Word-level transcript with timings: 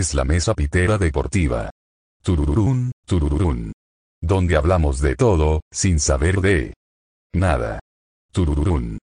es 0.00 0.14
la 0.14 0.24
mesa 0.24 0.54
pitera 0.54 0.96
deportiva. 0.96 1.70
Turururún, 2.22 2.90
turururún. 3.06 3.72
Donde 4.22 4.56
hablamos 4.56 5.00
de 5.00 5.14
todo, 5.14 5.60
sin 5.70 5.98
saber 6.00 6.40
de 6.40 6.74
nada. 7.34 7.80
Turururún. 8.32 8.98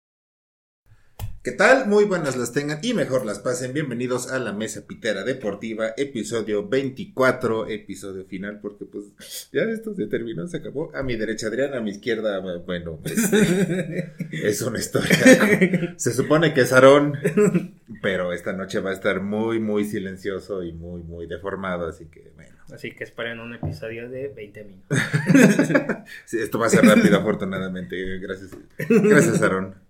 ¿Qué 1.48 1.54
tal? 1.54 1.88
Muy 1.88 2.04
buenas 2.04 2.36
las 2.36 2.52
tengan 2.52 2.80
y 2.82 2.94
mejor 2.94 3.26
las 3.26 3.40
pasen. 3.40 3.72
Bienvenidos 3.72 4.30
a 4.34 4.38
la 4.38 4.52
Mesa 4.52 4.86
Pitera 4.86 5.24
Deportiva, 5.24 5.94
episodio 5.96 6.68
24, 6.68 7.70
episodio 7.70 8.26
final, 8.26 8.60
porque 8.60 8.84
pues 8.84 9.06
ya 9.54 9.62
esto 9.62 9.96
se 9.96 10.08
terminó, 10.08 10.46
se 10.50 10.58
acabó. 10.58 10.94
A 10.94 11.04
mi 11.04 11.16
derecha 11.16 11.48
Adrián, 11.48 11.74
a 11.74 11.80
mi 11.80 11.92
izquierda, 11.92 12.42
bueno, 12.66 13.00
pues, 13.02 13.32
es 14.34 14.62
una 14.62 14.78
historia. 14.78 15.96
Se 15.96 16.12
supone 16.12 16.54
que 16.54 16.60
es 16.60 16.74
Aarón, 16.74 17.18
pero 18.02 18.34
esta 18.34 18.52
noche 18.52 18.82
va 18.82 18.90
a 18.90 18.94
estar 18.94 19.22
muy, 19.22 19.62
muy 19.62 19.86
silencioso 19.86 20.64
y 20.64 20.74
muy, 20.74 21.02
muy 21.04 21.28
deformado, 21.28 21.88
así 21.88 22.08
que 22.08 22.30
bueno. 22.36 22.58
Así 22.74 22.94
que 22.94 23.06
esperen 23.06 23.40
un 23.40 23.56
episodio 23.56 24.10
de 24.10 24.28
20 24.28 24.64
minutos. 24.66 24.98
Sí, 26.26 26.40
esto 26.40 26.60
va 26.60 26.66
a 26.68 26.70
ser 26.70 26.84
rápido, 26.84 27.18
afortunadamente. 27.18 28.20
Gracias, 28.20 28.52
gracias 28.90 29.42
Aarón. 29.42 29.87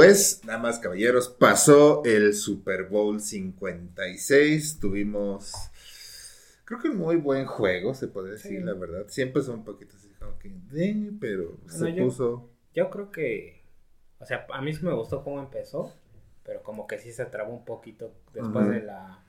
Pues, 0.00 0.42
nada 0.44 0.58
más, 0.58 0.78
caballeros, 0.78 1.30
pasó 1.30 2.02
el 2.04 2.34
Super 2.34 2.84
Bowl 2.84 3.18
56. 3.18 4.78
Tuvimos, 4.78 5.54
creo 6.66 6.78
que 6.80 6.88
un 6.90 6.98
muy 6.98 7.16
buen 7.16 7.46
juego, 7.46 7.94
se 7.94 8.06
puede 8.06 8.32
decir, 8.32 8.58
Sí. 8.58 8.62
la 8.62 8.74
verdad. 8.74 9.06
Siempre 9.08 9.40
son 9.40 9.60
un 9.60 9.64
poquito 9.64 9.96
así, 9.96 10.10
como 10.20 10.38
que, 10.38 10.52
pero 11.18 11.56
se 11.66 11.94
yo- 11.94 12.04
puso. 12.04 12.50
Yo 12.74 12.90
creo 12.90 13.10
que, 13.10 13.62
o 14.18 14.26
sea, 14.26 14.46
a 14.52 14.60
mí 14.60 14.74
sí 14.74 14.84
me 14.84 14.92
gustó 14.92 15.24
cómo 15.24 15.40
empezó, 15.40 15.90
pero 16.44 16.62
como 16.62 16.86
que 16.86 16.98
sí 16.98 17.10
se 17.10 17.24
trabó 17.24 17.54
un 17.54 17.64
poquito 17.64 18.12
después 18.34 18.68
de 18.68 18.82
la 18.82 19.24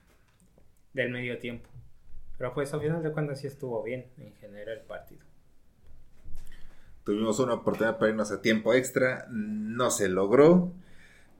del 0.92 1.10
medio 1.10 1.38
tiempo. 1.38 1.70
Pero 2.36 2.52
pues 2.52 2.74
al 2.74 2.82
final 2.82 3.02
de 3.02 3.10
cuentas 3.10 3.40
sí 3.40 3.46
estuvo 3.46 3.82
bien 3.82 4.04
en 4.18 4.34
general 4.34 4.76
el 4.80 4.84
partido. 4.84 5.22
Tuvimos 7.08 7.38
una 7.38 7.54
oportunidad 7.54 7.96
para 7.96 8.10
irnos 8.10 8.30
a 8.32 8.42
tiempo 8.42 8.74
extra, 8.74 9.26
no 9.30 9.90
se 9.90 10.10
logró, 10.10 10.74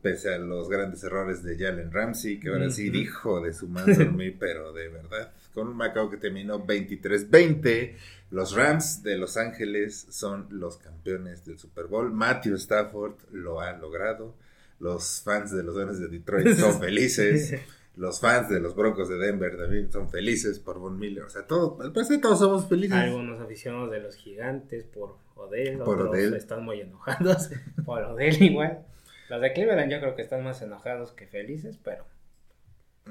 pese 0.00 0.32
a 0.32 0.38
los 0.38 0.70
grandes 0.70 1.04
errores 1.04 1.42
de 1.42 1.58
Jalen 1.58 1.92
Ramsey, 1.92 2.40
que 2.40 2.48
ahora 2.48 2.70
sí 2.70 2.88
dijo 2.88 3.42
de 3.42 3.52
su 3.52 3.68
dormir, 3.68 4.36
pero 4.40 4.72
de 4.72 4.88
verdad, 4.88 5.30
con 5.52 5.68
un 5.68 5.76
Macao 5.76 6.08
que 6.08 6.16
terminó 6.16 6.66
23-20. 6.66 7.96
Los 8.30 8.56
Rams 8.56 9.02
de 9.02 9.18
Los 9.18 9.36
Ángeles 9.36 10.06
son 10.08 10.46
los 10.48 10.78
campeones 10.78 11.44
del 11.44 11.58
Super 11.58 11.84
Bowl. 11.84 12.10
Matthew 12.12 12.54
Stafford 12.54 13.16
lo 13.32 13.60
ha 13.60 13.74
logrado. 13.74 14.34
Los 14.80 15.20
fans 15.22 15.54
de 15.54 15.64
los 15.64 15.76
Leones 15.76 15.98
de 15.98 16.08
Detroit 16.08 16.48
son 16.56 16.80
felices. 16.80 17.60
Los 17.98 18.20
fans 18.20 18.48
de 18.48 18.60
los 18.60 18.76
Broncos 18.76 19.08
de 19.08 19.16
Denver 19.18 19.56
también 19.56 19.90
son 19.90 20.08
felices 20.08 20.60
por 20.60 20.78
Von 20.78 20.98
Miller. 20.98 21.24
O 21.24 21.28
sea, 21.30 21.46
todo, 21.46 21.76
al 21.82 21.92
parecer 21.92 22.20
todos 22.20 22.38
somos 22.38 22.68
felices. 22.68 22.96
Algunos 22.96 23.40
aficionados 23.40 23.90
de 23.90 24.00
los 24.00 24.14
gigantes 24.14 24.84
por 24.84 25.16
Odell, 25.34 25.78
Por 25.78 26.00
otros 26.00 26.10
Odell. 26.10 26.34
están 26.34 26.64
muy 26.64 26.80
enojados 26.80 27.50
por 27.84 28.02
Odell 28.02 28.40
igual. 28.42 28.86
Los 29.28 29.40
de 29.40 29.52
Cleveland 29.52 29.90
yo 29.92 29.98
creo 30.00 30.14
que 30.14 30.22
están 30.22 30.44
más 30.44 30.62
enojados 30.62 31.12
que 31.12 31.26
felices, 31.26 31.76
pero 31.82 32.04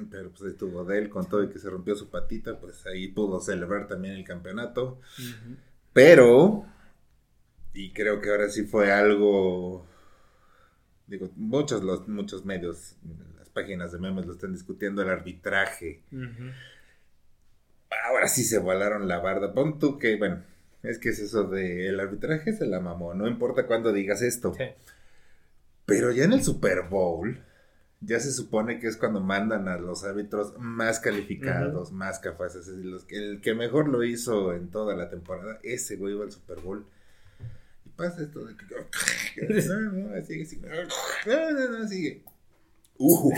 Pero 0.10 0.30
pues 0.30 0.42
ahí 0.44 0.50
estuvo 0.52 0.84
de 0.86 0.98
él 1.00 1.10
con 1.10 1.28
todo 1.28 1.44
y 1.44 1.50
que 1.50 1.60
se 1.60 1.70
rompió 1.70 1.96
su 1.96 2.10
patita, 2.10 2.58
pues 2.60 2.86
ahí 2.88 3.10
pudo 3.10 3.40
celebrar 3.42 3.88
también 3.88 4.16
el 4.16 4.24
campeonato. 4.24 5.00
Pero, 5.94 6.66
y 7.74 7.92
creo 7.92 8.22
que 8.22 8.30
ahora 8.30 8.50
sí 8.50 8.64
fue 8.64 8.92
algo, 8.92 9.86
digo, 11.08 11.30
muchos, 11.36 11.84
los, 11.84 12.08
muchos 12.08 12.46
medios, 12.46 12.96
páginas 13.62 13.92
de 13.92 14.00
memes 14.00 14.26
lo 14.26 14.34
están 14.34 14.54
discutiendo, 14.54 15.02
el 15.02 15.10
arbitraje. 15.10 16.02
Ahora 18.06 18.28
sí 18.28 18.44
se 18.44 18.60
volaron 18.60 19.08
la 19.08 19.20
barda. 19.20 19.54
Pon 19.54 19.80
tú 19.80 19.98
que, 19.98 20.16
bueno, 20.18 20.44
es 20.84 21.00
que 21.00 21.10
es 21.10 21.20
eso 21.20 21.46
de 21.46 21.88
el 21.88 22.00
arbitraje 22.00 22.54
se 22.54 22.66
la 22.68 22.80
mamó, 22.80 23.14
no 23.14 23.28
importa 23.28 23.66
cuándo 23.66 23.92
digas 23.94 24.22
esto. 24.22 24.54
Sí. 24.58 24.66
Pero 25.86 26.12
ya 26.12 26.26
en 26.26 26.34
el 26.34 26.44
Super 26.44 26.84
Bowl, 26.90 27.42
ya 28.02 28.20
se 28.20 28.32
supone 28.32 28.80
que 28.80 28.88
es 28.88 28.98
cuando 28.98 29.22
mandan 29.22 29.68
a 29.68 29.78
los 29.78 30.04
árbitros 30.04 30.54
más 30.60 31.00
calificados, 31.00 31.92
más 31.92 32.20
capaces. 32.20 32.68
Es 32.68 32.76
decir, 32.76 32.86
los 32.86 33.06
que- 33.06 33.16
el 33.18 33.42
que 33.42 33.54
mejor 33.56 33.88
lo 33.88 34.04
hizo 34.04 34.54
en 34.54 34.70
toda 34.70 34.96
la 34.96 35.10
temporada, 35.10 35.60
ese 35.64 35.96
güey 35.96 36.14
iba 36.14 36.26
al 36.26 36.32
Super 36.32 36.60
Bowl. 36.60 36.86
Y 37.86 37.90
pasa 37.90 38.22
esto 38.22 38.46
de 38.46 38.56
que. 38.56 38.66
No, 39.68 39.80
no, 39.92 40.26
sigue, 40.26 40.46
sigue. 40.46 40.68
No, 41.26 41.52
no, 41.52 41.80
no, 41.80 41.88
sigue. 41.88 42.24
Uh, 43.00 43.32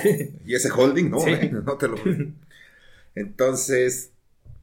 y 0.46 0.56
ese 0.56 0.70
holding, 0.72 1.10
no, 1.10 1.20
Sí. 1.20 1.32
eh, 1.32 1.50
no 1.52 1.78
te 1.78 1.88
lo. 1.88 1.98
Entonces, 3.16 4.12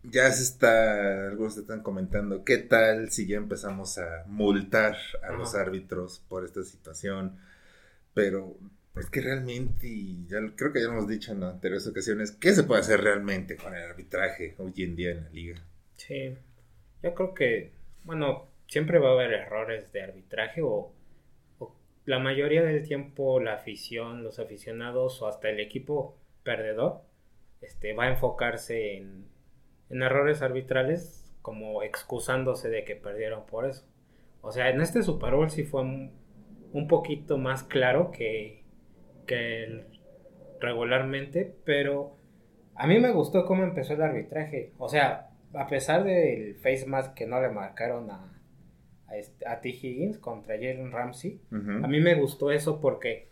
ya 0.03 0.31
se 0.31 0.43
está. 0.43 1.29
Algunos 1.29 1.57
están 1.57 1.83
comentando, 1.83 2.45
¿qué 2.45 2.59
tal 2.59 3.11
si 3.11 3.27
ya 3.27 3.37
empezamos 3.37 3.99
a 3.99 4.25
multar 4.27 4.97
a 5.23 5.33
los 5.33 5.55
árbitros 5.55 6.23
por 6.29 6.45
esta 6.45 6.62
situación? 6.65 7.37
Pero 8.15 8.56
es 8.97 9.11
que 9.11 9.21
realmente, 9.21 9.87
y 9.89 10.27
ya 10.27 10.39
creo 10.56 10.73
que 10.73 10.81
ya 10.81 10.87
lo 10.87 10.93
hemos 10.93 11.09
dicho 11.09 11.33
en 11.33 11.43
anteriores 11.43 11.87
ocasiones, 11.87 12.31
¿qué 12.33 12.55
se 12.55 12.62
puede 12.62 12.81
hacer 12.81 13.01
realmente 13.03 13.56
con 13.56 13.75
el 13.75 13.83
arbitraje 13.83 14.55
hoy 14.59 14.73
en 14.79 14.97
día 14.97 15.11
en 15.11 15.25
la 15.25 15.31
liga? 15.31 15.62
Sí, 15.97 16.35
yo 17.03 17.15
creo 17.15 17.35
que, 17.35 17.73
bueno, 18.05 18.47
siempre 18.69 18.99
va 18.99 19.11
a 19.11 19.12
haber 19.12 19.33
errores 19.35 19.93
de 19.93 20.03
arbitraje 20.03 20.62
o 20.62 20.93
la 22.06 22.19
mayoría 22.19 22.62
del 22.62 22.87
tiempo 22.87 23.41
la 23.41 23.55
afición, 23.55 24.22
los 24.22 24.39
aficionados 24.39 25.21
o 25.21 25.27
hasta 25.27 25.50
el 25.50 25.61
equipo 25.61 26.17
perdedor 26.44 27.03
este, 27.61 27.93
va 27.94 28.05
a 28.05 28.11
enfocarse 28.11 28.97
en, 28.97 29.27
en 29.91 30.03
errores 30.03 30.41
arbitrales 30.41 31.31
como 31.43 31.83
excusándose 31.83 32.69
de 32.71 32.84
que 32.84 32.97
perdieron 32.97 33.44
por 33.47 33.67
eso. 33.67 33.84
O 34.41 34.53
sea, 34.53 34.71
en 34.71 34.81
este 34.81 35.03
Super 35.03 35.34
Bowl 35.34 35.50
sí 35.50 35.65
fue 35.65 35.83
un, 35.83 36.12
poquito 36.89 37.39
más 37.39 37.65
claro 37.65 38.11
que, 38.11 38.62
que 39.27 39.84
regularmente, 40.61 41.55
pero 41.65 42.17
a 42.75 42.87
mí 42.87 42.99
me 42.99 43.12
gustó 43.12 43.47
cómo 43.47 43.65
empezó 43.65 43.94
el 43.94 44.03
arbitraje. 44.03 44.73
O 44.78 44.88
sea, 44.88 45.31
a 45.55 45.67
pesar 45.67 46.05
del 46.05 46.55
face 46.56 46.84
mask 46.87 47.15
que 47.15 47.27
no 47.27 47.41
le 47.41 47.49
marcaron 47.49 48.11
a, 48.11 48.36
a, 49.09 49.17
este- 49.17 49.47
a 49.49 49.61
T. 49.61 49.69
Higgins 49.69 50.19
contra 50.19 50.55
Jalen 50.56 50.91
Ramsey, 50.93 51.41
a 51.84 51.89
mí 51.89 52.00
me 52.00 52.15
gustó 52.15 52.50
eso 52.50 52.81
porque 52.81 53.28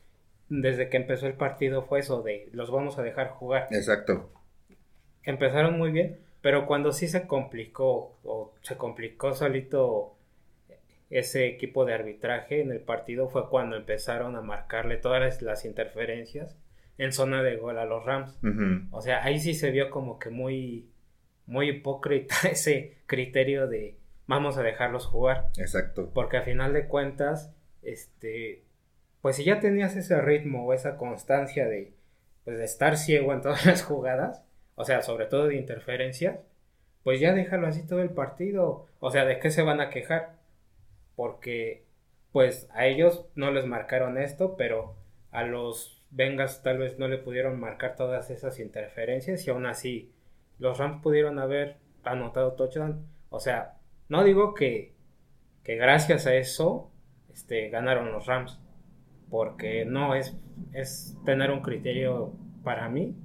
desde 0.48 0.88
que 0.88 0.96
empezó 0.98 1.26
el 1.26 1.34
partido 1.34 1.82
fue 1.82 2.00
eso 2.00 2.22
de 2.22 2.48
los 2.52 2.70
vamos 2.70 2.98
a 2.98 3.02
dejar 3.02 3.28
jugar. 3.30 3.68
Exacto. 3.70 4.30
Empezaron 5.22 5.78
muy 5.78 5.90
bien, 5.90 6.18
pero 6.42 6.66
cuando 6.66 6.92
sí 6.92 7.08
se 7.08 7.26
complicó 7.26 8.16
o 8.24 8.52
se 8.62 8.76
complicó 8.76 9.34
solito 9.34 10.14
ese 11.10 11.46
equipo 11.46 11.84
de 11.84 11.94
arbitraje 11.94 12.60
en 12.60 12.70
el 12.72 12.80
partido 12.80 13.28
fue 13.28 13.48
cuando 13.48 13.76
empezaron 13.76 14.36
a 14.36 14.42
marcarle 14.42 14.96
todas 14.96 15.20
las- 15.20 15.42
las 15.42 15.64
interferencias 15.64 16.56
en 16.98 17.12
zona 17.12 17.42
de 17.42 17.56
gol 17.56 17.78
a 17.78 17.84
los 17.84 18.04
Rams. 18.04 18.38
O 18.90 19.00
sea, 19.00 19.24
ahí 19.24 19.38
sí 19.40 19.54
se 19.54 19.70
vio 19.70 19.90
como 19.90 20.18
que 20.18 20.30
muy, 20.30 20.88
muy 21.46 21.68
hipócrita 21.70 22.34
ese 22.50 22.98
criterio 23.06 23.66
de 23.66 23.96
vamos 24.26 24.58
a 24.58 24.62
dejarlos 24.62 25.06
jugar. 25.06 25.48
Exacto. 25.58 26.10
Porque 26.12 26.36
a 26.36 26.42
final 26.42 26.72
de 26.72 26.86
cuentas, 26.86 27.54
este, 27.82 28.64
pues 29.20 29.36
si 29.36 29.44
ya 29.44 29.60
tenías 29.60 29.96
ese 29.96 30.20
ritmo 30.20 30.66
o 30.66 30.72
esa 30.72 30.96
constancia 30.96 31.66
de, 31.66 31.94
pues 32.44 32.58
de 32.58 32.64
estar 32.64 32.96
ciego 32.96 33.32
en 33.32 33.42
todas 33.42 33.66
las 33.66 33.82
jugadas, 33.82 34.44
o 34.74 34.84
sea, 34.84 35.02
sobre 35.02 35.26
todo 35.26 35.46
de 35.46 35.56
interferencias, 35.56 36.40
pues 37.02 37.20
ya 37.20 37.32
déjalo 37.32 37.66
así 37.66 37.86
todo 37.86 38.00
el 38.00 38.10
partido. 38.10 38.86
O 39.00 39.10
sea, 39.10 39.24
¿de 39.24 39.38
qué 39.38 39.50
se 39.50 39.62
van 39.62 39.80
a 39.80 39.90
quejar? 39.90 40.36
Porque, 41.16 41.84
pues 42.32 42.68
a 42.72 42.86
ellos 42.86 43.26
no 43.34 43.50
les 43.50 43.66
marcaron 43.66 44.18
esto, 44.18 44.56
pero 44.56 44.96
a 45.30 45.44
los 45.44 46.02
Vengas 46.10 46.62
tal 46.62 46.78
vez 46.78 46.96
no 46.98 47.08
le 47.08 47.18
pudieron 47.18 47.58
marcar 47.58 47.96
todas 47.96 48.30
esas 48.30 48.60
interferencias 48.60 49.44
y 49.44 49.50
aún 49.50 49.66
así 49.66 50.12
los 50.60 50.78
Rams 50.78 51.02
pudieron 51.02 51.40
haber 51.40 51.76
anotado 52.04 52.52
touchdown. 52.52 53.04
O 53.30 53.40
sea, 53.40 53.78
no 54.14 54.22
digo 54.22 54.54
que, 54.54 54.94
que 55.64 55.74
gracias 55.74 56.28
a 56.28 56.36
eso 56.36 56.92
este, 57.32 57.68
ganaron 57.68 58.12
los 58.12 58.26
Rams, 58.26 58.60
porque 59.28 59.84
no 59.84 60.14
es, 60.14 60.38
es 60.72 61.18
tener 61.24 61.50
un 61.50 61.62
criterio 61.62 62.32
para 62.62 62.88
mí, 62.88 63.16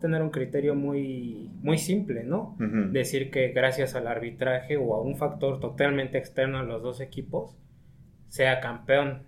tener 0.00 0.22
un 0.22 0.30
criterio 0.30 0.74
muy, 0.74 1.50
muy 1.60 1.76
simple, 1.76 2.24
¿no? 2.24 2.56
Decir 2.58 3.30
que 3.30 3.48
gracias 3.48 3.94
al 3.94 4.06
arbitraje 4.06 4.78
o 4.78 4.94
a 4.94 5.02
un 5.02 5.18
factor 5.18 5.60
totalmente 5.60 6.16
externo 6.16 6.58
a 6.58 6.62
los 6.62 6.82
dos 6.82 7.02
equipos, 7.02 7.58
sea 8.28 8.60
campeón 8.60 9.24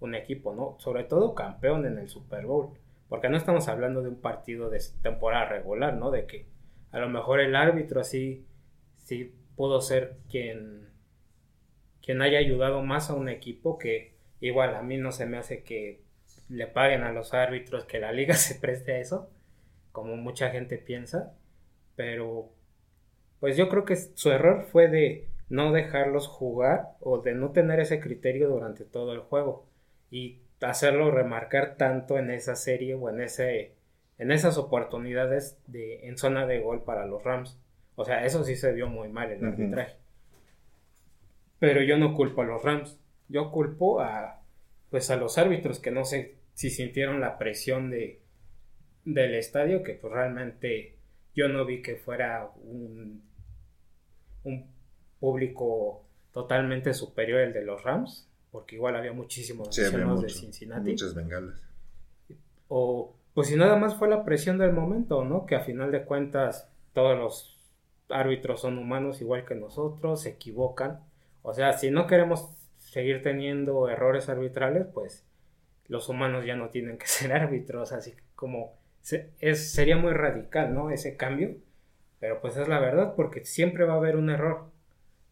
un 0.00 0.16
equipo, 0.16 0.52
¿no? 0.52 0.74
Sobre 0.80 1.04
todo 1.04 1.36
campeón 1.36 1.86
en 1.86 1.96
el 1.96 2.08
Super 2.08 2.44
Bowl. 2.44 2.70
Porque 3.08 3.28
no 3.28 3.36
estamos 3.36 3.68
hablando 3.68 4.02
de 4.02 4.08
un 4.08 4.20
partido 4.20 4.68
de 4.68 4.80
temporada 5.00 5.44
regular, 5.44 5.94
¿no? 5.94 6.10
De 6.10 6.26
que 6.26 6.48
a 6.90 6.98
lo 6.98 7.08
mejor 7.08 7.38
el 7.38 7.54
árbitro 7.54 8.02
sí, 8.02 8.44
sí 8.96 9.32
pudo 9.58 9.80
ser 9.80 10.16
quien, 10.30 10.88
quien 12.00 12.22
haya 12.22 12.38
ayudado 12.38 12.80
más 12.82 13.10
a 13.10 13.14
un 13.14 13.28
equipo 13.28 13.76
que 13.76 14.14
igual 14.40 14.76
a 14.76 14.82
mí 14.82 14.98
no 14.98 15.10
se 15.10 15.26
me 15.26 15.36
hace 15.36 15.64
que 15.64 16.00
le 16.48 16.68
paguen 16.68 17.02
a 17.02 17.12
los 17.12 17.34
árbitros, 17.34 17.84
que 17.84 17.98
la 17.98 18.12
liga 18.12 18.34
se 18.34 18.54
preste 18.54 18.92
a 18.92 19.00
eso. 19.00 19.28
como 19.90 20.16
mucha 20.16 20.50
gente 20.50 20.78
piensa, 20.78 21.34
pero 21.96 22.50
pues 23.40 23.56
yo 23.56 23.68
creo 23.68 23.84
que 23.84 23.96
su 23.96 24.30
error 24.30 24.62
fue 24.70 24.86
de 24.86 25.26
no 25.48 25.72
dejarlos 25.72 26.28
jugar 26.28 26.90
o 27.00 27.18
de 27.18 27.34
no 27.34 27.50
tener 27.50 27.80
ese 27.80 27.98
criterio 27.98 28.48
durante 28.48 28.84
todo 28.84 29.12
el 29.12 29.20
juego 29.20 29.66
y 30.08 30.38
hacerlo 30.60 31.10
remarcar 31.10 31.76
tanto 31.76 32.16
en 32.16 32.30
esa 32.30 32.54
serie 32.54 32.94
o 32.94 33.10
en 33.10 33.20
ese 33.22 33.74
en 34.18 34.30
esas 34.30 34.56
oportunidades 34.56 35.58
de 35.66 36.06
en 36.06 36.16
zona 36.16 36.46
de 36.46 36.60
gol 36.60 36.84
para 36.84 37.06
los 37.06 37.24
Rams. 37.24 37.58
O 37.98 38.04
sea, 38.04 38.24
eso 38.24 38.44
sí 38.44 38.54
se 38.54 38.72
vio 38.72 38.88
muy 38.88 39.08
mal 39.08 39.32
el 39.32 39.44
arbitraje. 39.44 39.96
Pero 41.58 41.82
yo 41.82 41.98
no 41.98 42.14
culpo 42.14 42.42
a 42.42 42.44
los 42.44 42.62
Rams. 42.62 42.96
Yo 43.28 43.50
culpo 43.50 44.00
a 44.00 44.40
pues 44.88 45.10
a 45.10 45.16
los 45.16 45.36
árbitros 45.36 45.80
que 45.80 45.90
no 45.90 46.04
sé 46.04 46.36
si 46.54 46.70
sintieron 46.70 47.20
la 47.20 47.38
presión 47.38 47.90
de 47.90 48.22
del 49.04 49.34
estadio 49.34 49.82
que 49.82 49.94
pues 49.94 50.12
realmente 50.12 50.94
yo 51.34 51.48
no 51.48 51.66
vi 51.66 51.82
que 51.82 51.96
fuera 51.96 52.48
un 52.62 53.20
un 54.44 54.70
público 55.18 56.04
totalmente 56.32 56.94
superior 56.94 57.40
al 57.40 57.52
de 57.52 57.64
los 57.64 57.82
Rams, 57.82 58.28
porque 58.52 58.76
igual 58.76 58.94
había 58.94 59.12
muchísimos 59.12 59.74
Sí, 59.74 59.82
había 59.82 60.06
de 60.06 60.28
Cincinnati. 60.28 60.92
Muchas 60.92 61.16
bengalas. 61.16 61.60
O 62.68 63.16
pues 63.34 63.48
si 63.48 63.56
nada 63.56 63.74
más 63.74 63.96
fue 63.96 64.08
la 64.08 64.24
presión 64.24 64.56
del 64.56 64.72
momento, 64.72 65.24
¿no? 65.24 65.46
Que 65.46 65.56
a 65.56 65.64
final 65.64 65.90
de 65.90 66.04
cuentas 66.04 66.70
todos 66.92 67.18
los 67.18 67.57
árbitros 68.10 68.60
son 68.60 68.78
humanos 68.78 69.20
igual 69.20 69.44
que 69.44 69.54
nosotros, 69.54 70.22
se 70.22 70.30
equivocan. 70.30 71.00
O 71.42 71.52
sea, 71.52 71.72
si 71.72 71.90
no 71.90 72.06
queremos 72.06 72.50
seguir 72.78 73.22
teniendo 73.22 73.88
errores 73.88 74.28
arbitrales, 74.28 74.86
pues 74.92 75.24
los 75.86 76.08
humanos 76.08 76.44
ya 76.44 76.56
no 76.56 76.70
tienen 76.70 76.98
que 76.98 77.06
ser 77.08 77.32
árbitros, 77.32 77.92
así 77.92 78.14
como 78.34 78.78
es, 79.40 79.72
sería 79.72 79.96
muy 79.96 80.12
radical, 80.12 80.74
¿no? 80.74 80.90
Ese 80.90 81.16
cambio, 81.16 81.56
pero 82.20 82.40
pues 82.40 82.56
es 82.56 82.68
la 82.68 82.80
verdad 82.80 83.14
porque 83.14 83.44
siempre 83.44 83.84
va 83.84 83.94
a 83.94 83.98
haber 83.98 84.16
un 84.16 84.30
error 84.30 84.70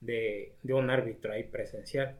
de, 0.00 0.54
de 0.62 0.74
un 0.74 0.90
árbitro 0.90 1.32
ahí 1.32 1.44
presencial. 1.44 2.16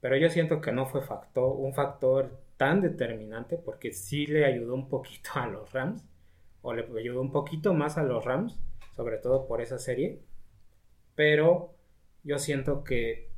Pero 0.00 0.16
yo 0.16 0.30
siento 0.30 0.60
que 0.60 0.72
no 0.72 0.86
fue 0.86 1.02
factor, 1.02 1.56
un 1.56 1.74
factor 1.74 2.40
tan 2.56 2.80
determinante 2.80 3.56
porque 3.58 3.92
sí 3.92 4.26
le 4.26 4.44
ayudó 4.46 4.74
un 4.74 4.88
poquito 4.88 5.30
a 5.34 5.46
los 5.46 5.72
Rams, 5.72 6.04
o 6.62 6.74
le 6.74 6.86
ayudó 6.98 7.20
un 7.20 7.32
poquito 7.32 7.74
más 7.74 7.98
a 7.98 8.02
los 8.02 8.24
Rams, 8.24 8.58
sobre 9.00 9.16
todo 9.16 9.46
por 9.46 9.62
esa 9.62 9.78
serie. 9.78 10.20
Pero 11.14 11.74
yo 12.22 12.38
siento 12.38 12.84
que 12.84 13.30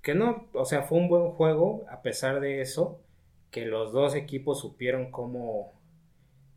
que 0.00 0.14
no, 0.14 0.48
o 0.54 0.64
sea, 0.64 0.82
fue 0.82 0.98
un 0.98 1.08
buen 1.08 1.30
juego 1.32 1.84
a 1.90 2.00
pesar 2.00 2.40
de 2.40 2.62
eso, 2.62 3.02
que 3.50 3.66
los 3.66 3.92
dos 3.92 4.14
equipos 4.14 4.60
supieron 4.60 5.10
cómo 5.10 5.78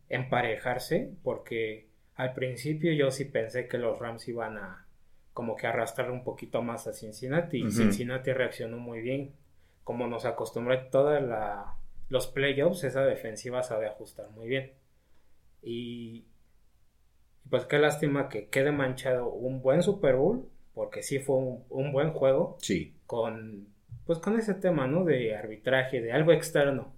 emparejarse, 0.07 1.13
porque 1.23 1.89
al 2.15 2.33
principio 2.33 2.93
yo 2.93 3.11
sí 3.11 3.25
pensé 3.25 3.67
que 3.67 3.77
los 3.77 3.99
Rams 3.99 4.27
iban 4.29 4.57
a 4.57 4.87
como 5.33 5.57
que 5.57 5.67
arrastrar 5.67 6.09
un 6.09 6.23
poquito 6.23 6.61
más 6.61 6.87
a 6.87 6.93
Cincinnati 6.93 7.65
y. 7.65 7.71
Cincinnati 7.71 8.31
reaccionó 8.31 8.77
muy 8.77 9.01
bien, 9.01 9.35
como 9.83 10.07
nos 10.07 10.23
acostumbró 10.23 10.87
toda 10.87 11.19
la 11.19 11.75
los 12.07 12.27
playoffs, 12.27 12.85
esa 12.85 13.03
defensiva 13.03 13.63
sabe 13.63 13.87
ajustar 13.87 14.29
muy 14.29 14.47
bien. 14.47 14.73
Y 15.61 16.25
pues 17.49 17.65
qué 17.65 17.79
lástima 17.79 18.29
que 18.29 18.47
quede 18.47 18.71
manchado 18.71 19.29
un 19.29 19.61
buen 19.61 19.81
Super 19.83 20.15
Bowl, 20.15 20.47
porque 20.73 21.03
sí 21.03 21.19
fue 21.19 21.38
un, 21.38 21.63
un 21.69 21.91
buen 21.91 22.11
juego 22.11 22.57
Sí. 22.61 22.95
con 23.05 23.67
pues 24.05 24.19
con 24.19 24.39
ese 24.39 24.53
tema, 24.53 24.88
¿no? 24.88 25.03
De 25.03 25.35
arbitraje, 25.35 26.01
de 26.01 26.13
algo 26.13 26.31
externo 26.31 26.94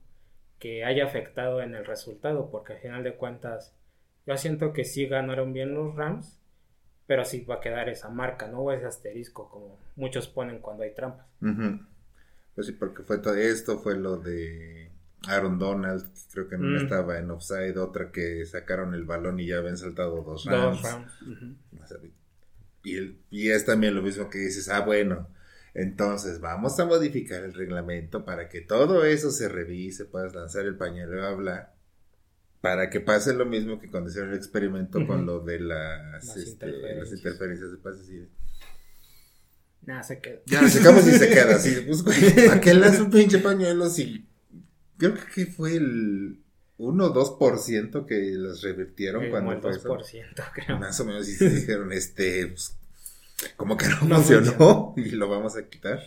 que 0.60 0.84
haya 0.84 1.06
afectado 1.06 1.62
en 1.62 1.74
el 1.74 1.86
resultado, 1.86 2.50
porque 2.52 2.74
al 2.74 2.80
final 2.80 3.04
de 3.04 3.16
cuentas 3.16 3.74
yo 4.28 4.38
siento 4.38 4.74
que 4.74 4.84
sí 4.84 5.08
ganaron 5.08 5.54
bien 5.54 5.74
los 5.74 5.96
Rams, 5.96 6.40
pero 7.08 7.26
sí 7.26 7.44
va 7.46 7.56
a 7.56 7.60
quedar 7.62 7.90
esa 7.90 8.10
marca, 8.10 8.48
¿no? 8.48 8.60
O 8.60 8.72
ese 8.72 8.86
asterisco, 8.86 9.50
como 9.50 9.80
muchos 9.96 10.28
ponen 10.28 10.60
cuando 10.60 10.84
hay 10.84 10.94
trampas. 10.94 11.26
Ujú. 11.42 11.80
Pues 12.54 12.68
sí, 12.68 12.74
porque 12.74 13.02
fue 13.04 13.18
todo 13.20 13.36
esto, 13.36 13.80
fue 13.80 13.98
lo 13.98 14.18
de 14.18 14.89
Aaron 15.28 15.60
Donald, 15.60 16.04
que 16.14 16.20
creo 16.32 16.48
que 16.48 16.58
no 16.58 16.68
Mm. 16.70 16.84
estaba 16.84 17.18
en 17.20 17.30
offside, 17.32 17.78
otra 17.78 18.12
que 18.12 18.46
sacaron 18.46 18.94
el 18.94 19.04
balón 19.04 19.40
y 19.40 19.48
ya 19.48 19.58
habían 19.58 19.78
saltado 19.78 20.24
dos 20.24 20.44
sea, 20.44 21.98
Y, 22.84 22.96
el- 22.98 23.20
y 23.30 23.50
es 23.50 23.66
también 23.66 23.94
lo 23.96 24.02
mismo 24.02 24.30
que 24.30 24.38
dices, 24.40 24.70
ah, 24.70 24.80
bueno, 24.82 25.28
entonces 25.74 26.40
vamos 26.40 26.80
a 26.80 26.86
modificar 26.86 27.44
el 27.44 27.54
reglamento 27.54 28.24
para 28.24 28.48
que 28.48 28.62
todo 28.62 29.04
eso 29.06 29.32
se 29.32 29.50
revise, 29.50 30.06
puedas 30.06 30.34
lanzar 30.34 30.66
el 30.66 30.78
pañuelo, 30.78 31.12
bla, 31.18 31.32
bla, 31.34 31.74
para 32.62 32.90
que 32.90 33.02
pase 33.02 33.34
lo 33.34 33.46
mismo 33.46 33.80
que 33.80 33.90
cuando 33.92 34.10
hicieron 34.10 34.32
el 34.32 34.38
experimento 34.38 35.06
con 35.06 35.26
lo 35.26 35.42
de 35.42 35.60
las, 35.60 36.26
Las 36.26 36.38
este, 36.38 36.52
interferencias. 36.52 37.00
las 37.10 37.12
interferencias 37.20 37.72
de 37.72 37.78
pases 37.78 38.10
y 38.10 38.30
Nada, 39.86 40.04
se 40.04 40.20
quedó. 40.20 40.40
ya 40.46 40.62
lo 40.62 40.68
sacamos 40.70 41.08
y 41.08 41.12
se 41.12 41.30
queda 41.30 41.56
así, 41.56 41.76
pues, 41.86 42.04
¿para 42.48 42.62
qué 42.62 42.74
lanza 42.74 43.04
un 43.04 43.12
pinche 43.12 43.40
pañuelo 43.40 43.90
si 43.90 44.29
creo 45.00 45.16
que 45.34 45.48
fue 45.48 45.76
el 45.76 46.40
1 46.78 47.06
o 47.06 47.10
2% 47.10 48.06
que 48.06 48.16
las 48.34 48.62
revirtieron 48.62 49.22
Como 49.22 49.32
cuando 49.32 49.54
el 49.54 49.62
fue 49.62 49.72
eso? 49.72 49.90
2%, 49.90 50.44
creo. 50.54 50.80
Más 50.80 51.00
o 51.00 51.06
menos 51.06 51.28
y 51.28 51.34
se 51.34 51.50
dijeron, 51.50 51.92
este, 51.92 52.48
pues, 52.48 52.76
como 53.58 53.76
que 53.78 53.88
no, 53.88 54.02
No 54.04 54.22
funcionó 54.22 54.94
y 54.98 55.12
lo 55.12 55.28
vamos 55.28 55.56
a 55.56 55.68
quitar. 55.68 56.00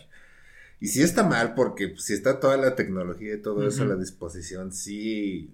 Y 0.79 0.87
sí 0.87 1.01
está 1.01 1.23
mal 1.23 1.53
porque 1.53 1.89
pues, 1.89 2.05
si 2.05 2.13
está 2.13 2.39
toda 2.39 2.57
la 2.57 2.75
tecnología 2.75 3.35
y 3.35 3.41
todo 3.41 3.67
eso 3.67 3.83
a 3.83 3.87
la 3.87 3.95
disposición, 3.95 4.71
sí. 4.71 5.49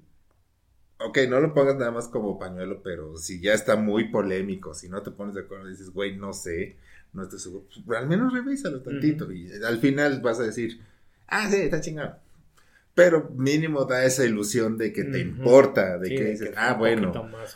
Ok, 0.99 1.19
no 1.29 1.39
lo 1.39 1.53
pongas 1.53 1.77
nada 1.77 1.91
más 1.91 2.07
como 2.07 2.37
pañuelo, 2.37 2.81
pero 2.83 3.15
si 3.17 3.39
ya 3.39 3.53
está 3.53 3.75
muy 3.77 4.09
polémico, 4.09 4.73
si 4.73 4.89
no 4.89 5.01
te 5.01 5.11
pones 5.11 5.33
de 5.35 5.41
acuerdo, 5.41 5.67
dices, 5.67 5.91
güey, 5.91 6.17
no 6.17 6.33
sé, 6.33 6.75
no 7.13 7.23
estoy 7.23 7.39
seguro, 7.39 7.65
pues, 7.85 7.99
al 7.99 8.07
menos 8.07 8.33
revísalo 8.33 8.81
tantito 8.81 9.25
Ujú. 9.25 9.33
y 9.33 9.51
al 9.63 9.79
final 9.79 10.19
vas 10.21 10.39
a 10.39 10.43
decir, 10.43 10.81
ah, 11.27 11.49
sí, 11.49 11.57
está 11.57 11.79
chingado. 11.79 12.17
Pero 12.95 13.29
mínimo 13.35 13.85
da 13.85 14.03
esa 14.03 14.25
ilusión 14.25 14.77
de 14.77 14.91
que 14.91 15.05
te 15.05 15.19
importa, 15.19 15.97
de 15.97 16.09
Sí, 16.09 16.15
que 16.15 16.23
dices, 16.25 16.49
que 16.49 16.55
ah, 16.57 16.73
bueno, 16.73 17.13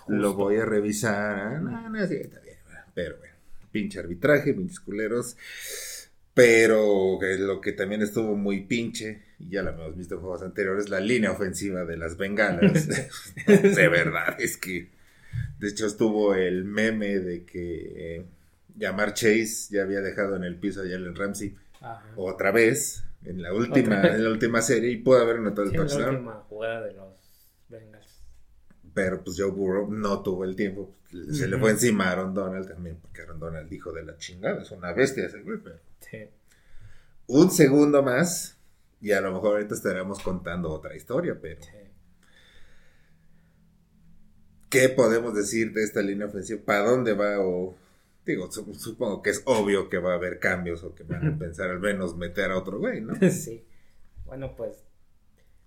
lo 0.07 0.33
voy 0.33 0.57
a 0.57 0.65
revisar. 0.65 1.56
Ah, 1.56 1.59
no, 1.59 1.89
no, 1.89 2.07
sí, 2.07 2.15
está 2.15 2.39
bien. 2.39 2.57
Pero 2.94 3.18
bueno, 3.18 3.33
pinche 3.71 4.00
arbitraje, 4.00 4.53
pinches 4.53 4.80
culeros. 4.80 5.35
Pero 6.33 7.19
lo 7.21 7.62
que 7.62 7.74
también 7.74 8.01
estuvo 8.01 8.35
muy 8.35 8.62
pinche, 8.62 9.21
y 9.38 9.50
ya 9.50 9.62
lo 9.62 9.71
hemos 9.71 9.95
visto 9.95 10.15
en 10.15 10.21
juegos 10.21 10.41
anteriores, 10.41 10.89
la 10.89 11.00
línea 11.00 11.31
ofensiva 11.31 11.86
de 11.86 11.97
las 11.97 12.18
bengalas. 12.18 12.88
de 13.47 13.89
verdad, 13.89 14.36
es 14.39 14.57
que. 14.57 14.89
De 15.59 15.69
hecho, 15.69 15.88
estuvo 15.88 16.36
el 16.36 16.63
meme 16.63 17.19
de 17.19 17.43
que 17.43 18.17
eh, 18.17 18.25
Yamar 18.75 19.13
Chase 19.13 19.67
ya 19.72 19.84
había 19.84 20.01
dejado 20.01 20.36
en 20.36 20.43
el 20.43 20.55
piso 20.55 20.81
a 20.81 20.84
Jalen 20.84 21.15
Ramsey 21.15 21.55
Ajá. 21.81 22.03
otra 22.15 22.51
vez 22.51 23.03
en 23.25 23.42
la 23.42 23.53
última, 23.53 24.01
en 24.01 24.24
la 24.24 24.30
última 24.30 24.62
serie 24.62 24.92
y 24.92 24.98
pudo 24.98 25.20
haber 25.22 25.38
anotado 25.38 25.63
el 25.63 25.70
Sí, 25.72 25.75
en 25.75 25.82
la 25.84 25.88
touchdown. 25.88 26.15
última 26.15 26.34
jugada 26.50 26.82
de 26.86 26.94
los 26.94 27.13
Bengals. 27.70 28.22
Pero 28.94 29.24
pues 29.24 29.38
Joe 29.39 29.51
Burrow 29.51 29.92
no 29.92 30.22
tuvo 30.22 30.44
el 30.44 30.56
tiempo. 30.56 30.94
Se 31.32 31.48
le 31.48 31.58
fue 31.58 31.72
encima 31.72 32.06
a 32.10 32.12
Aaron 32.12 32.34
Donald 32.34 32.68
también, 32.68 32.98
porque 33.01 33.22
Aaron 33.22 33.39
Donald 33.39 33.70
dijo 33.70 33.92
de 33.92 34.03
la 34.03 34.18
chingada, 34.18 34.62
es 34.62 34.72
una 34.72 34.94
bestia 34.94 35.25
ese 35.25 35.42
güey. 35.42 35.58
pero 35.63 35.77
Sí. 36.00 36.18
Un 37.27 37.50
segundo 37.51 38.03
más 38.03 38.58
y 39.01 39.12
a 39.12 39.22
lo 39.22 39.32
mejor 39.32 39.56
ahorita 39.56 39.75
estaremos 39.75 40.22
contando 40.22 40.70
otra 40.72 40.96
historia, 40.96 41.38
pero 41.42 41.62
sí. 41.62 41.70
¿qué 44.70 44.89
podemos 44.89 45.36
decir 45.36 45.72
de 45.74 45.84
esta 45.84 46.01
línea 46.01 46.27
ofensiva? 46.27 46.62
¿Para 46.65 46.89
dónde 46.89 47.13
va? 47.13 47.39
O 47.39 47.75
digo, 48.25 48.51
su- 48.51 48.74
supongo 48.75 49.22
que 49.22 49.32
es 49.32 49.44
obvio 49.46 49.89
que 49.89 49.98
va 49.98 50.12
a 50.13 50.15
haber 50.15 50.39
cambios 50.39 50.84
o 50.84 50.94
que 50.96 51.03
van 51.03 51.27
a 51.27 51.38
pensar 51.38 51.70
al 51.70 51.80
menos 51.80 52.15
meter 52.18 52.51
a 52.51 52.58
otro 52.58 52.80
güey, 52.80 53.01
¿no? 53.01 53.13
Sí. 53.30 53.63
Bueno, 54.25 54.56
pues 54.56 54.86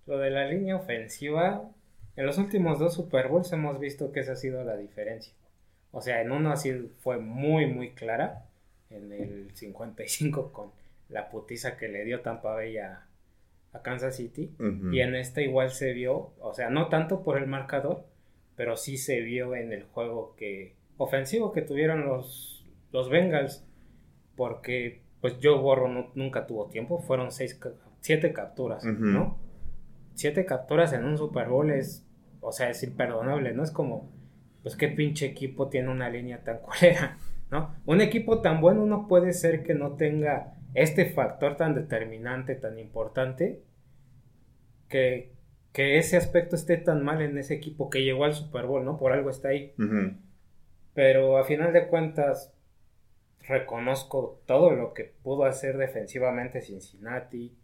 lo 0.05 0.17
de 0.17 0.29
la 0.31 0.47
línea 0.47 0.75
ofensiva, 0.75 1.69
en 2.15 2.25
los 2.25 2.37
últimos 2.37 2.79
dos 2.79 2.93
Super 2.95 3.27
Bowls 3.27 3.51
hemos 3.53 3.79
visto 3.79 4.11
que 4.11 4.21
esa 4.21 4.33
ha 4.33 4.35
sido 4.35 4.63
la 4.63 4.75
diferencia. 4.77 5.33
O 5.91 6.01
sea, 6.01 6.21
en 6.21 6.31
uno 6.31 6.51
así 6.51 6.73
fue 6.99 7.17
muy, 7.17 7.65
muy 7.67 7.91
clara, 7.91 8.45
en 8.89 9.11
el 9.11 9.51
55 9.53 10.51
con 10.51 10.71
la 11.09 11.29
putiza 11.29 11.77
que 11.77 11.87
le 11.87 12.03
dio 12.05 12.21
Tampa 12.21 12.53
Bay 12.53 12.77
a, 12.77 13.05
a 13.73 13.81
Kansas 13.81 14.15
City. 14.15 14.51
Y 14.93 14.99
en 15.01 15.15
este 15.15 15.43
igual 15.43 15.71
se 15.71 15.93
vio, 15.93 16.31
o 16.39 16.53
sea, 16.53 16.69
no 16.69 16.87
tanto 16.89 17.23
por 17.23 17.37
el 17.37 17.47
marcador, 17.47 18.05
pero 18.55 18.75
sí 18.77 18.97
se 18.97 19.21
vio 19.21 19.55
en 19.55 19.71
el 19.71 19.83
juego 19.83 20.35
que 20.37 20.73
ofensivo 20.97 21.51
que 21.51 21.61
tuvieron 21.61 22.05
los, 22.05 22.65
los 22.91 23.09
Bengals, 23.09 23.65
porque 24.35 25.01
pues 25.21 25.37
Joe 25.41 25.57
Burrow 25.59 25.87
no- 25.87 26.11
nunca 26.15 26.45
tuvo 26.47 26.67
tiempo, 26.67 26.99
fueron 26.99 27.31
seis, 27.31 27.59
siete 28.01 28.33
capturas, 28.33 28.83
Ujú. 28.85 29.05
¿no? 29.05 29.37
Siete 30.13 30.45
capturas 30.45 30.93
en 30.93 31.05
un 31.05 31.17
Super 31.17 31.47
Bowl 31.49 31.69
es, 31.71 32.05
o 32.41 32.51
sea, 32.51 32.69
es 32.69 32.83
imperdonable, 32.83 33.53
¿no? 33.53 33.63
Es 33.63 33.71
como, 33.71 34.09
pues 34.63 34.75
qué 34.75 34.87
pinche 34.89 35.25
equipo 35.25 35.69
tiene 35.69 35.89
una 35.89 36.09
línea 36.09 36.43
tan 36.43 36.59
culera, 36.61 37.17
¿no? 37.51 37.75
Un 37.85 38.01
equipo 38.01 38.41
tan 38.41 38.61
bueno 38.61 38.85
no 38.85 39.07
puede 39.07 39.33
ser 39.33 39.63
que 39.63 39.73
no 39.73 39.93
tenga 39.93 40.53
este 40.73 41.05
factor 41.05 41.55
tan 41.57 41.73
determinante, 41.75 42.55
tan 42.55 42.77
importante, 42.77 43.61
que, 44.89 45.33
que 45.73 45.97
ese 45.97 46.17
aspecto 46.17 46.55
esté 46.55 46.77
tan 46.77 47.03
mal 47.03 47.21
en 47.21 47.37
ese 47.37 47.53
equipo 47.55 47.89
que 47.89 48.03
llegó 48.03 48.23
al 48.25 48.33
Super 48.33 48.65
Bowl, 48.65 48.85
¿no? 48.85 48.97
Por 48.97 49.11
algo 49.11 49.29
está 49.29 49.49
ahí. 49.49 49.73
Pero 50.97 51.37
a 51.37 51.43
final 51.43 51.73
de 51.73 51.85
cuentas, 51.85 52.51
reconozco 53.41 54.41
todo 54.47 54.71
lo 54.71 54.95
que 54.95 55.03
pudo 55.03 55.43
hacer 55.43 55.77
defensivamente 55.77 56.63
Cincinnati 56.63 57.55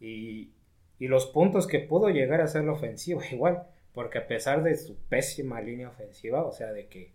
y, 0.00 0.52
y 0.98 1.06
los 1.08 1.26
puntos 1.26 1.66
que 1.66 1.80
pudo 1.80 2.08
llegar 2.08 2.40
a 2.40 2.44
hacer 2.44 2.64
la 2.64 2.72
ofensiva 2.72 3.20
igual, 3.30 3.64
porque 3.92 4.16
a 4.16 4.26
pesar 4.26 4.62
de 4.62 4.74
su 4.74 4.96
pésima 4.96 5.60
línea 5.60 5.90
ofensiva, 5.90 6.42
o 6.46 6.50
sea, 6.50 6.72
de 6.72 6.86
que 6.86 7.12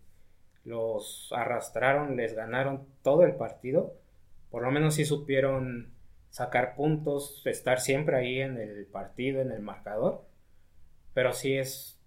los 0.64 1.34
arrastraron, 1.36 2.18
les 2.18 2.36
ganaron 2.36 2.86
todo 3.02 3.24
el 3.24 3.34
partido, 3.34 3.96
por 4.52 4.62
lo 4.62 4.70
menos 4.70 4.94
sí 4.94 5.06
supieron 5.06 5.92
sacar 6.30 6.76
puntos, 6.76 7.42
estar 7.48 7.80
siempre 7.80 8.16
ahí 8.16 8.42
en 8.42 8.60
el 8.60 8.86
partido, 8.86 9.42
en 9.42 9.52
el 9.52 9.64
marcador, 9.64 10.24
pero 11.16 11.34
sí 11.34 11.58
es, 11.58 11.98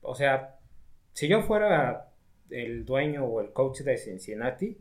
o 0.00 0.16
sea, 0.16 0.58
si 1.12 1.28
yo 1.28 1.42
fuera 1.42 2.08
el 2.52 2.84
dueño 2.84 3.24
o 3.24 3.40
el 3.40 3.52
coach 3.52 3.80
de 3.80 3.96
Cincinnati, 3.96 4.78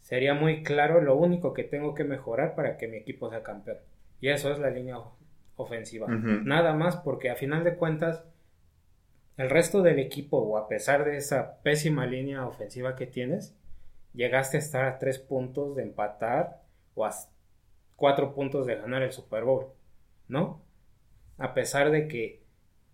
sería 0.00 0.34
muy 0.34 0.62
claro 0.62 1.00
lo 1.00 1.16
único 1.16 1.52
que 1.52 1.64
tengo 1.64 1.94
que 1.94 2.04
mejorar 2.04 2.54
para 2.54 2.76
que 2.76 2.88
mi 2.88 2.96
equipo 2.96 3.30
sea 3.30 3.42
campeón. 3.42 3.78
Y 4.20 4.28
eso 4.28 4.52
es 4.52 4.58
la 4.58 4.70
línea 4.70 4.98
ofensiva. 5.56 6.06
Nada 6.08 6.74
más 6.74 6.96
porque 6.96 7.30
a 7.30 7.36
final 7.36 7.64
de 7.64 7.76
cuentas, 7.76 8.22
el 9.36 9.50
resto 9.50 9.82
del 9.82 9.98
equipo, 9.98 10.38
o 10.38 10.58
a 10.58 10.68
pesar 10.68 11.04
de 11.04 11.16
esa 11.16 11.60
pésima 11.62 12.06
línea 12.06 12.46
ofensiva 12.46 12.96
que 12.96 13.06
tienes, 13.06 13.54
llegaste 14.14 14.56
a 14.56 14.60
estar 14.60 14.84
a 14.84 14.98
tres 14.98 15.18
puntos 15.18 15.76
de 15.76 15.82
empatar 15.82 16.62
o 16.94 17.04
a 17.04 17.14
cuatro 17.96 18.34
puntos 18.34 18.66
de 18.66 18.76
ganar 18.76 19.02
el 19.02 19.12
Super 19.12 19.44
Bowl, 19.44 19.66
¿no? 20.28 20.62
A 21.38 21.52
pesar 21.52 21.90
de 21.90 22.08
que 22.08 22.42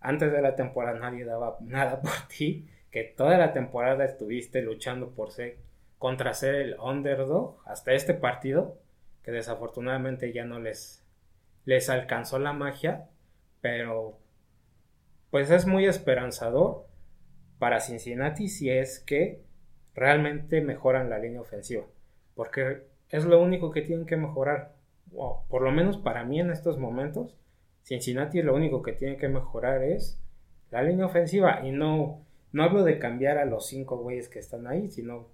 antes 0.01 0.33
de 0.33 0.43
la 0.43 0.57
temporada 0.57 0.99
nadie 0.99 1.25
daba 1.25 1.59
nada 1.61 2.01
por 2.01 2.13
ti, 2.29 2.69
que 2.93 3.05
toda 3.05 3.39
la 3.39 3.53
temporada 3.53 4.05
estuviste 4.05 4.63
luchando 4.63 5.11
por 5.11 5.33
ser 5.33 5.57
contra 5.99 6.35
ser 6.35 6.57
el 6.57 6.79
underdog 6.79 7.57
hasta 7.65 7.93
este 7.93 8.13
partido, 8.13 8.79
que 9.23 9.31
desafortunadamente 9.31 10.33
ya 10.33 10.45
no 10.45 10.61
les, 10.61 11.05
les 11.65 11.89
alcanzó 11.89 12.39
la 12.39 12.53
magia, 12.53 13.09
pero 13.61 14.19
pues 15.31 15.51
es 15.51 15.67
muy 15.67 15.87
esperanzador 15.87 16.87
para 17.59 17.81
Cincinnati 17.81 18.49
si 18.49 18.69
es 18.69 18.99
que 18.99 19.43
realmente 19.95 20.61
mejoran 20.61 21.09
la 21.09 21.19
línea 21.19 21.41
ofensiva, 21.41 21.85
porque 22.35 22.83
es 23.09 23.25
lo 23.25 23.41
único 23.41 23.71
que 23.71 23.83
tienen 23.83 24.05
que 24.05 24.17
mejorar, 24.17 24.75
por 25.49 25.63
lo 25.63 25.71
menos 25.71 25.97
para 25.97 26.25
mí 26.25 26.41
en 26.41 26.51
estos 26.51 26.79
momentos, 26.79 27.39
Cincinnati 27.85 28.43
lo 28.43 28.55
único 28.55 28.83
que 28.83 28.93
tiene 28.93 29.17
que 29.17 29.29
mejorar 29.29 29.83
es 29.83 30.21
la 30.71 30.83
línea 30.83 31.07
ofensiva 31.07 31.61
y 31.65 31.71
no, 31.71 32.27
no 32.53 32.63
hablo 32.65 32.85
de 32.85 32.99
cambiar 32.99 33.39
a 33.39 33.45
los 33.45 33.67
cinco 33.67 33.99
güeyes 33.99 34.29
que 34.29 34.39
están 34.39 34.67
ahí, 34.67 34.91
sino 34.91 35.29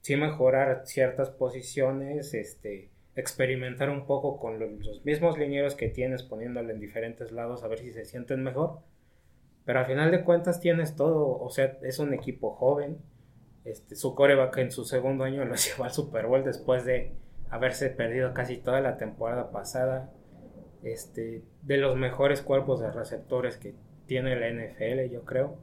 sí 0.00 0.16
mejorar 0.16 0.82
ciertas 0.86 1.30
posiciones, 1.30 2.32
este, 2.34 2.90
experimentar 3.14 3.90
un 3.90 4.06
poco 4.06 4.38
con 4.38 4.58
lo- 4.58 4.66
los 4.70 5.04
mismos 5.04 5.38
linieros 5.38 5.74
que 5.74 5.88
tienes 5.88 6.22
poniéndole 6.22 6.72
en 6.72 6.80
diferentes 6.80 7.32
lados 7.32 7.64
a 7.64 7.68
ver 7.68 7.78
si 7.78 7.92
se 7.92 8.04
sienten 8.04 8.42
mejor. 8.42 8.80
Pero 9.64 9.80
al 9.80 9.86
final 9.86 10.10
de 10.10 10.22
cuentas 10.24 10.60
tienes 10.60 10.94
todo, 10.96 11.38
o 11.38 11.50
sea, 11.50 11.76
es 11.82 11.98
un 11.98 12.14
equipo 12.14 12.52
joven. 12.54 12.98
Este, 13.64 13.96
su 13.96 14.14
coreback 14.14 14.58
en 14.58 14.70
su 14.70 14.84
segundo 14.84 15.24
año 15.24 15.44
lo 15.44 15.54
llevó 15.56 15.84
al 15.84 15.90
Super 15.92 16.26
Bowl 16.26 16.44
después 16.44 16.84
de 16.84 17.12
haberse 17.50 17.90
perdido 17.90 18.32
casi 18.32 18.58
toda 18.58 18.80
la 18.80 18.96
temporada 18.96 19.50
pasada. 19.50 20.12
Este, 20.84 21.42
de 21.62 21.76
los 21.78 21.96
mejores 21.96 22.42
cuerpos 22.42 22.80
de 22.80 22.92
receptores 22.92 23.56
que 23.56 23.74
tiene 24.06 24.36
la 24.38 24.48
NFL, 24.48 25.10
yo 25.10 25.24
creo. 25.24 25.58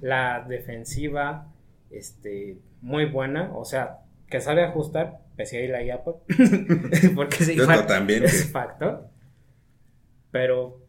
La 0.00 0.44
defensiva, 0.48 1.46
este, 1.90 2.58
muy 2.80 3.06
buena, 3.06 3.50
o 3.56 3.64
sea, 3.64 4.00
que 4.28 4.40
sabe 4.40 4.62
ajustar, 4.64 5.18
pese 5.36 5.58
a 5.58 5.60
ir 5.62 5.70
la 5.70 5.94
Apple, 5.94 6.14
porque 7.14 7.36
sí, 7.44 7.56
también, 7.86 8.24
es 8.24 8.44
que- 8.44 8.50
factor. 8.50 9.08
Pero 10.30 10.80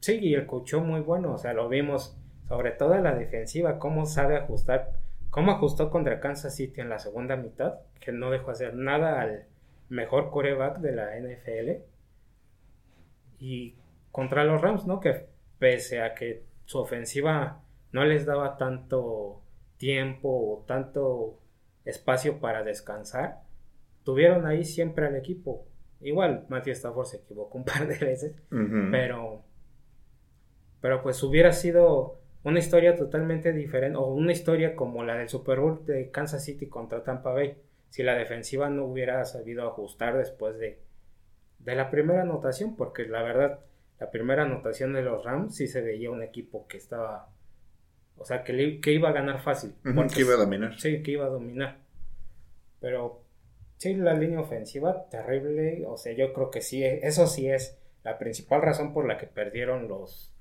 sí, 0.00 0.18
y 0.20 0.34
el 0.34 0.46
coachó 0.46 0.80
muy 0.80 1.00
bueno, 1.00 1.32
o 1.32 1.38
sea, 1.38 1.52
lo 1.52 1.68
vimos, 1.68 2.16
sobre 2.48 2.72
todo 2.72 2.94
en 2.94 3.04
la 3.04 3.14
defensiva, 3.14 3.78
cómo 3.78 4.06
sabe 4.06 4.36
ajustar, 4.36 4.92
cómo 5.30 5.52
ajustó 5.52 5.90
contra 5.90 6.20
Kansas 6.20 6.56
City 6.56 6.80
en 6.80 6.88
la 6.88 6.98
segunda 6.98 7.36
mitad, 7.36 7.74
que 8.00 8.12
no 8.12 8.30
dejó 8.30 8.50
hacer 8.50 8.74
nada 8.74 9.20
al 9.20 9.44
mejor 9.88 10.30
coreback 10.30 10.78
de 10.78 10.92
la 10.92 11.16
NFL. 11.18 11.82
Y 13.38 13.76
contra 14.10 14.44
los 14.44 14.60
Rams, 14.60 14.86
¿no? 14.86 15.00
Que 15.00 15.26
pese 15.58 16.02
a 16.02 16.14
que 16.14 16.42
su 16.64 16.78
ofensiva 16.78 17.60
no 17.92 18.04
les 18.04 18.26
daba 18.26 18.56
tanto 18.56 19.42
tiempo 19.76 20.28
o 20.28 20.64
tanto 20.66 21.38
espacio 21.84 22.40
para 22.40 22.62
descansar, 22.62 23.42
tuvieron 24.04 24.46
ahí 24.46 24.64
siempre 24.64 25.06
al 25.06 25.16
equipo. 25.16 25.66
Igual 26.00 26.46
Matthew 26.48 26.72
Stafford 26.74 27.06
se 27.06 27.16
equivocó 27.18 27.58
un 27.58 27.64
par 27.66 27.86
de 27.86 27.98
veces, 27.98 28.36
pero 28.90 29.44
pero 30.80 31.02
pues 31.02 31.22
hubiera 31.22 31.52
sido 31.52 32.20
una 32.44 32.60
historia 32.60 32.94
totalmente 32.94 33.52
diferente 33.52 33.98
o 33.98 34.06
una 34.06 34.32
historia 34.32 34.76
como 34.76 35.02
la 35.04 35.16
del 35.16 35.28
Super 35.28 35.58
Bowl 35.58 35.84
de 35.84 36.10
Kansas 36.10 36.44
City 36.44 36.68
contra 36.68 37.02
Tampa 37.02 37.32
Bay 37.32 37.56
si 37.90 38.02
la 38.02 38.14
defensiva 38.14 38.70
no 38.70 38.84
hubiera 38.84 39.24
sabido 39.24 39.66
ajustar 39.66 40.16
después 40.16 40.56
de 40.58 40.80
de 41.58 41.74
la 41.74 41.90
primera 41.90 42.22
anotación 42.22 42.76
porque 42.76 43.06
la 43.06 43.22
verdad 43.22 43.60
la 43.98 44.10
primera 44.10 44.44
anotación 44.44 44.92
de 44.92 45.02
los 45.02 45.24
Rams 45.24 45.56
sí 45.56 45.66
se 45.66 45.80
veía 45.80 46.10
un 46.10 46.22
equipo 46.22 46.68
que 46.68 46.76
estaba 46.76 47.28
o 48.18 48.24
sea 48.24 48.42
que, 48.44 48.52
le- 48.52 48.80
que 48.80 48.92
iba 48.92 49.08
a 49.08 49.12
ganar 49.12 49.40
fácil 49.42 49.74
Ujú, 49.84 49.94
porque 49.94 50.14
que 50.14 50.20
iba 50.22 50.34
a 50.34 50.38
dominar. 50.38 50.78
Sí, 50.80 51.02
que 51.02 51.10
iba 51.12 51.26
a 51.26 51.30
dominar. 51.30 51.78
Pero 52.80 53.22
sí, 53.76 53.94
la 53.94 54.14
línea 54.14 54.40
ofensiva 54.40 55.08
terrible. 55.10 55.84
O 55.86 55.96
sea, 55.96 56.12
yo 56.14 56.32
creo 56.32 56.50
que 56.50 56.60
sí, 56.60 56.82
eso 56.84 57.26
sí 57.26 57.48
es 57.48 57.78
la 58.04 58.18
principal 58.18 58.62
razón 58.62 58.92
por 58.92 59.06
la 59.06 59.18
que 59.18 59.26
perdieron 59.26 59.88
los, 59.88 60.32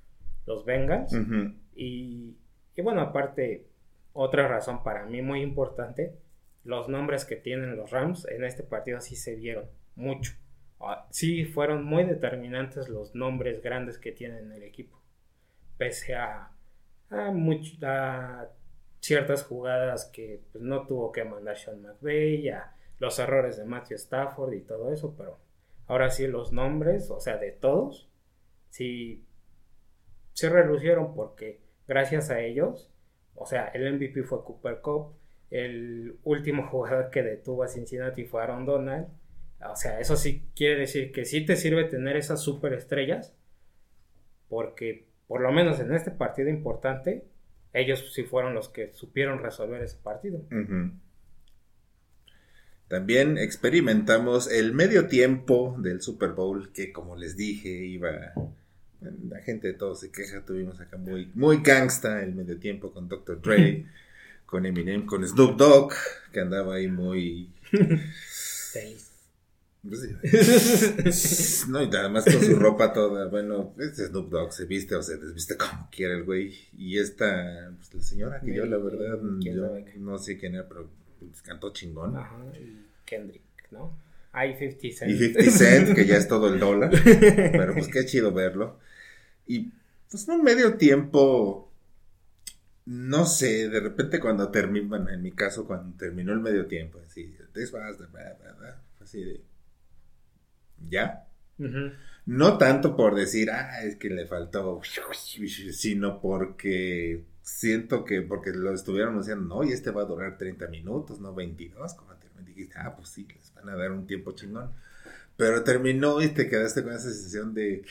los 0.46 0.66
Bengals. 0.66 1.14
Ujú. 1.14 1.54
y, 1.76 2.38
y 2.76 2.82
bueno, 2.82 3.02
aparte, 3.02 3.68
otra 4.14 4.48
razón 4.48 4.84
para 4.84 5.06
mí 5.06 5.22
muy 5.22 5.42
importante, 5.42 6.16
los 6.64 6.90
nombres 6.90 7.26
que 7.26 7.36
tienen 7.38 7.76
los 7.76 7.92
Rams 7.92 8.28
en 8.28 8.44
este 8.44 8.64
partido 8.64 9.00
sí 9.02 9.16
se 9.16 9.36
vieron 9.36 9.66
mucho. 9.96 10.34
Ah, 10.80 11.08
Sí, 11.12 11.46
fueron 11.46 11.84
muy 11.84 12.04
determinantes 12.04 12.88
los 12.90 13.16
nombres 13.16 13.62
grandes 13.64 13.98
que 13.98 14.12
tienen 14.12 14.52
el 14.52 14.62
equipo. 14.64 15.02
Pese 15.78 16.14
a, 16.16 16.52
a, 17.10 17.32
much- 17.32 17.82
a 17.84 18.50
ciertas 19.00 19.44
jugadas 19.44 20.06
que 20.14 20.42
pues, 20.52 20.64
no 20.64 20.86
tuvo 20.88 21.12
que 21.12 21.24
mandar 21.24 21.58
Sean 21.58 21.82
McVay, 21.82 22.50
a 22.50 22.74
los 23.00 23.20
errores 23.20 23.58
de 23.58 23.66
Matthew 23.66 23.96
Stafford 23.98 24.54
y 24.54 24.62
todo 24.62 24.92
eso, 24.92 25.16
pero 25.18 25.38
ahora 25.88 26.10
sí 26.10 26.28
los 26.28 26.52
nombres, 26.52 27.10
o 27.12 27.20
sea, 27.20 27.38
de 27.38 27.52
todos, 27.52 28.10
sí, 28.70 29.24
se 30.34 30.50
relucieron 30.50 31.14
porque 31.16 31.62
gracias 31.88 32.30
a 32.30 32.40
ellos, 32.42 32.92
o 33.36 33.46
sea, 33.46 33.68
el 33.68 33.94
MVP 33.94 34.24
fue 34.24 34.44
Cooper 34.44 34.82
Cup, 34.82 35.14
el 35.52 36.18
último 36.24 36.68
jugador 36.70 37.10
que 37.10 37.24
detuvo 37.24 37.64
a 37.64 37.68
Cincinnati 37.68 38.26
fue 38.26 38.42
Aaron 38.44 38.66
Donald, 38.66 39.08
o 39.60 39.76
sea, 39.76 40.00
eso 40.00 40.16
sí 40.16 40.48
quiere 40.56 40.82
decir 40.82 41.12
que 41.12 41.26
sí 41.26 41.46
te 41.46 41.56
sirve 41.56 41.86
tener 41.86 42.18
esas 42.18 42.42
superestrellas, 42.42 43.36
porque 44.50 45.07
por 45.28 45.42
lo 45.42 45.52
menos 45.52 45.80
en 45.80 45.94
este 45.94 46.12
partido 46.12 46.50
importante, 46.50 47.26
ellos 47.74 48.14
sí 48.14 48.24
fueron 48.24 48.54
los 48.54 48.70
que 48.70 48.94
supieron 48.94 49.40
resolver 49.40 49.82
ese 49.82 49.98
partido. 49.98 50.42
También 52.88 53.38
experimentamos 53.38 54.50
el 54.50 54.74
medio 54.74 55.08
tiempo 55.08 55.76
del 55.80 56.02
Super 56.02 56.30
Bowl, 56.32 56.72
que 56.72 56.94
como 56.94 57.16
les 57.16 57.36
dije, 57.36 57.70
iba. 57.70 58.34
La 59.00 59.40
gente 59.42 59.68
de 59.68 59.74
todo 59.74 59.94
se 59.94 60.12
queja, 60.12 60.44
tuvimos 60.44 60.80
acá 60.82 60.98
muy, 60.98 61.30
muy 61.36 61.62
gangsta 61.62 62.24
el 62.24 62.34
medio 62.34 62.58
tiempo 62.58 62.92
con 62.92 63.08
Dr. 63.08 63.40
Dre, 63.42 63.86
con 64.48 64.66
Eminem, 64.66 65.06
con 65.06 65.28
Snoop 65.28 65.56
Dogg, 65.56 65.94
que 66.32 66.40
andaba 66.40 66.76
ahí 66.76 66.88
muy. 66.88 67.52
Pues. 69.89 71.65
No, 71.70 71.82
y 71.82 71.88
además 71.88 72.25
con 72.25 72.44
su 72.44 72.56
ropa 72.56 72.94
toda, 72.94 73.27
bueno, 73.27 73.74
es 73.79 73.98
Snoop 73.98 74.29
Dogg, 74.29 74.53
se 74.53 74.65
viste 74.65 74.96
o 74.96 75.03
se 75.03 75.17
desviste 75.17 75.58
como 75.58 75.89
quiera 75.91 76.15
el 76.15 76.24
güey. 76.24 76.56
Y 76.77 76.98
esta, 77.00 77.72
pues 77.77 77.94
la 77.94 78.01
señora 78.01 78.41
que 78.41 78.53
yo 78.53 78.65
la 78.65 78.77
verdad, 78.77 79.20
¿Quién 79.41 79.56
yo 79.56 79.70
no 79.98 80.17
sé 80.17 80.38
quién 80.38 80.56
era, 80.56 80.67
pero 80.67 80.89
pues, 81.20 81.41
cantó 81.41 81.74
chingón. 81.74 82.15
Ajá, 82.15 82.38
y 82.60 82.86
Kendrick, 83.06 83.44
¿no? 83.72 83.98
Hay 84.32 84.56
50 84.58 84.98
Cent. 84.98 85.12
Y 85.12 85.17
50 85.17 85.51
Cent, 85.51 85.96
que 85.96 86.06
ya 86.06 86.17
es 86.17 86.27
todo 86.27 86.53
el 86.53 86.60
dólar. 86.60 86.91
Pero 87.03 87.74
pues 87.74 87.88
qué 87.88 88.06
chido 88.06 88.32
verlo. 88.32 88.79
Y 89.48 89.72
pues 90.10 90.27
un 90.27 90.44
medio 90.44 90.75
tiempo, 90.75 91.72
no 92.86 93.25
sé, 93.25 93.70
de 93.70 93.79
repente 93.79 94.20
cuando 94.20 94.51
terminó, 94.51 94.89
bueno, 94.89 95.10
en 95.10 95.22
mi 95.22 95.32
caso, 95.32 95.65
cuando 95.65 95.98
terminó 95.98 96.34
el 96.34 96.39
medio 96.39 96.67
tiempo, 96.67 97.00
así, 97.00 97.36
blah, 97.53 98.82
así 99.01 99.24
de, 99.24 99.41
¿ya? 100.90 101.28
No 102.26 102.58
tanto 102.58 102.96
por 102.96 103.16
decir, 103.16 103.52
ah, 103.52 103.84
es 103.84 103.96
que 103.96 104.10
le 104.10 104.26
faltó, 104.26 104.82
sino 105.72 106.22
porque 106.22 107.24
siento 107.42 108.04
que, 108.04 108.22
porque 108.22 108.52
lo 108.52 108.74
estuvieron 108.74 109.14
anunciando, 109.14 109.56
no, 109.56 109.64
y 109.64 109.72
este 109.72 109.92
va 109.92 110.02
a 110.02 110.06
durar 110.06 110.38
30 110.38 110.68
minutos, 110.68 111.20
no 111.20 111.34
22, 111.34 111.94
como 111.94 112.14
te 112.16 112.28
dijiste, 112.44 112.76
ah, 112.78 112.96
pues 112.96 113.10
sí, 113.10 113.26
les 113.34 113.54
van 113.54 113.70
a 113.70 113.76
dar 113.76 113.92
un 113.92 114.06
tiempo 114.06 114.34
chingón. 114.34 114.72
Pero 115.38 115.64
terminó 115.64 116.22
y 116.22 116.30
te 116.30 116.50
quedaste 116.50 116.84
con 116.84 116.94
esa 116.94 117.10
sensación 117.10 117.54
de, 117.54 117.86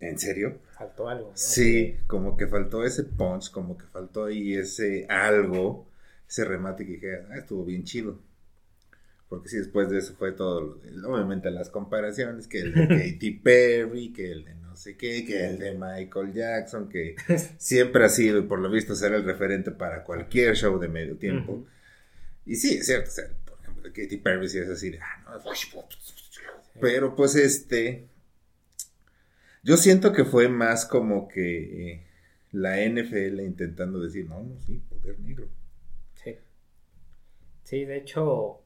¿en 0.00 0.18
serio? 0.18 0.60
Faltó 0.76 1.08
algo. 1.08 1.30
¿no? 1.30 1.36
Sí, 1.36 1.96
como 2.06 2.36
que 2.36 2.46
faltó 2.46 2.84
ese 2.84 3.04
punch, 3.04 3.50
como 3.50 3.76
que 3.76 3.86
faltó 3.86 4.26
ahí 4.26 4.54
ese 4.54 5.06
algo, 5.08 5.88
ese 6.28 6.44
remate 6.44 6.84
que 6.84 6.92
dije, 6.92 7.16
ah, 7.30 7.38
estuvo 7.38 7.64
bien 7.64 7.84
chido. 7.84 8.20
Porque 9.28 9.48
sí, 9.48 9.56
después 9.56 9.90
de 9.90 9.98
eso 9.98 10.14
fue 10.16 10.32
todo, 10.32 10.74
de- 10.76 11.04
obviamente 11.06 11.50
las 11.50 11.68
comparaciones, 11.70 12.46
que 12.46 12.60
el 12.60 12.74
de 12.74 12.86
Katy 13.12 13.30
Perry, 13.38 14.12
que 14.12 14.30
el 14.30 14.44
de 14.44 14.54
no 14.54 14.76
sé 14.76 14.96
qué, 14.96 15.24
que 15.24 15.46
el 15.46 15.58
de 15.58 15.72
Michael 15.74 16.32
Jackson, 16.32 16.88
que 16.88 17.16
siempre 17.58 18.04
ha 18.04 18.08
sido 18.08 18.38
y 18.38 18.42
por 18.42 18.58
lo 18.60 18.70
visto 18.70 18.94
será 18.94 19.16
el 19.16 19.24
referente 19.24 19.70
para 19.70 20.04
cualquier 20.04 20.54
show 20.54 20.78
de 20.78 20.88
medio 20.88 21.16
tiempo. 21.16 21.66
Y 22.44 22.54
sí, 22.56 22.76
es 22.76 22.86
cierto, 22.86 23.08
o 23.08 23.12
sea, 23.12 23.24
por 23.44 23.58
ejemplo, 23.60 23.90
Katy 23.92 24.16
Perry 24.18 24.48
sí 24.48 24.58
es 24.58 24.68
así 24.68 24.90
de, 24.90 25.00
ah, 25.00 25.22
no, 25.24 25.84
pero 26.80 27.16
pues 27.16 27.34
este, 27.34 28.06
yo 29.62 29.76
siento 29.76 30.12
que 30.12 30.24
fue 30.24 30.48
más 30.48 30.84
como 30.86 31.26
que 31.26 31.92
eh, 31.92 32.06
la 32.52 32.76
NFL 32.84 33.40
intentando 33.40 33.98
decir, 34.00 34.26
no, 34.28 34.42
no, 34.42 34.60
sí, 34.60 34.80
poder 34.88 35.18
negro. 35.20 35.48
Sí. 36.22 36.36
Sí, 37.64 37.84
de 37.84 37.96
hecho, 37.96 38.62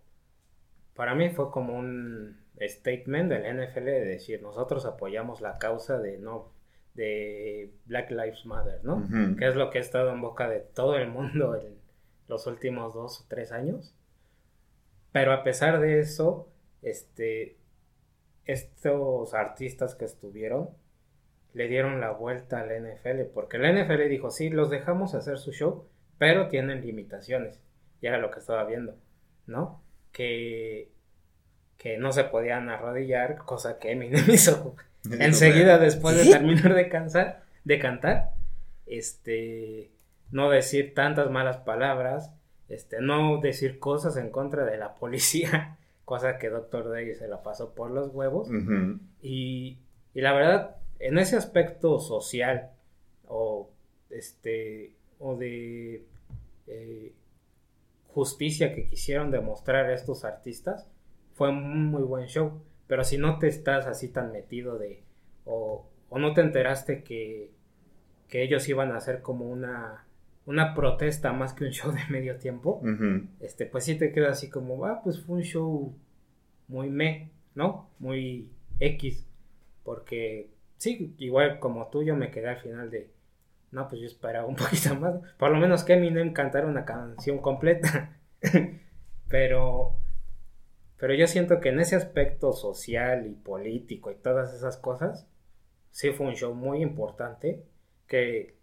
para 1.00 1.14
mí 1.14 1.30
fue 1.30 1.50
como 1.50 1.78
un 1.78 2.37
statement 2.61 3.33
del 3.33 3.57
NFL 3.57 3.85
de 3.87 4.04
decir, 4.04 4.42
nosotros 4.42 4.85
apoyamos 4.85 5.40
la 5.40 5.57
causa 5.57 5.99
de 5.99 6.19
no 6.19 6.52
de 6.92 7.73
Black 7.87 8.11
Lives 8.11 8.45
Matter, 8.45 8.85
¿no? 8.85 9.09
Que 9.38 9.49
es 9.49 9.57
lo 9.57 9.71
que 9.71 9.78
ha 9.78 9.80
estado 9.80 10.11
en 10.11 10.21
boca 10.21 10.47
de 10.47 10.61
todo 10.61 10.99
el 10.99 11.09
mundo 11.09 11.57
en 11.57 11.78
los 12.28 12.47
últimos 12.47 12.92
dos 12.92 13.23
o 13.23 13.25
tres 13.28 13.50
años. 13.50 13.97
Pero 15.11 15.33
a 15.33 15.42
pesar 15.42 15.80
de 15.80 16.00
eso, 16.00 16.50
este, 16.83 17.57
estos 18.45 19.33
artistas 19.33 19.95
que 19.95 20.04
estuvieron 20.04 20.69
le 21.54 21.66
dieron 21.66 22.02
la 22.02 22.11
vuelta 22.11 22.61
a 22.61 22.66
la 22.66 22.78
NFL, 22.78 23.23
porque 23.33 23.57
la 23.57 23.73
NFL 23.73 24.07
dijo, 24.11 24.30
sí, 24.30 24.50
los 24.50 24.69
dejamos 24.69 25.14
hacer 25.14 25.38
su 25.38 25.52
show, 25.52 25.88
pero 26.19 26.49
tienen 26.49 26.83
limitaciones. 26.83 27.59
Y 28.02 28.07
era 28.07 28.19
lo 28.19 28.30
que 28.30 28.40
estaba 28.40 28.64
viendo, 28.64 28.99
¿no? 29.47 29.83
Que, 30.12 30.88
que 31.79 31.99
no 31.99 32.12
se 32.12 32.25
podían 32.25 32.69
arrodillar, 32.69 33.38
cosa 33.38 33.79
que 33.79 33.93
Eminem 33.93 34.25
hizo 34.31 34.76
enseguida 35.11 35.79
después 35.79 36.17
de 36.17 36.31
terminar 36.31 36.75
de, 36.75 36.88
cansar, 36.88 37.43
de 37.64 37.79
cantar. 37.79 38.33
Este, 38.87 39.90
no 40.31 40.50
decir 40.50 40.95
tantas 40.95 41.31
malas 41.31 41.59
palabras, 41.59 42.33
este, 42.69 43.00
no 43.00 43.40
decir 43.40 43.79
cosas 43.79 44.17
en 44.17 44.31
contra 44.31 44.64
de 44.64 44.76
la 44.76 44.95
policía, 44.95 45.76
cosa 46.05 46.38
que 46.38 46.50
Dr. 46.50 46.88
Dre 46.88 47.14
se 47.14 47.29
la 47.29 47.43
pasó 47.43 47.75
por 47.75 47.90
los 47.90 48.09
huevos. 48.09 48.49
Y, 49.23 49.79
y 50.14 50.21
la 50.21 50.33
verdad, 50.33 50.76
en 50.99 51.19
ese 51.19 51.37
aspecto 51.37 51.99
social 51.99 52.71
o 53.26 53.71
este 54.11 54.93
o 55.19 55.37
de 55.37 56.05
eh, 56.67 57.12
justicia 58.12 58.75
que 58.75 58.88
quisieron 58.88 59.31
demostrar 59.31 59.90
estos 59.90 60.25
artistas, 60.25 60.88
fue 61.33 61.50
un 61.50 61.87
muy 61.87 62.02
buen 62.02 62.26
show. 62.26 62.62
Pero 62.87 63.05
si 63.05 63.19
no 63.19 63.38
te 63.38 63.49
estás 63.49 63.87
así 63.87 64.09
tan 64.09 64.33
metido 64.33 64.79
de 64.79 65.02
o, 65.45 65.87
o 66.09 66.19
no 66.19 66.35
te 66.35 66.40
enteraste 66.40 67.02
que, 67.02 67.52
que 68.29 68.43
ellos 68.43 68.69
iban 68.69 68.93
a 68.93 68.97
hacer 68.97 69.23
como 69.23 69.49
una 69.49 70.07
una 70.47 70.75
protesta 70.75 71.33
más 71.33 71.52
que 71.52 71.64
un 71.64 71.71
show 71.71 71.93
de 71.93 72.00
medio 72.09 72.37
tiempo, 72.37 72.83
este, 73.38 73.67
pues 73.67 73.85
sí 73.85 73.97
te 73.97 74.11
queda 74.11 74.31
así 74.31 74.50
como, 74.50 74.85
ah, 74.85 75.01
pues 75.03 75.20
fue 75.20 75.37
un 75.37 75.42
show 75.42 75.94
muy 76.66 76.90
me, 76.90 77.31
¿no? 77.55 77.88
Muy 78.01 78.49
X. 78.81 79.27
Porque 79.85 80.51
sí, 80.77 81.14
igual 81.18 81.61
como 81.61 81.88
tú, 81.88 82.03
yo 82.03 82.16
me 82.16 82.31
quedé 82.31 82.49
al 82.49 82.59
final 82.59 82.90
de, 82.90 83.11
no, 83.72 83.88
pues 83.88 84.00
yo 84.00 84.06
esperaba 84.06 84.46
un 84.46 84.56
poquito 84.56 84.94
más. 84.94 85.14
Por 85.38 85.50
lo 85.50 85.59
menos 85.59 85.85
que 85.85 85.94
Eminem 85.94 86.33
cantara 86.33 86.66
una 86.66 86.85
canción 86.85 87.38
completa. 87.38 88.16
pero, 89.28 89.96
pero 90.96 91.14
yo 91.14 91.26
siento 91.26 91.61
que 91.61 91.70
en 91.70 91.80
ese 91.80 91.96
aspecto 91.96 92.52
social 92.52 93.26
y 93.26 93.35
político 93.35 94.11
y 94.11 94.16
todas 94.16 94.54
esas 94.54 94.76
cosas, 94.76 95.26
sí 95.90 96.11
fue 96.11 96.26
un 96.26 96.35
show 96.35 96.54
muy 96.54 96.83
importante. 96.83 97.64
Que 98.06 98.56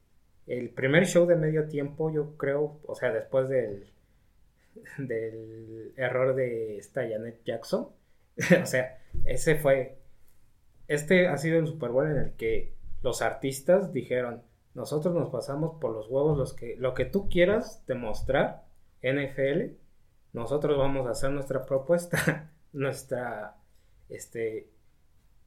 el 0.46 0.70
primer 0.70 1.06
show 1.06 1.26
de 1.26 1.36
medio 1.36 1.68
tiempo, 1.68 2.12
yo 2.12 2.36
creo, 2.38 2.80
o 2.86 2.96
sea, 2.96 3.12
después 3.12 3.48
del, 3.50 3.88
del 4.98 5.94
error 5.96 6.36
de 6.36 6.78
esta 6.78 7.02
Janet 7.08 7.42
Jackson. 7.46 7.90
o 8.62 8.66
sea, 8.66 9.00
ese 9.26 9.56
fue. 9.56 9.98
Este 10.88 11.28
ha 11.28 11.38
sido 11.38 11.60
el 11.60 11.68
Super 11.68 11.90
Bowl 11.90 12.10
en 12.10 12.18
el 12.18 12.32
que 12.34 12.74
los 13.02 13.22
artistas 13.22 13.94
dijeron: 13.94 14.42
Nosotros 14.78 15.14
nos 15.14 15.30
pasamos 15.30 15.76
por 15.82 15.92
los 15.92 16.08
huevos 16.10 16.38
los 16.38 16.54
que, 16.54 16.76
lo 16.78 16.94
que 16.94 17.04
tú 17.06 17.28
quieras 17.30 17.84
demostrar, 17.88 18.64
NFL, 19.02 19.74
nosotros 20.34 20.78
vamos 20.78 21.08
a 21.08 21.12
hacer 21.12 21.32
nuestra 21.32 21.66
propuesta, 21.66 22.52
nuestra. 22.74 23.56
Este. 24.08 24.70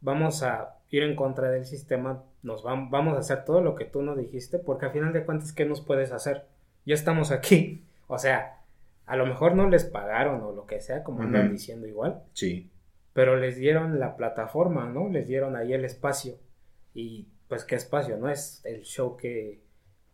Vamos 0.02 0.42
a 0.42 0.78
ir 0.90 1.02
en 1.02 1.14
contra 1.14 1.50
del 1.50 1.64
sistema, 1.66 2.24
nos 2.42 2.64
vam- 2.64 2.88
vamos 2.90 3.14
a 3.16 3.20
hacer 3.20 3.44
todo 3.44 3.60
lo 3.60 3.74
que 3.74 3.84
tú 3.84 4.02
nos 4.02 4.16
dijiste, 4.16 4.58
porque 4.58 4.86
al 4.86 4.92
final 4.92 5.12
de 5.12 5.24
cuentas, 5.24 5.52
¿qué 5.52 5.64
nos 5.66 5.80
puedes 5.82 6.10
hacer? 6.10 6.46
Ya 6.86 6.94
estamos 6.94 7.30
aquí. 7.30 7.84
O 8.08 8.18
sea, 8.18 8.60
a 9.06 9.16
lo 9.16 9.26
mejor 9.26 9.54
no 9.54 9.68
les 9.68 9.84
pagaron 9.84 10.42
o 10.42 10.52
lo 10.52 10.66
que 10.66 10.80
sea, 10.80 11.04
como 11.04 11.22
andan 11.22 11.52
diciendo 11.52 11.86
igual, 11.86 12.22
Sí. 12.32 12.70
pero 13.12 13.36
les 13.36 13.56
dieron 13.56 14.00
la 14.00 14.16
plataforma, 14.16 14.86
¿no? 14.88 15.08
Les 15.10 15.28
dieron 15.28 15.54
ahí 15.54 15.72
el 15.74 15.84
espacio. 15.84 16.34
Y 16.94 17.28
pues 17.50 17.64
qué 17.64 17.74
espacio, 17.74 18.16
¿no? 18.16 18.30
Es 18.30 18.64
el 18.64 18.82
show 18.82 19.16
que 19.16 19.60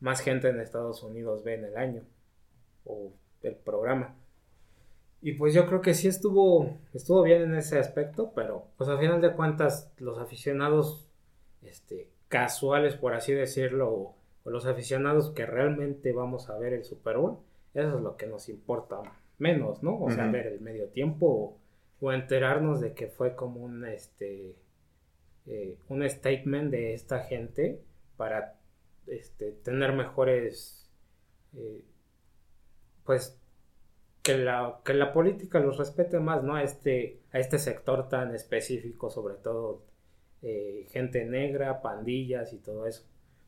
más 0.01 0.21
gente 0.21 0.49
en 0.49 0.59
Estados 0.59 1.03
Unidos 1.03 1.45
ve 1.45 1.55
en 1.55 1.67
el 1.67 1.77
año, 1.77 2.03
o 2.87 3.13
el 3.43 3.55
programa. 3.55 4.17
Y 5.21 5.33
pues 5.33 5.53
yo 5.53 5.67
creo 5.67 5.83
que 5.83 5.93
sí 5.93 6.09
estuvo, 6.09 6.79
estuvo 6.95 7.23
bien 7.23 7.43
en 7.43 7.55
ese 7.55 7.79
aspecto, 7.79 8.33
pero 8.35 8.69
pues 8.79 8.89
al 8.89 8.99
final 8.99 9.21
de 9.21 9.35
cuentas 9.35 9.93
los 9.99 10.19
aficionados 10.19 11.07
este, 11.63 12.09
casuales, 12.29 12.97
por 12.97 13.13
así 13.13 13.35
decirlo, 13.35 13.91
o, 13.91 14.17
o 14.45 14.51
los 14.51 14.65
aficionados 14.65 15.31
que 15.31 15.45
realmente 15.45 16.13
vamos 16.13 16.49
a 16.49 16.59
ver 16.59 16.73
el 16.73 16.85
Super 16.85 17.19
Bowl, 17.19 17.39
eso 17.75 17.97
es 17.97 18.03
lo 18.03 18.17
que 18.17 18.27
nos 18.27 18.49
importa 18.49 19.03
menos, 19.39 19.83
¿no? 19.83 20.01
O 20.01 20.11
sea, 20.11 20.27
ver 20.31 20.47
el 20.47 20.61
medio 20.63 20.89
tiempo 20.89 21.27
o, 21.27 21.59
o 22.01 22.13
enterarnos 22.13 22.81
de 22.81 22.95
que 22.95 23.09
fue 23.09 23.35
como 23.35 23.61
un, 23.61 23.85
este, 23.85 24.57
eh, 25.47 25.79
un 25.89 26.09
statement 26.09 26.71
de 26.71 26.95
esta 26.95 27.21
gente 27.21 27.81
para 28.17 28.59
este, 29.07 29.53
tener 29.53 29.93
mejores, 29.93 30.91
eh, 31.57 31.85
pues, 33.05 33.41
que 34.23 34.37
la, 34.37 34.81
que 34.85 34.95
la 34.95 35.13
política 35.13 35.61
los 35.61 35.79
respete 35.79 36.19
más, 36.19 36.43
¿no? 36.43 36.57
A 36.57 36.63
este, 36.65 37.21
a 37.33 37.39
este 37.39 37.59
sector 37.59 38.09
tan 38.09 38.35
específico, 38.35 39.09
sobre 39.09 39.35
todo 39.35 39.85
eh, 40.43 40.87
gente 40.91 41.25
negra, 41.25 41.81
pandillas 41.81 42.53
y 42.53 42.59
todo 42.59 42.87
eso, 42.87 43.05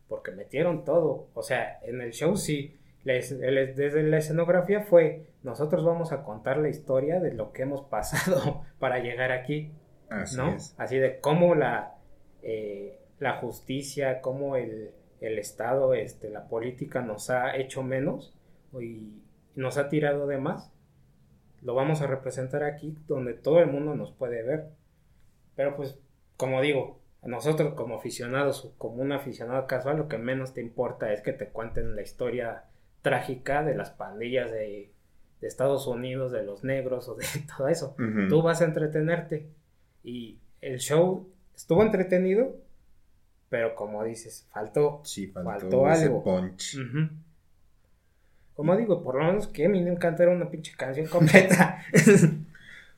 porque 0.08 0.30
metieron 0.30 0.84
todo, 0.84 1.28
o 1.34 1.42
sea, 1.42 1.80
en 1.82 2.00
el 2.00 2.12
show 2.12 2.36
sí, 2.36 2.76
desde 3.04 4.02
la 4.02 4.18
escenografía 4.18 4.82
fue, 4.82 5.26
nosotros 5.42 5.84
vamos 5.84 6.12
a 6.12 6.22
contar 6.22 6.58
la 6.58 6.68
historia 6.68 7.20
de 7.20 7.32
lo 7.32 7.52
que 7.52 7.62
hemos 7.62 7.82
pasado 7.82 8.62
para 8.78 9.00
llegar 9.00 9.32
aquí, 9.32 9.72
Así 10.08 10.36
¿no? 10.36 10.54
es. 10.54 10.74
Así 10.78 10.98
de 10.98 11.20
cómo 11.20 11.54
la, 11.54 11.96
eh, 12.42 12.98
la 13.18 13.34
justicia, 13.36 14.20
cómo 14.20 14.56
el, 14.56 14.90
el 15.20 15.38
Estado, 15.38 15.94
este, 15.94 16.30
la 16.30 16.48
política 16.48 17.02
nos 17.02 17.30
ha 17.30 17.56
hecho 17.56 17.82
menos 17.82 18.34
y 18.80 19.22
nos 19.54 19.78
ha 19.78 19.88
tirado 19.88 20.26
de 20.26 20.38
más. 20.38 20.72
Lo 21.62 21.74
vamos 21.74 22.00
a 22.02 22.06
representar 22.06 22.62
aquí 22.62 22.96
donde 23.08 23.34
todo 23.34 23.58
el 23.60 23.66
mundo 23.66 23.94
nos 23.94 24.12
puede 24.12 24.42
ver. 24.42 24.68
Pero 25.56 25.74
pues, 25.76 25.98
como 26.36 26.60
digo, 26.60 27.00
a 27.22 27.28
nosotros 27.28 27.74
como 27.74 27.96
aficionados 27.96 28.64
o 28.64 28.74
como 28.78 29.02
un 29.02 29.12
aficionado 29.12 29.66
casual, 29.66 29.96
lo 29.96 30.08
que 30.08 30.18
menos 30.18 30.54
te 30.54 30.60
importa 30.60 31.12
es 31.12 31.20
que 31.20 31.32
te 31.32 31.48
cuenten 31.48 31.96
la 31.96 32.02
historia 32.02 32.64
trágica 33.02 33.64
de 33.64 33.74
las 33.74 33.90
pandillas 33.90 34.52
de, 34.52 34.92
de 35.40 35.48
Estados 35.48 35.86
Unidos, 35.88 36.30
de 36.30 36.44
los 36.44 36.62
negros 36.62 37.08
o 37.08 37.16
de 37.16 37.24
todo 37.56 37.68
eso 37.68 37.96
Ujú. 37.98 38.28
tú 38.28 38.42
vas 38.42 38.60
a 38.62 38.66
entretenerte. 38.66 39.48
Y 40.08 40.38
el 40.62 40.78
show 40.78 41.28
estuvo 41.54 41.82
entretenido, 41.82 42.56
pero 43.50 43.74
como 43.74 44.02
dices, 44.04 44.46
faltó. 44.50 45.02
Sí, 45.04 45.26
faltó, 45.26 45.50
faltó 45.50 45.90
ese 45.90 46.04
algo. 46.04 46.24
punch. 46.24 46.78
Como 48.54 48.76
digo, 48.76 49.02
por 49.04 49.16
lo 49.16 49.24
menos 49.24 49.46
que 49.48 49.64
Eminem 49.64 49.96
cantara 49.96 50.30
una 50.32 50.50
pinche 50.50 50.72
canción 50.76 51.06
completa. 51.10 51.84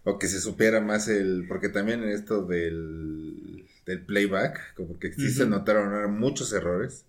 O 0.05 0.19
que 0.19 0.29
se 0.29 0.41
supiera 0.41 0.81
más 0.81 1.09
el, 1.09 1.45
porque 1.49 1.69
también 1.69 2.03
en 2.03 2.11
esto 2.11 2.47
del, 2.47 3.67
del 3.87 4.05
playback, 4.07 4.75
como 4.75 4.99
que 4.99 5.13
sí 5.13 5.31
se 5.31 5.47
notaron 5.47 6.19
muchos 6.19 6.53
errores. 6.53 7.07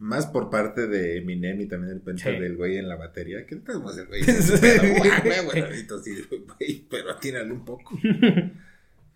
Más 0.00 0.26
por 0.26 0.50
parte 0.50 0.88
de 0.88 1.18
Eminem 1.18 1.60
y 1.60 1.66
también 1.66 1.92
el 1.92 2.00
penta 2.00 2.24
Sí. 2.24 2.36
del 2.40 2.56
güey 2.56 2.78
en 2.78 2.88
la 2.88 2.96
batería. 2.96 3.46
¿Qué 3.46 3.56
tal 3.56 3.76
el 3.76 4.06
güey? 4.08 4.22
Pero, 4.60 5.44
güey, 5.44 6.86
pero 6.90 7.10
atínale 7.12 7.52
un 7.52 7.64
poco. 7.64 7.96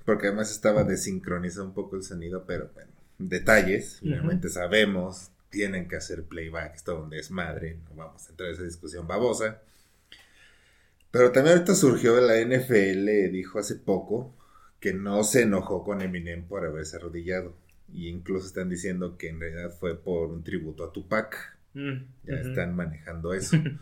Porque 0.09 0.29
además 0.29 0.51
estaba 0.51 0.85
desincronizado 0.85 1.67
un 1.67 1.75
poco 1.75 1.95
el 1.95 2.03
sonido, 2.03 2.47
pero 2.47 2.71
bueno, 2.73 2.91
detalles, 3.19 3.99
finalmente 4.01 4.49
sabemos, 4.49 5.33
tienen 5.51 5.87
que 5.87 5.97
hacer 5.97 6.25
playback, 6.25 6.77
esto 6.77 6.99
donde 6.99 7.19
es 7.19 7.31
madre, 7.31 7.77
no 7.91 7.95
vamos 7.95 8.27
a 8.27 8.31
entrar 8.31 8.49
en 8.49 8.55
esa 8.55 8.65
discusión 8.65 9.07
babosa. 9.07 9.61
Pero 11.11 11.31
también 11.31 11.57
ahorita 11.59 11.75
surgió 11.75 12.19
la 12.23 12.41
NFL, 12.41 13.31
dijo 13.31 13.59
hace 13.59 13.75
poco, 13.75 14.35
que 14.81 14.95
no 14.95 15.23
se 15.25 15.43
enojó 15.43 15.85
con 15.85 16.01
Eminem 16.01 16.45
por 16.45 16.65
haberse 16.65 16.97
arrodillado. 16.97 17.55
Y 17.93 18.09
incluso 18.09 18.47
están 18.47 18.71
diciendo 18.71 19.19
que 19.19 19.29
en 19.29 19.41
realidad 19.41 19.75
fue 19.79 19.95
por 19.95 20.31
un 20.31 20.43
tributo 20.43 20.85
a 20.85 20.91
Tupac. 20.91 21.37
Mm, 21.75 21.97
Ya 22.25 22.35
están 22.37 22.75
manejando 22.75 23.35
eso. 23.35 23.59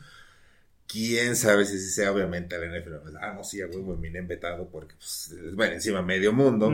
Quién 0.89 1.35
sabe 1.37 1.65
si 1.67 1.79
sea, 1.81 2.13
obviamente, 2.13 2.57
la 2.59 2.67
NFL. 2.67 2.99
pues, 3.03 3.15
Ah, 3.21 3.33
no, 3.35 3.43
sí, 3.45 3.61
a 3.61 3.67
huevo, 3.67 3.95
Eminem 3.95 4.27
vetado 4.29 4.69
porque, 4.71 4.95
pues, 4.97 5.35
va 5.59 5.67
encima 5.69 6.03
medio 6.03 6.33
mundo. 6.33 6.73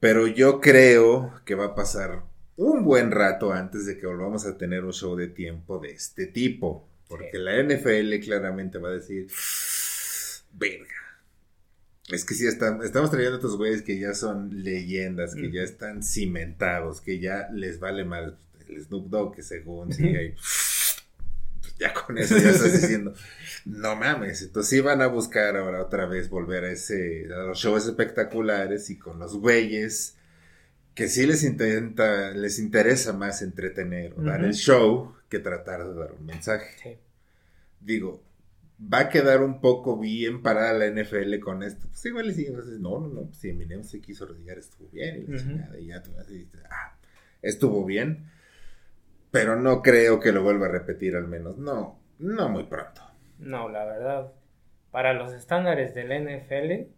Pero 0.00 0.26
yo 0.26 0.60
creo 0.60 1.34
que 1.44 1.54
va 1.54 1.66
a 1.66 1.74
pasar 1.74 2.22
un 2.56 2.84
buen 2.84 3.10
rato 3.10 3.52
antes 3.52 3.84
de 3.86 3.98
que 3.98 4.06
volvamos 4.06 4.46
a 4.46 4.56
tener 4.56 4.84
un 4.84 4.92
show 4.92 5.14
de 5.16 5.28
tiempo 5.28 5.78
de 5.78 5.90
este 5.92 6.26
tipo. 6.26 6.88
Porque 7.08 7.30
Sí. 7.32 7.38
la 7.38 7.56
NFL 7.58 8.20
claramente 8.20 8.78
va 8.78 8.88
a 8.88 8.92
decir, 8.92 9.26
verga. 10.52 10.86
Es 12.08 12.24
que 12.24 12.34
sí, 12.34 12.46
están- 12.46 12.82
estamos 12.82 13.10
trayendo 13.10 13.36
a 13.36 13.38
estos 13.38 13.56
güeyes 13.56 13.82
que 13.82 13.98
ya 13.98 14.14
son 14.14 14.62
leyendas, 14.64 15.34
que 15.34 15.50
ya 15.52 15.62
están 15.62 16.02
cimentados, 16.02 17.00
que 17.00 17.18
ya 17.20 17.48
les 17.52 17.78
vale 17.78 18.04
mal 18.04 18.36
el 18.68 18.82
Snoop 18.84 19.08
Dogg, 19.10 19.34
que 19.36 19.42
según 19.42 19.90
sigue 19.92 20.18
ahí. 20.18 20.34
Ya 21.80 21.92
con 21.94 22.18
eso 22.18 22.36
ya 22.36 22.50
estás 22.50 22.72
diciendo, 22.80 23.14
no 23.64 23.96
mames, 23.96 24.42
entonces 24.42 24.70
sí 24.70 24.80
van 24.80 25.02
a 25.02 25.06
buscar 25.08 25.56
ahora 25.56 25.82
otra 25.82 26.06
vez 26.06 26.28
volver 26.28 26.64
a 26.64 26.70
ese, 26.70 27.26
a 27.34 27.38
los 27.44 27.58
shows 27.58 27.86
espectaculares 27.86 28.90
y 28.90 28.98
con 28.98 29.18
los 29.18 29.36
güeyes 29.38 30.16
que 30.94 31.08
sí 31.08 31.26
les 31.26 31.42
intenta, 31.44 32.32
les 32.32 32.58
interesa 32.58 33.12
más 33.12 33.42
entretener 33.42 34.12
o 34.18 34.22
dar 34.22 34.40
Ujú. 34.40 34.48
el 34.48 34.54
show 34.54 35.14
que 35.28 35.38
tratar 35.38 35.86
de 35.88 35.94
dar 35.94 36.12
un 36.12 36.26
mensaje. 36.26 36.76
Sí. 36.82 36.98
Digo, 37.80 38.22
va 38.80 39.00
a 39.00 39.08
quedar 39.08 39.42
un 39.42 39.60
poco 39.60 39.98
bien 39.98 40.42
parada 40.42 40.72
la 40.72 40.86
NFL 40.86 41.38
con 41.40 41.62
esto. 41.62 41.86
Pues 41.88 42.04
igual 42.06 42.34
sí, 42.34 42.46
entonces, 42.46 42.80
no, 42.80 42.98
no, 43.00 43.08
no, 43.08 43.22
pues, 43.26 43.38
si 43.38 43.50
Eminem 43.50 43.84
se 43.84 44.00
quiso 44.00 44.26
rodillar 44.26 44.58
estuvo 44.58 44.88
bien 44.88 45.22
y 45.22 45.26
la 45.26 45.36
Ujú. 45.36 45.48
chingada, 45.48 45.78
y 45.78 45.86
ya 45.86 46.02
tú 46.02 46.10
así 46.18 46.48
ah, 46.70 46.98
estuvo 47.40 47.84
bien. 47.84 48.30
Pero 49.30 49.56
no 49.56 49.82
creo 49.82 50.20
que 50.20 50.32
lo 50.32 50.42
vuelva 50.42 50.66
a 50.66 50.70
repetir 50.70 51.16
al 51.16 51.28
menos. 51.28 51.56
No, 51.58 52.00
no 52.18 52.48
muy 52.48 52.64
pronto. 52.64 53.02
No, 53.38 53.68
la 53.68 53.84
verdad, 53.84 54.32
para 54.90 55.12
los 55.14 55.32
estándares 55.32 55.94
del 55.94 56.08
NFL, 56.08 56.90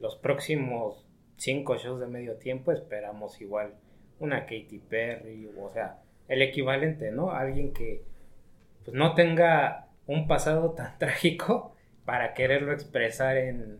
los 0.00 0.16
próximos 0.16 1.06
cinco 1.36 1.76
shows 1.76 2.00
de 2.00 2.06
medio 2.06 2.36
tiempo 2.36 2.72
esperamos 2.72 3.40
igual 3.40 3.74
una 4.20 4.42
Katy 4.42 4.78
Perry, 4.88 5.50
o 5.58 5.68
sea, 5.70 5.98
el 6.28 6.42
equivalente, 6.42 7.10
¿no? 7.10 7.32
Alguien 7.32 7.72
que 7.72 8.04
pues, 8.84 8.96
no 8.96 9.14
tenga 9.14 9.88
un 10.06 10.28
pasado 10.28 10.72
tan 10.72 10.96
trágico 10.98 11.74
para 12.04 12.34
quererlo 12.34 12.72
expresar 12.72 13.36
en, 13.36 13.78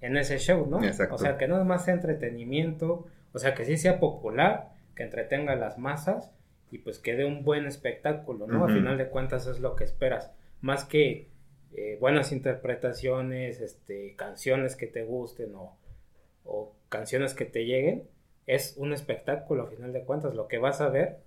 en 0.00 0.16
ese 0.16 0.38
show, 0.38 0.66
¿no? 0.66 0.82
Exacto. 0.82 1.16
O 1.16 1.18
sea, 1.18 1.36
que 1.36 1.48
no 1.48 1.58
es 1.58 1.66
más 1.66 1.84
sea 1.84 1.94
entretenimiento, 1.94 3.06
o 3.32 3.38
sea, 3.38 3.54
que 3.54 3.64
sí 3.64 3.76
sea 3.76 3.98
popular, 3.98 4.70
que 4.94 5.02
entretenga 5.02 5.52
a 5.54 5.56
las 5.56 5.78
masas 5.78 6.32
y 6.72 6.78
pues 6.78 6.98
que 6.98 7.14
dé 7.14 7.24
un 7.24 7.44
buen 7.44 7.66
espectáculo, 7.66 8.46
¿no? 8.48 8.56
Ujú. 8.56 8.64
Al 8.64 8.74
final 8.74 8.98
de 8.98 9.08
cuentas 9.08 9.46
es 9.46 9.60
lo 9.60 9.76
que 9.76 9.84
esperas, 9.84 10.32
más 10.60 10.84
que 10.84 11.28
eh, 11.76 11.96
buenas 12.00 12.32
interpretaciones, 12.32 13.60
este, 13.60 14.14
canciones 14.16 14.74
que 14.76 14.86
te 14.86 15.04
gusten 15.04 15.54
o, 15.54 15.76
o 16.44 16.74
canciones 16.88 17.34
que 17.34 17.44
te 17.44 17.64
lleguen, 17.64 18.04
es 18.46 18.74
un 18.76 18.92
espectáculo, 18.92 19.62
a 19.64 19.66
final 19.70 19.92
de 19.92 20.02
cuentas, 20.02 20.34
lo 20.34 20.48
que 20.48 20.58
vas 20.58 20.80
a 20.80 20.88
ver, 20.88 21.18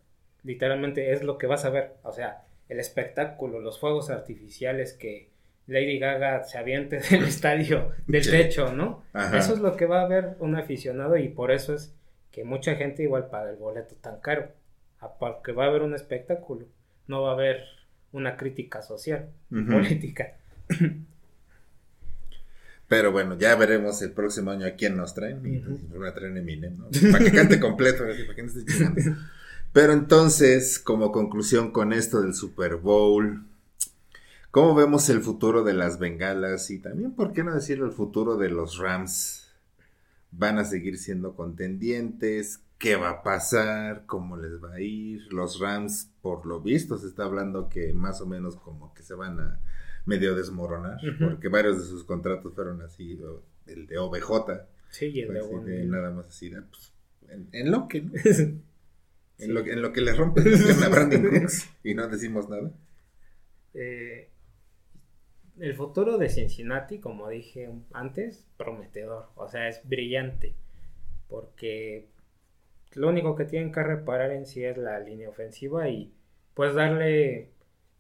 literalmente 0.44 1.12
es 1.14 1.24
lo 1.24 1.38
que 1.38 1.48
vas 1.48 1.64
a 1.66 1.70
ver, 1.70 1.94
o 2.04 2.12
sea, 2.12 2.44
el 2.70 2.80
espectáculo, 2.80 3.60
los 3.60 3.80
fuegos 3.80 4.10
artificiales 4.10 4.94
que 4.94 5.30
Lady 5.68 5.98
Gaga 6.00 6.44
se 6.44 6.58
aviente 6.58 7.00
del 7.12 7.24
estadio, 7.24 7.92
del 8.08 8.24
Sí. 8.24 8.32
techo, 8.32 8.72
¿no? 8.74 9.04
Ajá. 9.14 9.38
Eso 9.38 9.54
es 9.54 9.60
lo 9.60 9.76
que 9.78 9.86
va 9.86 10.02
a 10.02 10.08
ver 10.08 10.36
un 10.40 10.56
aficionado 10.56 11.18
y 11.18 11.30
por 11.30 11.52
eso 11.52 11.74
es 11.74 11.96
que 12.32 12.44
mucha 12.44 12.76
gente 12.76 13.04
igual 13.04 13.30
paga 13.30 13.50
el 13.50 13.56
boleto 13.56 13.96
tan 13.96 14.20
caro, 14.20 14.44
a- 14.44 14.50
porque 15.20 15.52
va 15.52 15.66
a 15.66 15.68
haber 15.68 15.82
un 15.82 15.94
espectáculo, 15.96 16.66
no 17.08 17.22
va 17.24 17.32
a 17.32 17.34
haber 17.34 17.64
una 18.12 18.38
crítica 18.38 18.82
social, 18.82 19.30
política. 19.50 20.38
Pero 22.88 23.12
bueno, 23.12 23.36
ya 23.38 23.56
veremos 23.56 24.02
el 24.02 24.12
próximo 24.12 24.52
año 24.52 24.68
a 24.68 24.72
quién 24.72 24.96
nos 24.96 25.14
traen. 25.16 25.46
Y 25.46 25.58
Ujú. 25.58 26.00
van 26.00 26.10
a 26.10 26.14
traer 26.14 26.38
Eminem, 26.38 26.78
¿no? 26.78 26.88
Para 27.12 27.26
que 27.26 27.32
cante 27.32 27.60
completo, 27.60 28.04
para 28.04 28.36
que 28.36 28.44
no 28.44 28.48
esté 28.50 28.66
chingando. 28.66 29.02
Pero 29.74 29.92
entonces, 29.92 30.80
como 30.80 31.12
conclusión 31.12 31.72
con 31.72 31.92
esto 31.94 32.22
del 32.22 32.34
Super 32.34 32.76
Bowl, 32.76 33.44
¿cómo 34.52 34.76
vemos 34.76 35.10
el 35.10 35.22
futuro 35.22 35.64
de 35.64 35.74
las 35.74 36.00
bengalas? 36.00 36.70
Y 36.72 36.80
también, 36.80 37.12
¿por 37.12 37.34
qué 37.34 37.44
no 37.44 37.54
decirlo, 37.54 37.86
el 37.86 37.92
futuro 37.92 38.38
de 38.38 38.50
los 38.50 38.78
Rams? 38.78 39.52
¿Van 40.32 40.60
a 40.60 40.64
seguir 40.64 40.98
siendo 40.98 41.36
contendientes? 41.36 42.62
¿Qué 42.78 42.96
va 42.98 43.10
a 43.10 43.24
pasar? 43.24 44.06
¿Cómo 44.06 44.38
les 44.38 44.62
va 44.64 44.74
a 44.76 44.82
ir? 44.82 45.32
Los 45.34 45.60
Rams, 45.60 46.12
por 46.22 46.46
lo 46.46 46.60
visto, 46.62 46.98
se 46.98 47.08
está 47.08 47.24
hablando 47.24 47.70
que 47.70 47.94
más 47.94 48.22
o 48.22 48.26
menos 48.26 48.58
como 48.58 48.94
que 48.94 49.02
se 49.04 49.14
van 49.16 49.40
a 49.40 49.60
medio 50.06 50.36
desmoronar, 50.36 51.00
porque 51.20 51.48
varios 51.48 51.78
de 51.80 51.86
sus 51.86 52.04
contratos 52.04 52.54
fueron 52.54 52.82
así, 52.82 53.20
el 53.66 53.88
de 53.88 53.98
OBJ, 53.98 54.52
Sí, 54.90 55.08
y 55.08 55.22
el 55.22 55.30
de 55.30 55.34
de 55.34 55.42
Bonnie. 55.42 55.86
nada 55.86 56.12
más 56.12 56.28
así, 56.28 56.50
de, 56.50 56.62
pues, 56.62 56.94
en, 57.30 57.50
en 57.54 57.72
lo 57.72 57.88
que, 57.88 58.02
¿no? 58.02 58.12
Sí. 59.38 59.44
En, 59.50 59.54
lo, 59.54 59.64
que- 59.66 59.74
en 59.74 59.82
lo 59.82 59.92
que 59.92 60.00
le 60.02 60.14
rompen 60.14 60.46
a 60.84 60.88
Brandon 60.90 61.24
Cooks 61.30 61.70
y 61.84 61.94
no 61.94 62.08
decimos 62.08 62.48
nada. 62.50 62.72
Eh, 63.74 64.30
el 65.60 65.76
futuro 65.76 66.18
de 66.18 66.30
Cincinnati, 66.30 67.00
como 67.00 67.28
dije 67.30 67.70
antes, 67.92 68.46
prometedor, 68.58 69.28
o 69.36 69.50
sea, 69.50 69.68
es 69.68 69.82
brillante, 69.88 70.56
porque 71.28 72.08
lo 72.96 73.10
único 73.10 73.36
que 73.36 73.46
tienen 73.46 73.72
que 73.72 73.84
reparar 73.84 74.32
en 74.32 74.46
sí 74.46 74.64
es 74.64 74.78
la 74.78 75.00
línea 75.00 75.30
ofensiva 75.30 75.88
y 75.90 76.14
pues 76.54 76.74
darle 76.74 77.52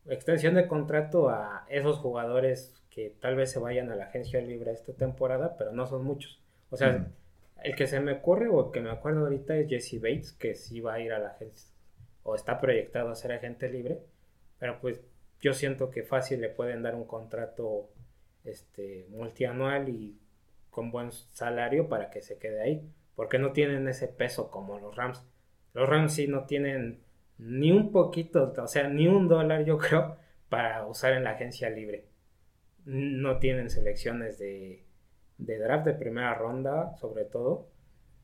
extensión 0.07 0.55
de 0.55 0.67
contrato 0.67 1.29
a 1.29 1.65
esos 1.69 1.97
jugadores 1.97 2.81
que 2.89 3.13
tal 3.19 3.35
vez 3.35 3.51
se 3.51 3.59
vayan 3.59 3.91
a 3.91 3.95
la 3.95 4.05
agencia 4.05 4.41
libre 4.41 4.71
esta 4.71 4.93
temporada, 4.93 5.57
pero 5.57 5.73
no 5.73 5.85
son 5.85 6.03
muchos. 6.03 6.41
O 6.69 6.77
sea, 6.77 7.07
el 7.63 7.75
que 7.75 7.87
se 7.87 7.99
me 7.99 8.13
ocurre 8.13 8.47
o 8.47 8.65
el 8.65 8.71
que 8.71 8.81
me 8.81 8.89
acuerdo 8.89 9.21
ahorita 9.21 9.55
es 9.57 9.67
Jesse 9.69 10.01
Bates, 10.01 10.31
que 10.33 10.55
sí 10.55 10.79
va 10.79 10.93
a 10.93 10.99
ir 10.99 11.11
a 11.11 11.19
la 11.19 11.29
agencia 11.29 11.75
o 12.25 12.33
está 12.33 12.59
proyectado 12.59 13.09
a 13.09 13.15
ser 13.15 13.31
agente 13.33 13.69
libre, 13.69 13.99
pero 14.57 14.81
pues 14.81 14.99
yo 15.41 15.53
siento 15.53 15.91
que 15.91 16.01
fácil 16.01 16.41
le 16.41 16.49
pueden 16.49 16.81
dar 16.81 16.95
un 16.95 17.05
contrato 17.05 17.91
este 18.43 19.05
multianual 19.09 19.89
y 19.89 20.17
con 20.71 20.91
buen 20.91 21.11
salario 21.11 21.87
para 21.87 22.09
que 22.09 22.23
se 22.23 22.39
quede 22.39 22.61
ahí, 22.61 22.89
porque 23.15 23.39
no 23.39 23.51
tienen 23.51 23.87
ese 23.87 24.07
peso 24.07 24.51
como 24.51 24.79
los 24.79 24.95
Rams. 24.95 25.23
Los 25.73 25.87
Rams 25.87 26.13
sí 26.13 26.27
no 26.27 26.45
tienen 26.45 27.01
ni 27.37 27.71
un 27.71 27.91
poquito, 27.91 28.53
o 28.57 28.67
sea, 28.67 28.87
ni 28.87 29.07
un 29.07 29.27
dólar 29.27 29.65
yo 29.65 29.77
creo 29.79 30.17
para 30.49 30.85
usar 30.85 31.13
en 31.13 31.23
la 31.23 31.31
agencia 31.31 31.69
libre. 31.69 32.05
No 32.85 33.39
tienen 33.39 33.69
selecciones 33.69 34.37
de, 34.37 34.85
de 35.37 35.57
draft 35.57 35.85
de 35.85 35.93
primera 35.93 36.33
ronda, 36.33 36.95
sobre 36.97 37.25
todo, 37.25 37.67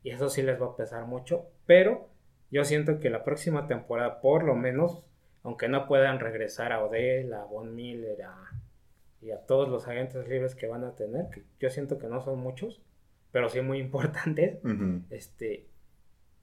y 0.02 0.10
eso 0.10 0.28
sí 0.28 0.42
les 0.42 0.60
va 0.60 0.66
a 0.66 0.76
pesar 0.76 1.06
mucho, 1.06 1.46
pero 1.66 2.08
yo 2.50 2.64
siento 2.64 3.00
que 3.00 3.10
la 3.10 3.24
próxima 3.24 3.66
temporada, 3.66 4.20
por 4.20 4.44
lo 4.44 4.54
menos, 4.54 5.02
aunque 5.42 5.68
no 5.68 5.86
puedan 5.88 6.20
regresar 6.20 6.72
a 6.72 6.84
Odell, 6.84 7.32
a 7.32 7.44
Von 7.44 7.74
Miller 7.74 8.18
y 9.20 9.30
a 9.30 9.38
todos 9.46 9.68
los 9.68 9.88
agentes 9.88 10.28
libres 10.28 10.54
que 10.54 10.66
van 10.66 10.84
a 10.84 10.94
tener, 10.94 11.28
que 11.30 11.44
yo 11.58 11.70
siento 11.70 11.98
que 11.98 12.08
no 12.08 12.20
son 12.20 12.38
muchos, 12.38 12.82
pero 13.32 13.48
sí 13.48 13.60
muy 13.60 13.78
importantes, 13.80 14.58
este, 15.10 15.66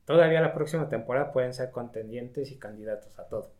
todavía 0.05 0.41
la 0.41 0.53
próxima 0.53 0.89
temporada 0.89 1.31
pueden 1.31 1.53
ser 1.53 1.71
contendientes 1.71 2.51
y 2.51 2.57
candidatos 2.57 3.17
a 3.19 3.27
todo. 3.27 3.53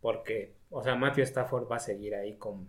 Porque, 0.00 0.54
o 0.70 0.82
sea, 0.82 0.96
Matthew 0.96 1.24
Stafford 1.24 1.70
va 1.70 1.76
a 1.76 1.80
seguir 1.80 2.14
ahí 2.14 2.36
con, 2.36 2.68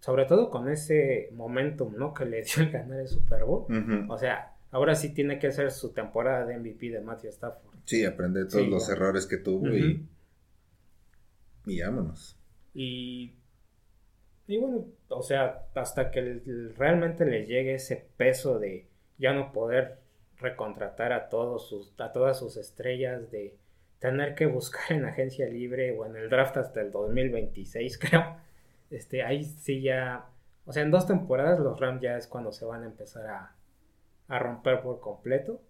sobre 0.00 0.24
todo 0.24 0.48
con 0.48 0.68
ese 0.70 1.28
momentum, 1.34 1.94
¿no? 1.96 2.14
Que 2.14 2.24
le 2.24 2.42
dio 2.42 2.62
el 2.62 2.70
ganar 2.70 3.00
el 3.00 3.08
Super 3.08 3.44
Bowl. 3.44 3.66
O 4.08 4.16
sea, 4.16 4.56
ahora 4.70 4.94
sí 4.94 5.12
tiene 5.12 5.38
que 5.38 5.52
ser 5.52 5.70
su 5.70 5.92
temporada 5.92 6.46
de 6.46 6.56
MVP 6.58 6.90
de 6.90 7.00
Matthew 7.00 7.30
Stafford. 7.30 7.76
Sí, 7.84 8.04
aprender 8.06 8.48
todos 8.48 8.64
Sí, 8.64 8.70
los 8.70 8.86
ya. 8.86 8.94
errores 8.94 9.26
que 9.26 9.36
tuvo 9.38 9.68
y, 9.68 10.06
y 11.66 11.80
vámonos. 11.82 12.38
Y 12.74 13.34
Y 14.48 14.56
bueno, 14.56 14.86
o 15.10 15.22
sea, 15.22 15.66
hasta 15.74 16.10
que 16.10 16.40
realmente 16.76 17.26
les 17.26 17.46
llegue 17.46 17.74
ese 17.74 18.08
peso 18.16 18.58
de 18.58 18.88
ya 19.18 19.34
no 19.34 19.52
poder 19.52 19.98
recontratar 20.38 21.12
a 21.12 21.28
todos 21.28 21.68
sus, 21.68 21.92
a 22.00 22.12
todas 22.12 22.38
sus 22.38 22.56
estrellas, 22.56 23.30
de 23.30 23.54
tener 23.98 24.34
que 24.34 24.46
buscar 24.46 24.92
en 24.92 25.04
agencia 25.04 25.46
libre 25.46 25.96
o 25.98 26.06
en 26.06 26.16
el 26.16 26.30
draft 26.30 26.56
hasta 26.56 26.80
el 26.80 26.90
2026, 26.90 27.98
creo. 28.10 28.36
Este, 28.90 29.22
ahí 29.22 29.44
sí 29.44 29.82
ya, 29.82 30.24
o 30.64 30.72
sea, 30.72 30.82
en 30.82 30.90
dos 30.90 31.06
temporadas 31.06 31.60
los 31.60 31.78
Rams 31.78 32.00
ya 32.00 32.16
es 32.16 32.26
cuando 32.26 32.50
se 32.50 32.64
van 32.64 32.84
a 32.84 32.86
empezar 32.86 33.26
a, 33.26 33.54
a 34.28 34.38
romper 34.38 34.80
por 34.80 34.98
completo. 35.00 35.60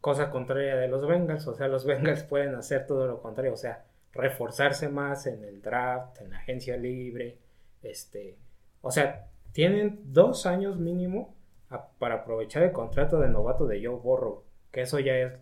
Cosa 0.00 0.30
contraria 0.30 0.76
de 0.76 0.86
los 0.86 1.06
Bengals, 1.08 1.48
o 1.48 1.54
sea, 1.54 1.66
los 1.66 1.84
Bengals 1.86 2.22
pueden 2.22 2.54
hacer 2.54 2.86
todo 2.86 3.08
lo 3.08 3.20
contrario, 3.20 3.52
o 3.54 3.56
sea, 3.56 3.84
reforzarse 4.12 4.88
más 4.88 5.26
en 5.26 5.42
el 5.42 5.60
draft, 5.60 6.20
en 6.20 6.30
la 6.30 6.38
agencia 6.38 6.76
libre, 6.76 7.38
este, 7.82 8.36
o 8.80 8.90
sea, 8.90 9.28
tienen 9.52 10.00
dos 10.12 10.46
años 10.46 10.78
mínimo 10.78 11.34
a- 11.68 11.88
para 11.98 12.16
aprovechar 12.16 12.62
el 12.62 12.72
contrato 12.72 13.18
de 13.20 13.28
novato 13.28 13.66
de 13.66 13.84
Joe 13.84 13.96
Burrow, 13.96 14.44
que 14.70 14.82
eso 14.82 14.98
ya 14.98 15.14
es- 15.16 15.38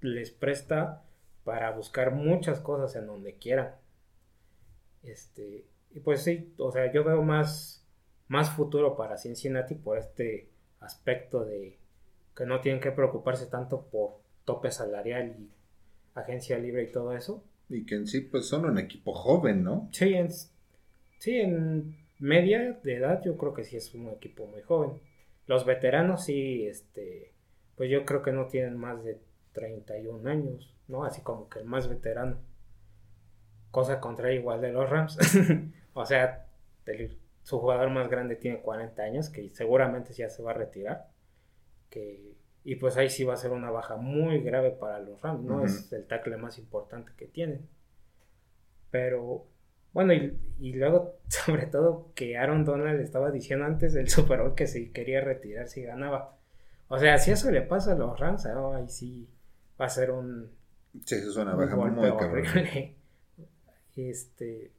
les 0.00 0.30
presta 0.30 1.02
para 1.44 1.70
buscar 1.72 2.12
muchas 2.12 2.60
cosas 2.60 2.94
en 2.96 3.06
donde 3.06 3.34
quieran. 3.36 3.74
Este, 5.02 5.64
y 5.94 6.00
pues 6.00 6.22
sí, 6.22 6.52
o 6.58 6.72
sea, 6.72 6.92
yo 6.92 7.04
veo 7.04 7.22
más, 7.22 7.84
más 8.28 8.50
futuro 8.50 8.96
para 8.96 9.16
Cincinnati 9.16 9.74
por 9.74 9.98
este 9.98 10.48
aspecto 10.80 11.44
de 11.44 11.78
que 12.36 12.44
no 12.44 12.60
tienen 12.60 12.80
que 12.80 12.90
preocuparse 12.90 13.46
tanto 13.46 13.82
por 13.86 14.18
tope 14.44 14.70
salarial 14.70 15.34
y 15.38 15.50
agencia 16.14 16.58
libre 16.58 16.84
y 16.84 16.92
todo 16.92 17.12
eso. 17.12 17.42
Y 17.68 17.84
que 17.86 17.94
en 17.96 18.06
sí, 18.06 18.20
pues 18.20 18.46
son 18.46 18.66
un 18.66 18.78
equipo 18.78 19.12
joven, 19.14 19.62
¿no? 19.64 19.88
Sí, 19.92 20.14
en, 20.14 20.28
sí, 21.18 21.38
en 21.40 21.96
media 22.18 22.78
de 22.82 22.94
edad 22.96 23.22
yo 23.24 23.36
creo 23.36 23.54
que 23.54 23.64
sí 23.64 23.76
es 23.76 23.94
un 23.94 24.08
equipo 24.10 24.46
muy 24.46 24.62
joven. 24.62 25.00
Los 25.46 25.64
veteranos 25.64 26.24
sí, 26.24 26.66
este, 26.66 27.32
pues 27.76 27.90
yo 27.90 28.04
creo 28.04 28.22
que 28.22 28.32
no 28.32 28.46
tienen 28.46 28.76
más 28.76 29.04
de 29.04 29.20
31 29.52 30.26
años, 30.26 30.74
¿no? 30.88 31.04
Así 31.04 31.22
como 31.22 31.48
que 31.48 31.60
el 31.60 31.66
más 31.66 31.88
veterano. 31.88 32.38
Cosa 33.70 34.00
contraria 34.00 34.38
igual 34.38 34.60
de 34.60 34.72
los 34.72 34.88
Rams. 34.88 35.18
o 35.94 36.06
sea, 36.06 36.46
el- 36.86 37.16
su 37.42 37.58
jugador 37.60 37.90
más 37.90 38.08
grande 38.08 38.36
tiene 38.36 38.60
40 38.60 39.02
años, 39.02 39.28
que 39.28 39.48
seguramente 39.50 40.12
ya 40.14 40.28
se 40.30 40.42
va 40.42 40.50
a 40.52 40.54
retirar. 40.54 41.08
Que, 41.90 42.34
y 42.64 42.76
pues 42.76 42.96
ahí 42.96 43.10
sí 43.10 43.24
va 43.24 43.34
a 43.34 43.38
ser 43.38 43.52
una 43.52 43.70
baja 43.70 43.96
muy 43.96 44.40
grave 44.40 44.70
para 44.72 44.98
los 45.00 45.20
Rams, 45.22 45.44
¿no? 45.44 45.64
Es 45.64 45.92
el 45.92 46.06
tackle 46.06 46.36
más 46.38 46.58
importante 46.58 47.12
que 47.16 47.26
tienen. 47.26 47.68
Pero, 48.90 49.46
bueno, 49.96 50.12
y, 50.12 50.38
y 50.60 50.74
luego, 50.74 51.16
sobre 51.28 51.64
todo, 51.64 52.12
que 52.14 52.36
Aaron 52.36 52.66
Donald 52.66 53.00
estaba 53.00 53.30
diciendo 53.30 53.64
antes 53.64 53.94
del 53.94 54.10
Super 54.10 54.42
Bowl 54.42 54.54
que 54.54 54.66
si 54.66 54.90
quería 54.90 55.22
retirar 55.22 55.68
si 55.68 55.84
ganaba. 55.84 56.36
O 56.88 56.98
sea, 56.98 57.16
si 57.16 57.30
eso 57.30 57.50
le 57.50 57.62
pasa 57.62 57.92
a 57.92 57.94
los 57.96 58.20
Rams, 58.20 58.44
ah, 58.44 58.76
ahí 58.76 58.90
sí 58.90 59.26
va 59.80 59.86
a 59.86 59.88
ser 59.88 60.10
un, 60.10 60.50
Sí, 61.06 61.14
eso 61.14 61.30
es 61.30 61.36
una 61.36 61.54
un 61.54 61.60
baja 61.60 61.76
muy 61.76 62.08
horrible. 62.08 62.94
Este, 63.96 64.72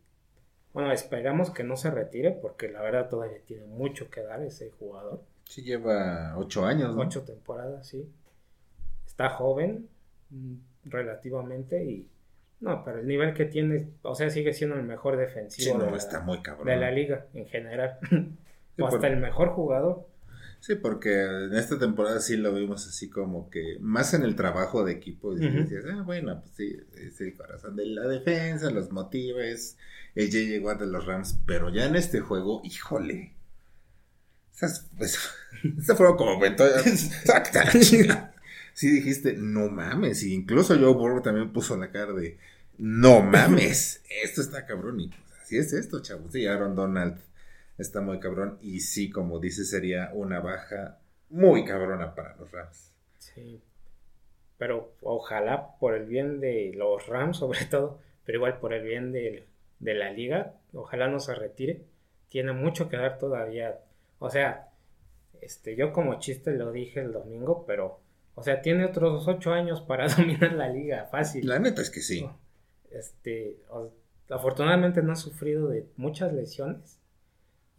bueno, 0.73 0.91
esperamos 0.91 1.49
que 1.49 1.63
no 1.63 1.75
se 1.75 1.89
retire 1.89 2.29
porque 2.39 2.69
la 2.69 2.83
verdad 2.83 3.09
todavía 3.09 3.39
tiene 3.47 3.65
mucho 3.65 4.11
que 4.11 4.21
dar 4.21 4.43
ese 4.43 4.69
jugador. 4.69 5.23
Sí, 5.45 5.63
lleva 5.63 6.37
ocho 6.37 6.63
años, 6.63 6.95
¿no? 6.95 7.01
Ocho 7.01 7.23
temporadas, 7.23 7.87
sí. 7.87 8.07
Está 9.07 9.31
joven, 9.31 9.89
mm, 10.29 10.55
relativamente, 10.83 11.83
y 11.83 12.07
no, 12.59 12.83
pero 12.83 12.99
el 12.99 13.07
nivel 13.07 13.33
que 13.33 13.45
tiene, 13.45 13.87
o 14.01 14.15
sea, 14.15 14.29
sigue 14.29 14.53
siendo 14.53 14.75
el 14.75 14.83
mejor 14.83 15.15
Sí, 15.15 15.19
defensivo 15.19 15.77
no, 15.77 15.85
de, 15.85 15.91
la, 15.91 15.97
está 15.97 16.21
muy 16.21 16.41
cabrón. 16.41 16.67
de 16.67 16.77
la 16.77 16.91
liga 16.91 17.25
en 17.33 17.47
general. 17.47 17.99
Sí, 18.75 18.83
o 18.83 18.87
hasta 18.87 19.07
el 19.07 19.17
mejor 19.17 19.49
jugador. 19.49 20.07
Sí, 20.59 20.75
porque 20.75 21.23
en 21.23 21.55
esta 21.55 21.79
temporada 21.79 22.19
sí 22.19 22.37
lo 22.37 22.53
vimos 22.53 22.87
así 22.87 23.09
como 23.09 23.49
que 23.49 23.77
más 23.79 24.13
en 24.13 24.21
el 24.21 24.35
trabajo 24.35 24.83
de 24.83 24.93
equipo. 24.93 25.33
Y 25.33 25.39
decías, 25.39 25.83
ah, 25.91 26.03
bueno, 26.05 26.41
pues 26.41 26.55
sí, 26.55 26.77
es 26.95 27.19
el 27.21 27.35
corazón 27.35 27.75
de 27.75 27.87
la 27.87 28.07
defensa, 28.07 28.69
los 28.69 28.91
motiva, 28.91 29.43
es 29.43 29.77
el 30.13 30.27
J.J. 30.27 30.63
Watt 30.63 30.79
de 30.81 30.85
los 30.85 31.07
Rams. 31.07 31.39
Pero 31.47 31.69
ya 31.69 31.85
en 31.85 31.95
este 31.95 32.19
juego, 32.19 32.61
híjole. 32.63 33.33
Esas, 34.53 34.87
pues, 34.95 35.19
esa 35.79 35.95
fueron 35.95 36.17
como 36.17 36.39
ventajas. 36.39 37.09
Sí 38.77 38.91
dijiste, 38.91 39.33
no 39.33 39.69
mames. 39.69 40.21
Y 40.21 40.35
incluso 40.35 40.75
Joe 40.75 40.93
Burrow 40.93 41.23
también 41.23 41.51
puso 41.51 41.75
la 41.77 41.89
cara 41.89 42.13
de, 42.13 42.37
no 42.77 43.21
mames. 43.23 44.03
Esto 44.23 44.41
está 44.41 44.67
cabrón. 44.67 44.99
Y 44.99 45.07
pues 45.07 45.19
así 45.41 45.57
es 45.57 45.73
esto, 45.73 45.99
chavos. 45.99 46.31
Sí, 46.31 46.45
Aaron 46.45 46.75
Donald 46.75 47.17
está 47.79 48.01
muy 48.01 48.19
cabrón. 48.19 48.59
Y 48.61 48.81
sí, 48.81 49.09
como 49.09 49.39
dices, 49.39 49.71
sería 49.71 50.11
una 50.13 50.41
baja 50.41 50.99
muy 51.31 51.65
cabrona 51.65 52.13
para 52.13 52.35
los 52.35 52.51
Rams. 52.51 52.93
Sí. 53.17 53.63
Pero 54.59 54.93
ojalá 55.01 55.75
por 55.79 55.95
el 55.95 56.05
bien 56.05 56.39
de 56.39 56.71
los 56.75 57.07
Rams, 57.07 57.37
sobre 57.37 57.65
todo, 57.71 57.99
pero 58.25 58.37
igual 58.37 58.59
por 58.59 58.73
el 58.73 58.83
bien 58.83 59.11
de, 59.11 59.47
de 59.79 59.93
la 59.95 60.11
liga, 60.11 60.53
ojalá 60.71 61.07
no 61.07 61.19
se 61.19 61.33
retire. 61.33 61.81
Tiene 62.29 62.53
mucho 62.53 62.89
que 62.89 62.97
dar 62.97 63.17
todavía. 63.17 63.79
O 64.19 64.29
sea, 64.29 64.69
este, 65.41 65.75
yo 65.75 65.91
como 65.91 66.19
chiste 66.19 66.51
lo 66.51 66.71
dije 66.71 66.99
el 66.99 67.11
domingo, 67.11 67.65
pero, 67.65 68.01
o 68.37 68.43
sea, 68.43 68.61
tiene 68.61 68.85
otros 68.85 69.27
ocho 69.27 69.51
años 69.51 69.81
para 69.81 70.07
dominar 70.15 70.53
la 70.53 70.69
liga 70.69 71.05
fácil. 71.05 71.47
La 71.47 71.57
neta 71.57 71.81
es 71.81 71.89
que 71.89 72.01
sí. 72.01 72.23
Este, 72.91 73.57
afortunadamente 74.29 75.01
no 75.01 75.13
ha 75.13 75.15
sufrido 75.15 75.67
de 75.69 75.87
muchas 75.97 76.31
lesiones 76.33 76.99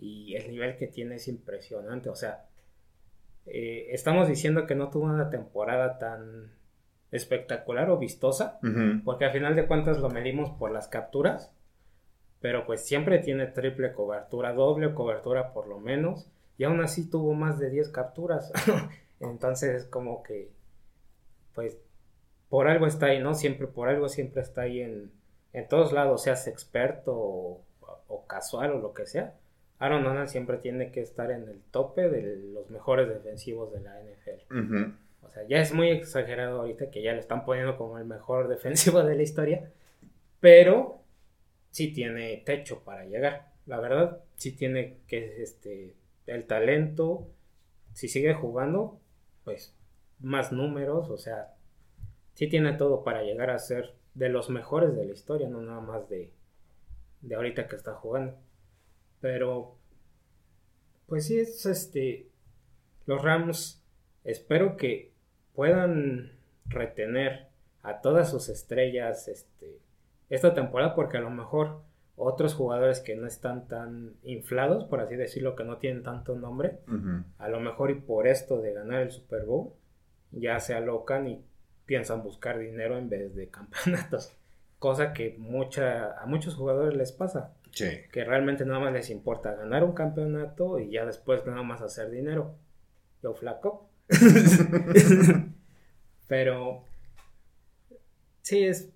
y 0.01 0.35
el 0.35 0.51
nivel 0.51 0.77
que 0.77 0.89
tiene 0.89 1.15
es 1.15 1.29
impresionante. 1.29 2.09
O 2.09 2.17
sea, 2.17 2.47
eh, 3.47 3.87
estamos 3.93 4.27
diciendo 4.27 4.67
que 4.67 4.75
no 4.75 4.91
tuvo 4.91 5.05
una 5.05 5.31
temporada 5.31 5.97
tan 6.01 6.51
espectacular 7.13 7.89
o 7.91 7.99
vistosa, 7.99 8.59
porque 9.05 9.27
al 9.27 9.33
final 9.33 9.55
de 9.55 9.69
cuentas 9.69 9.99
lo 9.99 10.11
medimos 10.11 10.51
por 10.59 10.73
las 10.73 10.89
capturas, 10.89 11.53
pero 12.41 12.67
pues 12.67 12.85
siempre 12.85 13.21
tiene 13.21 13.47
triple 13.47 13.93
cobertura, 13.93 14.53
doble 14.53 14.93
cobertura 14.93 15.53
por 15.53 15.69
lo 15.69 15.79
menos, 15.79 16.29
y 16.59 16.65
aún 16.65 16.81
así 16.81 17.09
tuvo 17.09 17.33
más 17.35 17.61
de 17.61 17.71
10 17.71 17.91
capturas. 17.91 18.53
Entonces, 19.21 19.85
como 19.85 20.23
que, 20.23 20.51
pues, 21.55 21.79
por 22.49 22.69
algo 22.69 22.87
está 22.87 23.07
ahí, 23.07 23.21
¿no? 23.21 23.35
Siempre, 23.35 23.67
por 23.67 23.89
algo 23.89 24.09
siempre 24.09 24.43
está 24.43 24.63
ahí 24.63 24.81
en, 24.81 25.11
en 25.53 25.69
todos 25.69 25.93
lados, 25.93 26.23
seas 26.23 26.47
experto 26.47 27.13
o, 27.15 27.63
o 28.09 28.27
casual 28.27 28.73
o 28.73 28.79
lo 28.79 28.95
que 28.95 29.07
sea. 29.07 29.35
Aaron 29.79 30.03
Donald 30.03 30.29
siempre 30.29 30.59
tiene 30.59 30.91
que 30.91 31.01
estar 31.01 31.31
en 31.31 31.49
el 31.49 31.61
tope 31.71 32.09
de 32.09 32.37
los 32.37 32.69
mejores 32.71 33.09
defensivos 33.09 33.73
de 33.73 33.81
la 33.81 34.01
NFL. 34.01 34.93
O 35.23 35.31
sea, 35.31 35.47
ya 35.47 35.61
es 35.61 35.73
muy 35.73 35.91
exagerado 35.91 36.61
ahorita 36.61 36.91
que 36.91 37.03
ya 37.03 37.13
lo 37.13 37.21
están 37.21 37.45
poniendo 37.45 37.77
como 37.77 37.99
el 37.99 38.05
mejor 38.05 38.49
defensivo 38.49 39.03
de 39.05 39.15
la 39.15 39.23
historia. 39.23 39.71
Pero 40.41 41.03
sí 41.71 41.93
tiene 41.93 42.43
techo 42.45 42.81
para 42.81 43.05
llegar. 43.05 43.53
La 43.67 43.79
verdad, 43.79 44.21
sí 44.37 44.53
tiene 44.53 44.97
que 45.07 45.43
este 45.43 45.95
el 46.27 46.45
talento. 46.45 47.29
Si 47.93 48.09
sigue 48.09 48.35
jugando, 48.35 48.99
pues 49.49 49.75
más 50.21 50.53
números. 50.53 51.09
O 51.09 51.17
sea, 51.17 51.55
sí 52.35 52.49
tiene 52.49 52.75
todo 52.75 53.03
para 53.03 53.23
llegar 53.23 53.49
a 53.49 53.59
ser 53.59 53.95
de 54.13 54.29
los 54.29 54.51
mejores 54.51 54.95
de 54.95 55.07
la 55.07 55.13
historia, 55.13 55.49
no 55.49 55.63
nada 55.63 55.81
más 55.81 56.07
de, 56.11 56.35
de 57.23 57.35
ahorita 57.35 57.67
que 57.67 57.77
está 57.77 57.95
jugando. 57.95 58.37
Pero, 59.23 59.79
pues 61.07 61.27
sí, 61.27 61.41
es 61.41 61.65
este. 61.65 62.29
Los 63.07 63.23
Rams, 63.23 63.83
espero 64.23 64.77
que 64.77 65.15
puedan 65.55 66.33
retener 66.67 67.49
a 67.83 68.03
todas 68.03 68.31
sus 68.31 68.51
estrellas 68.51 69.29
este, 69.29 69.79
esta 70.29 70.53
temporada, 70.53 70.95
porque 70.95 71.17
a 71.17 71.23
lo 71.23 71.31
mejor 71.31 71.81
otros 72.29 72.55
jugadores 72.55 73.01
que 73.01 73.17
no 73.17 73.27
están 73.27 73.67
tan 73.69 74.15
inflados, 74.23 74.85
por 74.85 75.01
así 75.01 75.17
decirlo, 75.17 75.57
que 75.57 75.65
no 75.65 75.79
tienen 75.79 76.03
tanto 76.03 76.35
nombre, 76.37 76.79
a 77.39 77.49
lo 77.49 77.61
mejor 77.61 77.91
y 77.91 77.95
por 77.95 78.27
esto 78.29 78.61
de 78.61 78.73
ganar 78.73 79.03
el 79.03 79.11
Super 79.11 79.45
Bowl, 79.45 79.73
ya 80.31 80.61
se 80.61 80.75
alocan 80.75 81.27
y 81.29 81.43
piensan 81.87 82.23
buscar 82.23 82.59
dinero 82.59 82.97
en 82.99 83.09
vez 83.09 83.35
de 83.35 83.49
campeonatos. 83.51 84.33
Cosa 84.79 85.13
que 85.13 85.35
mucha, 85.39 86.13
a 86.21 86.27
muchos 86.27 86.55
jugadores 86.55 86.95
les 86.97 87.13
pasa, 87.13 87.55
Sí. 87.71 87.89
que 88.13 88.25
realmente 88.25 88.65
nada 88.65 88.81
más 88.81 88.93
les 88.93 89.11
importa 89.11 89.55
ganar 89.55 89.85
un 89.85 89.93
campeonato 89.93 90.79
y 90.79 90.91
ya 90.91 91.05
después 91.05 91.45
nada 91.47 91.63
más 91.63 91.83
hacer 91.83 92.11
dinero. 92.11 92.55
Yo 93.23 93.35
flaco. 93.35 93.89
Pero 96.29 96.85
sí, 98.43 98.65
es 98.65 98.91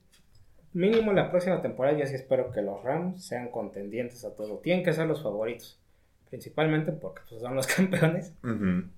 mínimo 0.73 1.13
la 1.13 1.31
próxima 1.31 1.61
temporada. 1.61 1.99
Yo 1.99 2.07
sí 2.07 2.15
espero 2.15 2.51
que 2.51 2.63
los 2.63 2.83
Rams 2.83 3.25
sean 3.25 3.51
contendientes 3.51 4.25
a 4.25 4.35
todo. 4.35 4.59
Tienen 4.59 4.85
que 4.85 4.93
ser 4.93 5.07
los 5.07 5.23
favoritos. 5.23 5.79
Principalmente 6.29 6.93
porque 6.93 7.23
pues, 7.29 7.43
son 7.43 7.55
los 7.55 7.67
campeones. 7.77 8.35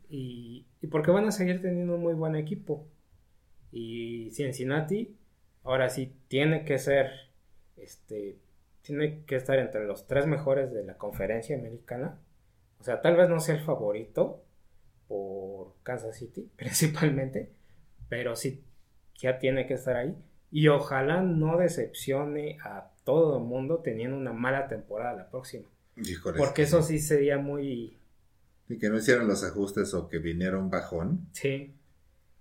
Y, 0.08 0.66
y 0.80 0.86
porque 0.86 1.10
van 1.10 1.26
a 1.26 1.32
seguir 1.32 1.60
teniendo 1.60 1.96
un 1.96 2.02
muy 2.02 2.14
buen 2.14 2.36
equipo. 2.36 2.86
Y 3.72 4.30
Cincinnati, 4.30 5.16
ahora 5.64 5.88
sí, 5.88 6.14
tiene 6.28 6.64
que 6.64 6.78
ser 6.78 7.10
este 7.76 8.38
tiene 8.82 9.24
que 9.24 9.36
estar 9.36 9.58
entre 9.58 9.86
los 9.86 10.06
tres 10.06 10.26
mejores 10.26 10.72
de 10.72 10.84
la 10.84 10.98
conferencia 10.98 11.56
americana. 11.56 12.18
O 12.78 12.84
sea, 12.84 13.00
tal 13.00 13.16
vez 13.16 13.30
no 13.30 13.40
sea 13.40 13.54
el 13.54 13.62
favorito 13.62 14.44
por 15.08 15.74
Kansas 15.82 16.16
City, 16.16 16.50
principalmente, 16.56 17.50
pero 18.08 18.36
sí 18.36 18.62
ya 19.16 19.38
tiene 19.38 19.66
que 19.66 19.74
estar 19.74 19.96
ahí. 19.96 20.14
Y 20.54 20.68
ojalá 20.68 21.20
no 21.20 21.58
decepcione 21.58 22.58
a 22.62 22.88
todo 23.02 23.38
el 23.38 23.44
mundo 23.44 23.80
teniendo 23.80 24.16
una 24.16 24.32
mala 24.32 24.68
temporada 24.68 25.12
la 25.12 25.28
próxima. 25.28 25.66
Porque 26.38 26.62
eso 26.62 26.80
sí 26.80 27.00
sería 27.00 27.38
muy... 27.38 27.98
Y 28.68 28.78
que 28.78 28.88
no 28.88 28.96
hicieran 28.96 29.26
los 29.26 29.42
ajustes 29.42 29.92
o 29.94 30.06
que 30.06 30.18
viniera 30.18 30.56
un 30.56 30.70
bajón. 30.70 31.26
Sí, 31.32 31.74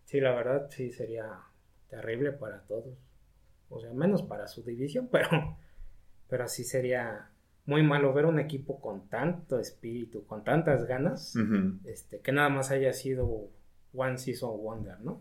sí, 0.06 0.20
la 0.20 0.36
verdad 0.36 0.70
sí 0.70 0.92
sería 0.92 1.40
terrible 1.90 2.34
para 2.34 2.62
todos. 2.68 2.96
O 3.70 3.82
sea, 3.82 3.92
menos 3.94 4.22
para 4.22 4.48
su 4.48 4.62
división, 4.62 5.10
pero, 5.12 5.58
pero 6.30 6.48
sí 6.48 6.66
sería 6.66 7.32
muy 7.66 7.82
malo 7.82 8.14
ver 8.14 8.28
un 8.28 8.38
equipo 8.38 8.80
con 8.80 9.10
tanto 9.10 9.58
espíritu, 9.58 10.24
con 10.28 10.44
tantas 10.44 10.86
ganas, 10.86 11.34
este, 11.86 12.20
que 12.20 12.32
nada 12.32 12.50
más 12.50 12.70
haya 12.70 12.94
sido 12.94 13.50
One 13.92 14.20
Season 14.20 14.56
Wonder, 14.62 15.00
¿no? 15.02 15.20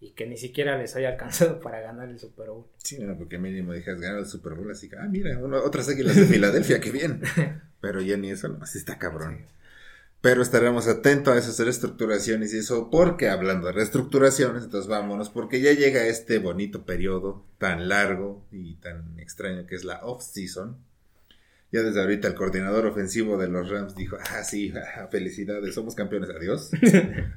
Y 0.00 0.12
que 0.12 0.26
ni 0.26 0.36
siquiera 0.36 0.78
les 0.78 0.94
haya 0.96 1.10
alcanzado 1.10 1.60
para 1.62 1.80
ganar 1.80 2.08
el 2.08 2.18
Super 2.18 2.48
Bowl. 2.48 2.66
Sí, 2.78 2.98
no, 2.98 3.16
porque 3.16 3.38
mínimo 3.38 3.72
dejas 3.72 4.00
ganar 4.00 4.20
el 4.20 4.26
Super 4.26 4.54
Bowl, 4.54 4.70
así 4.70 4.88
que, 4.88 4.96
ah, 4.96 5.08
mira, 5.08 5.38
otras 5.40 5.88
águilas 5.88 6.16
de 6.16 6.26
Filadelfia, 6.26 6.80
qué 6.80 6.90
bien. 6.90 7.22
Pero 7.80 8.00
ya 8.00 8.16
ni 8.16 8.30
eso, 8.30 8.48
no, 8.48 8.62
así 8.62 8.78
está 8.78 8.98
cabrón. 8.98 9.46
Pero 10.20 10.42
estaremos 10.42 10.88
atentos 10.88 11.32
a 11.32 11.38
esas 11.38 11.58
reestructuraciones 11.60 12.52
y 12.52 12.58
eso, 12.58 12.90
porque 12.90 13.28
hablando 13.28 13.68
de 13.68 13.72
reestructuraciones, 13.72 14.64
entonces 14.64 14.88
vámonos, 14.88 15.30
porque 15.30 15.60
ya 15.60 15.72
llega 15.72 16.06
este 16.06 16.38
bonito 16.38 16.84
periodo 16.84 17.44
tan 17.58 17.88
largo 17.88 18.44
y 18.50 18.74
tan 18.76 19.18
extraño 19.20 19.66
que 19.66 19.76
es 19.76 19.84
la 19.84 20.04
off-season. 20.04 20.76
Ya 21.70 21.82
desde 21.82 22.00
ahorita 22.00 22.26
el 22.26 22.34
coordinador 22.34 22.86
ofensivo 22.86 23.36
de 23.36 23.46
los 23.46 23.68
Rams 23.68 23.94
dijo, 23.94 24.16
ah, 24.32 24.42
sí, 24.42 24.72
felicidades, 25.10 25.74
somos 25.74 25.94
campeones, 25.94 26.30
adiós. 26.30 26.70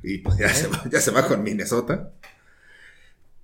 y 0.04 0.19
pues 0.19 0.38
ya 0.38 0.50
se, 0.50 0.67
va, 0.67 0.84
ya 0.89 1.02
se 1.02 1.12
va 1.12 1.28
con 1.28 1.43
Minnesota. 1.43 2.13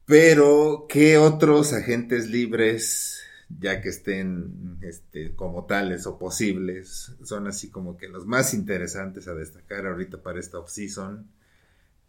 Pero, 0.08 0.88
¿qué 0.89 1.17
otros 1.17 1.74
agentes 1.74 2.30
libres 2.30 3.17
ya 3.50 3.82
que 3.82 3.89
estén 3.89 4.78
este, 4.82 5.36
como 5.36 5.65
tales 5.65 6.06
o 6.06 6.20
posibles, 6.20 7.15
son 7.24 7.48
así 7.48 7.70
como 7.70 7.98
que 7.98 8.08
los 8.08 8.26
más 8.26 8.54
interesantes 8.54 9.28
a 9.28 9.34
destacar 9.34 9.86
ahorita 9.86 10.22
para 10.22 10.39
esta 10.39 10.60
off-season. 10.60 11.28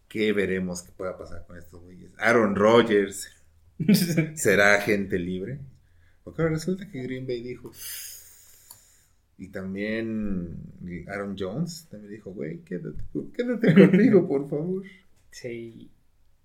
¿Qué 0.07 0.33
veremos 0.33 0.81
que 0.81 0.91
pueda 0.91 1.17
pasar 1.17 1.45
con 1.45 1.57
estos 1.57 1.81
güeyes? 1.81 2.11
Aaron 2.17 2.55
Rodgers 2.55 3.29
será 4.35 4.75
agente 4.75 5.19
libre. 5.19 5.59
Porque 6.23 6.41
ahora 6.41 6.55
resulta 6.55 6.89
que 6.89 7.03
Green 7.03 7.25
Bay 7.25 7.41
dijo. 7.41 7.71
Y 9.37 9.47
también 9.49 10.57
Aaron 11.07 11.35
Jones 11.39 11.87
también 11.89 12.11
dijo, 12.11 12.31
güey, 12.31 12.59
quédate, 12.59 13.01
quédate 13.35 13.73
conmigo, 13.89 14.27
por 14.27 14.49
favor. 14.49 14.83
Sí, 15.31 15.89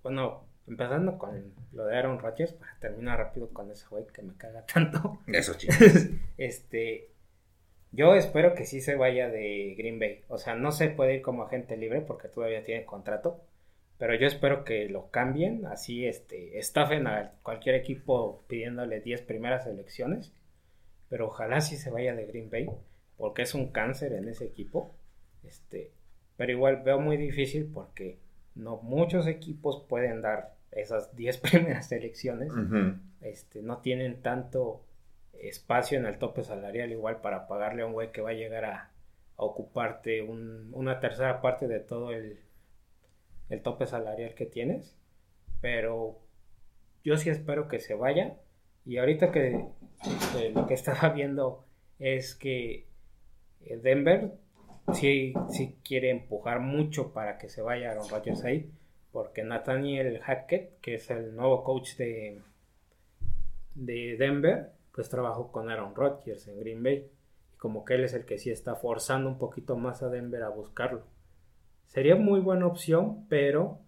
bueno, 0.03 0.47
Empezando 0.67 1.19
con 1.19 1.53
lo 1.73 1.87
de 1.87 1.97
Aaron 1.97 2.19
Rodgers, 2.19 2.53
para 2.55 2.79
terminar 2.79 3.19
rápido 3.19 3.51
con 3.51 3.71
ese 3.71 3.87
güey 3.89 4.07
que 4.07 4.23
me 4.23 4.35
caga 4.35 4.65
tanto. 4.67 5.21
Eso, 5.27 5.55
chicos. 5.55 5.77
este. 6.39 7.11
Yo 7.93 8.15
espero 8.17 8.55
que 8.55 8.65
sí 8.65 8.81
se 8.81 8.97
vaya 8.97 9.29
de 9.29 9.75
Green 9.79 10.01
Bay. 10.01 10.25
O 10.29 10.39
sea, 10.39 10.57
no 10.57 10.73
se 10.73 10.89
puede 10.89 11.17
ir 11.17 11.23
como 11.23 11.45
agente 11.45 11.77
libre 11.77 12.01
porque 12.01 12.29
todavía 12.29 12.65
tiene 12.65 12.85
contrato. 12.85 13.41
Pero 13.99 14.17
yo 14.17 14.27
espero 14.27 14.65
que 14.65 14.89
lo 14.89 15.11
cambien. 15.11 15.67
Así, 15.67 16.05
este, 16.05 16.59
estafen 16.59 17.07
a 17.07 17.35
cualquier 17.43 17.77
equipo 17.77 18.45
pidiéndole 18.49 19.01
10 19.01 19.23
primeras 19.23 19.67
elecciones. 19.67 20.33
Pero 21.09 21.29
ojalá 21.29 21.61
sí 21.61 21.77
se 21.77 21.91
vaya 21.91 22.15
de 22.15 22.27
Green 22.27 22.51
Bay. 22.51 22.69
Porque 23.17 23.43
es 23.43 23.55
un 23.55 23.71
cáncer 23.71 24.13
en 24.15 24.29
ese 24.29 24.45
equipo. 24.47 24.97
Este, 25.45 25.93
pero 26.37 26.53
igual 26.53 26.83
veo 26.83 26.99
muy 26.99 27.17
difícil 27.17 27.71
porque 27.73 28.19
no 28.55 28.77
muchos 28.79 29.27
equipos 29.27 29.85
pueden 29.89 30.21
dar 30.23 30.55
esas 30.73 31.15
10 31.17 31.39
primeras 31.51 31.91
elecciones. 31.93 32.53
este, 33.21 33.63
no 33.63 33.79
tienen 33.79 34.23
tanto 34.23 34.83
espacio 35.33 35.99
en 35.99 36.07
el 36.07 36.19
tope 36.19 36.43
salarial 36.43 36.93
igual 36.93 37.21
para 37.21 37.47
pagarle 37.47 37.83
a 37.83 37.87
un 37.87 37.93
güey 37.93 38.13
que 38.13 38.21
va 38.21 38.31
a 38.31 38.35
llegar 38.35 38.65
a, 38.65 38.91
ocuparte 39.37 40.23
una 40.23 41.01
tercera 41.01 41.41
parte 41.41 41.67
de 41.67 41.81
todo 41.81 42.13
el, 42.13 42.39
el 43.49 43.63
tope 43.63 43.85
salarial 43.87 44.35
que 44.35 44.47
tienes. 44.47 44.97
Pero 45.61 46.21
yo 47.03 47.17
sí 47.17 47.31
espero 47.31 47.67
que 47.67 47.81
se 47.81 47.95
vaya. 47.95 48.37
Y 48.87 48.99
ahorita 48.99 49.33
que 49.33 49.67
lo 50.55 50.67
que 50.69 50.75
estaba 50.75 51.09
viendo 51.15 51.65
es 51.99 52.37
que 52.37 52.87
Denver 53.83 54.35
sí, 54.93 55.33
sí 55.49 55.77
quiere 55.85 56.11
empujar 56.11 56.61
mucho 56.61 57.13
para 57.13 57.39
que 57.39 57.49
se 57.49 57.63
vaya 57.63 57.91
Aaron 57.91 58.09
Rodgers 58.09 58.45
ahí, 58.45 58.71
porque 59.13 59.45
Nathaniel 59.45 60.21
Hackett, 60.21 60.81
que 60.81 60.97
es 60.97 61.11
el 61.11 61.35
nuevo 61.35 61.65
coach 61.65 61.97
de, 61.97 62.43
de 63.75 64.17
Denver, 64.19 64.73
pues 64.93 65.09
trabajó 65.09 65.51
con 65.51 65.71
Aaron 65.71 65.95
Rodgers 65.95 66.47
en 66.49 66.61
Green 66.61 66.83
Bay. 66.83 67.11
Y 67.53 67.57
como 67.57 67.85
que 67.85 67.95
él 67.95 68.05
es 68.05 68.15
el 68.15 68.25
que 68.25 68.39
sí 68.39 68.51
está 68.51 68.77
forzando 68.77 69.29
un 69.29 69.39
poquito 69.39 69.77
más 69.77 70.03
a 70.03 70.09
Denver 70.09 70.43
a 70.43 70.49
buscarlo. 70.49 71.05
Sería 71.87 72.17
muy 72.17 72.41
buena 72.41 72.67
opción, 72.67 73.27
pero 73.29 73.81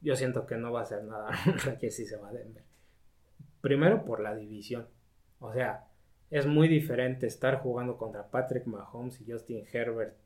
yo 0.00 0.16
siento 0.16 0.46
que 0.46 0.56
no 0.56 0.72
va 0.72 0.80
a 0.80 0.82
hacer 0.84 1.04
nada 1.04 1.28
Aaron 1.46 1.58
Rodgers 1.58 1.96
si 1.96 2.06
se 2.06 2.16
va 2.16 2.28
a 2.28 2.32
Denver. 2.32 2.64
Primero 3.60 4.04
por 4.04 4.20
la 4.20 4.34
división. 4.34 4.88
O 5.38 5.52
sea, 5.52 5.89
es 6.30 6.46
muy 6.46 6.68
diferente 6.68 7.26
estar 7.26 7.60
jugando 7.60 7.96
contra 7.96 8.30
Patrick 8.30 8.66
Mahomes 8.66 9.20
y 9.20 9.30
Justin 9.30 9.64
Herbert 9.72 10.16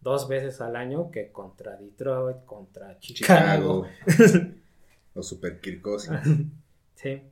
dos 0.00 0.28
veces 0.28 0.60
al 0.60 0.76
año 0.76 1.10
que 1.10 1.30
contra 1.30 1.76
Detroit, 1.76 2.44
contra 2.44 2.98
Chicago. 2.98 3.86
o 5.14 5.22
Super 5.22 5.60
Kirkosi. 5.60 6.10
sí, 6.94 7.22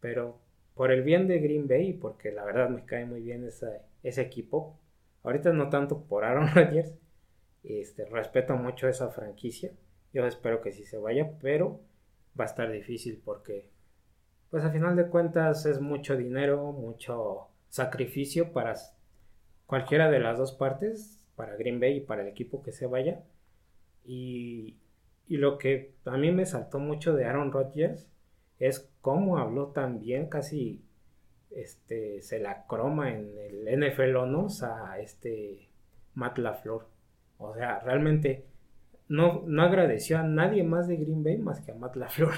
pero 0.00 0.38
por 0.74 0.90
el 0.90 1.02
bien 1.02 1.28
de 1.28 1.38
Green 1.38 1.68
Bay, 1.68 1.92
porque 1.92 2.32
la 2.32 2.44
verdad 2.44 2.68
me 2.68 2.84
cae 2.84 3.04
muy 3.04 3.20
bien 3.20 3.44
ese 3.44 4.22
equipo, 4.22 4.78
ahorita 5.22 5.52
no 5.52 5.68
tanto 5.68 6.02
por 6.02 6.24
Aaron 6.24 6.48
Rodgers, 6.54 6.92
este, 7.62 8.04
respeto 8.06 8.56
mucho 8.56 8.88
esa 8.88 9.10
franquicia, 9.10 9.70
yo 10.12 10.26
espero 10.26 10.60
que 10.60 10.72
sí 10.72 10.84
se 10.84 10.98
vaya, 10.98 11.32
pero 11.40 11.80
va 12.38 12.44
a 12.44 12.48
estar 12.48 12.70
difícil 12.70 13.20
porque 13.24 13.70
pues 14.54 14.62
a 14.62 14.70
final 14.70 14.94
de 14.94 15.08
cuentas 15.08 15.66
es 15.66 15.80
mucho 15.80 16.16
dinero, 16.16 16.70
mucho 16.70 17.48
sacrificio 17.70 18.52
para 18.52 18.76
cualquiera 19.66 20.08
de 20.12 20.20
las 20.20 20.38
dos 20.38 20.52
partes, 20.52 21.20
para 21.34 21.56
Green 21.56 21.80
Bay 21.80 21.96
y 21.96 22.00
para 22.02 22.22
el 22.22 22.28
equipo 22.28 22.62
que 22.62 22.70
se 22.70 22.86
vaya. 22.86 23.24
Y, 24.04 24.76
lo 25.26 25.58
que 25.58 25.94
a 26.04 26.16
mí 26.16 26.30
me 26.30 26.46
saltó 26.46 26.78
mucho 26.78 27.16
de 27.16 27.24
Aaron 27.24 27.50
Rodgers 27.50 28.06
es 28.60 28.88
cómo 29.00 29.38
habló 29.38 29.72
también, 29.72 30.28
casi 30.28 30.80
este, 31.50 32.22
se 32.22 32.38
la 32.38 32.64
croma 32.68 33.10
en 33.12 33.32
el 33.36 33.80
NFL 33.80 34.14
Honors 34.14 34.62
a 34.62 35.00
este 35.00 35.66
Matt 36.14 36.38
LaFleur. 36.38 36.86
O 37.38 37.56
sea, 37.56 37.80
realmente 37.80 38.44
no, 39.08 39.42
no 39.48 39.64
agradeció 39.64 40.16
a 40.18 40.22
nadie 40.22 40.62
más 40.62 40.86
de 40.86 40.98
Green 40.98 41.24
Bay 41.24 41.38
más 41.38 41.60
que 41.60 41.72
a 41.72 41.74
Matt 41.74 41.96
LaFleur. 41.96 42.34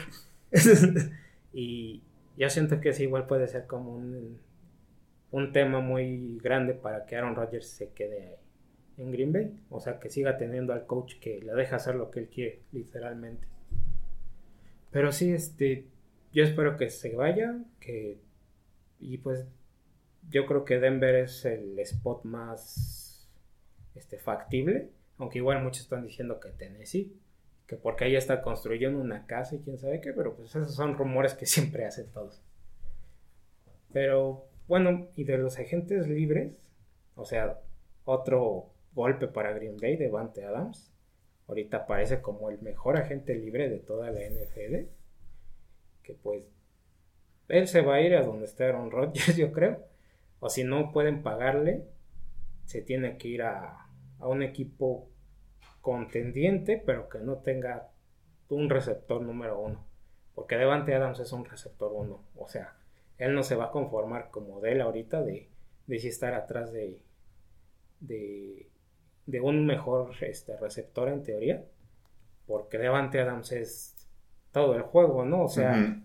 y, 1.56 2.02
yo 2.36 2.50
siento 2.50 2.82
que 2.82 2.90
es 2.90 3.00
igual 3.00 3.26
puede 3.26 3.48
ser 3.48 3.66
como 3.66 3.94
un, 3.94 4.38
un 5.30 5.52
tema 5.52 5.80
muy 5.80 6.38
grande 6.42 6.74
para 6.74 7.06
que 7.06 7.16
Aaron 7.16 7.34
Rodgers 7.34 7.66
se 7.66 7.92
quede 7.92 8.36
en 8.98 9.10
Green 9.10 9.32
Bay. 9.32 9.58
O 9.70 9.80
sea, 9.80 9.98
que 9.98 10.10
siga 10.10 10.36
teniendo 10.36 10.74
al 10.74 10.84
coach 10.84 11.14
que 11.18 11.40
le 11.40 11.54
deja 11.54 11.76
hacer 11.76 11.94
lo 11.94 12.10
que 12.10 12.20
él 12.20 12.28
quiere, 12.28 12.60
literalmente. 12.72 13.46
Pero 14.90 15.12
sí, 15.12 15.32
este, 15.32 15.86
yo 16.30 16.44
espero 16.44 16.76
que 16.76 16.90
se 16.90 17.16
vaya, 17.16 17.56
que... 17.80 18.20
Y 19.00 19.16
pues 19.16 19.46
yo 20.28 20.44
creo 20.44 20.66
que 20.66 20.78
Denver 20.78 21.14
es 21.14 21.46
el 21.46 21.78
spot 21.78 22.24
más 22.24 23.30
este, 23.94 24.18
factible. 24.18 24.90
Aunque 25.16 25.38
igual 25.38 25.62
muchos 25.62 25.84
están 25.84 26.04
diciendo 26.04 26.38
que 26.38 26.50
Tennessee 26.50 27.16
que 27.66 27.76
porque 27.76 28.04
ahí 28.04 28.16
está 28.16 28.42
construyendo 28.42 29.00
una 29.00 29.26
casa 29.26 29.56
y 29.56 29.60
quién 29.60 29.78
sabe 29.78 30.00
qué, 30.00 30.12
pero 30.12 30.34
pues 30.34 30.50
esos 30.50 30.74
son 30.74 30.96
rumores 30.96 31.34
que 31.34 31.46
siempre 31.46 31.84
hacen 31.84 32.10
todos. 32.12 32.42
Pero 33.92 34.46
bueno, 34.68 35.08
y 35.16 35.24
de 35.24 35.38
los 35.38 35.58
agentes 35.58 36.06
libres, 36.06 36.52
o 37.14 37.24
sea, 37.24 37.60
otro 38.04 38.70
golpe 38.94 39.28
para 39.28 39.52
Green 39.52 39.76
Bay, 39.76 39.96
de 39.96 40.08
Vante 40.08 40.44
Adams. 40.44 40.92
Ahorita 41.48 41.86
parece 41.86 42.20
como 42.20 42.50
el 42.50 42.60
mejor 42.60 42.96
agente 42.96 43.34
libre 43.34 43.68
de 43.68 43.78
toda 43.78 44.10
la 44.10 44.20
NFL. 44.20 44.88
Que 46.02 46.14
pues 46.14 46.44
él 47.48 47.68
se 47.68 47.82
va 47.82 47.96
a 47.96 48.00
ir 48.00 48.16
a 48.16 48.22
donde 48.22 48.46
está 48.46 48.64
Aaron 48.64 48.90
Rodgers, 48.90 49.36
yo 49.36 49.52
creo. 49.52 49.84
O 50.40 50.48
si 50.48 50.64
no 50.64 50.92
pueden 50.92 51.22
pagarle, 51.22 51.84
se 52.64 52.82
tiene 52.82 53.16
que 53.18 53.28
ir 53.28 53.42
a, 53.42 53.86
a 54.18 54.26
un 54.26 54.42
equipo 54.42 55.08
contendiente, 55.86 56.82
pero 56.84 57.08
que 57.08 57.20
no 57.20 57.36
tenga 57.36 57.90
un 58.48 58.68
receptor 58.68 59.22
número 59.22 59.60
uno. 59.60 59.86
Porque 60.34 60.56
Devante 60.56 60.92
Adams 60.92 61.20
es 61.20 61.30
un 61.30 61.44
receptor 61.44 61.92
uno. 61.92 62.24
O 62.34 62.48
sea, 62.48 62.74
él 63.18 63.36
no 63.36 63.44
se 63.44 63.54
va 63.54 63.66
a 63.66 63.70
conformar 63.70 64.30
como 64.32 64.60
de 64.60 64.72
él 64.72 64.80
ahorita 64.80 65.22
de, 65.22 65.48
de 65.86 65.98
sí 66.00 66.08
estar 66.08 66.34
atrás 66.34 66.72
de, 66.72 67.00
de, 68.00 68.68
de 69.26 69.40
un 69.40 69.64
mejor 69.64 70.10
este, 70.22 70.56
receptor 70.56 71.08
en 71.08 71.22
teoría, 71.22 71.64
porque 72.48 72.78
Devante 72.78 73.20
Adams 73.20 73.52
es 73.52 74.08
todo 74.50 74.74
el 74.74 74.82
juego, 74.82 75.24
¿no? 75.24 75.44
O 75.44 75.48
sea, 75.48 76.02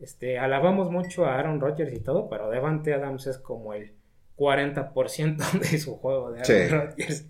este, 0.00 0.40
alabamos 0.40 0.90
mucho 0.90 1.24
a 1.24 1.38
Aaron 1.38 1.60
Rodgers 1.60 1.92
y 1.92 2.00
todo, 2.00 2.28
pero 2.28 2.50
Devante 2.50 2.92
Adams 2.92 3.28
es 3.28 3.38
como 3.38 3.74
el 3.74 3.94
40% 4.36 5.60
de 5.60 5.78
su 5.78 5.98
juego 5.98 6.32
de 6.32 6.40
Aaron 6.40 6.46
Sí. 6.46 6.68
Rodgers. 6.68 7.28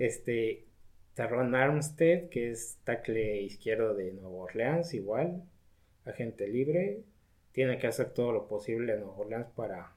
Este, 0.00 0.64
Terron 1.12 1.54
Armstead, 1.54 2.30
que 2.30 2.50
es 2.50 2.78
tackle 2.84 3.42
izquierdo 3.42 3.92
de 3.92 4.12
Nueva 4.12 4.30
Orleans, 4.30 4.94
igual, 4.94 5.44
agente 6.06 6.48
libre, 6.48 7.02
tiene 7.52 7.76
que 7.76 7.86
hacer 7.86 8.14
todo 8.14 8.32
lo 8.32 8.48
posible 8.48 8.94
en 8.94 9.00
Nueva 9.00 9.18
Orleans 9.18 9.48
para, 9.54 9.92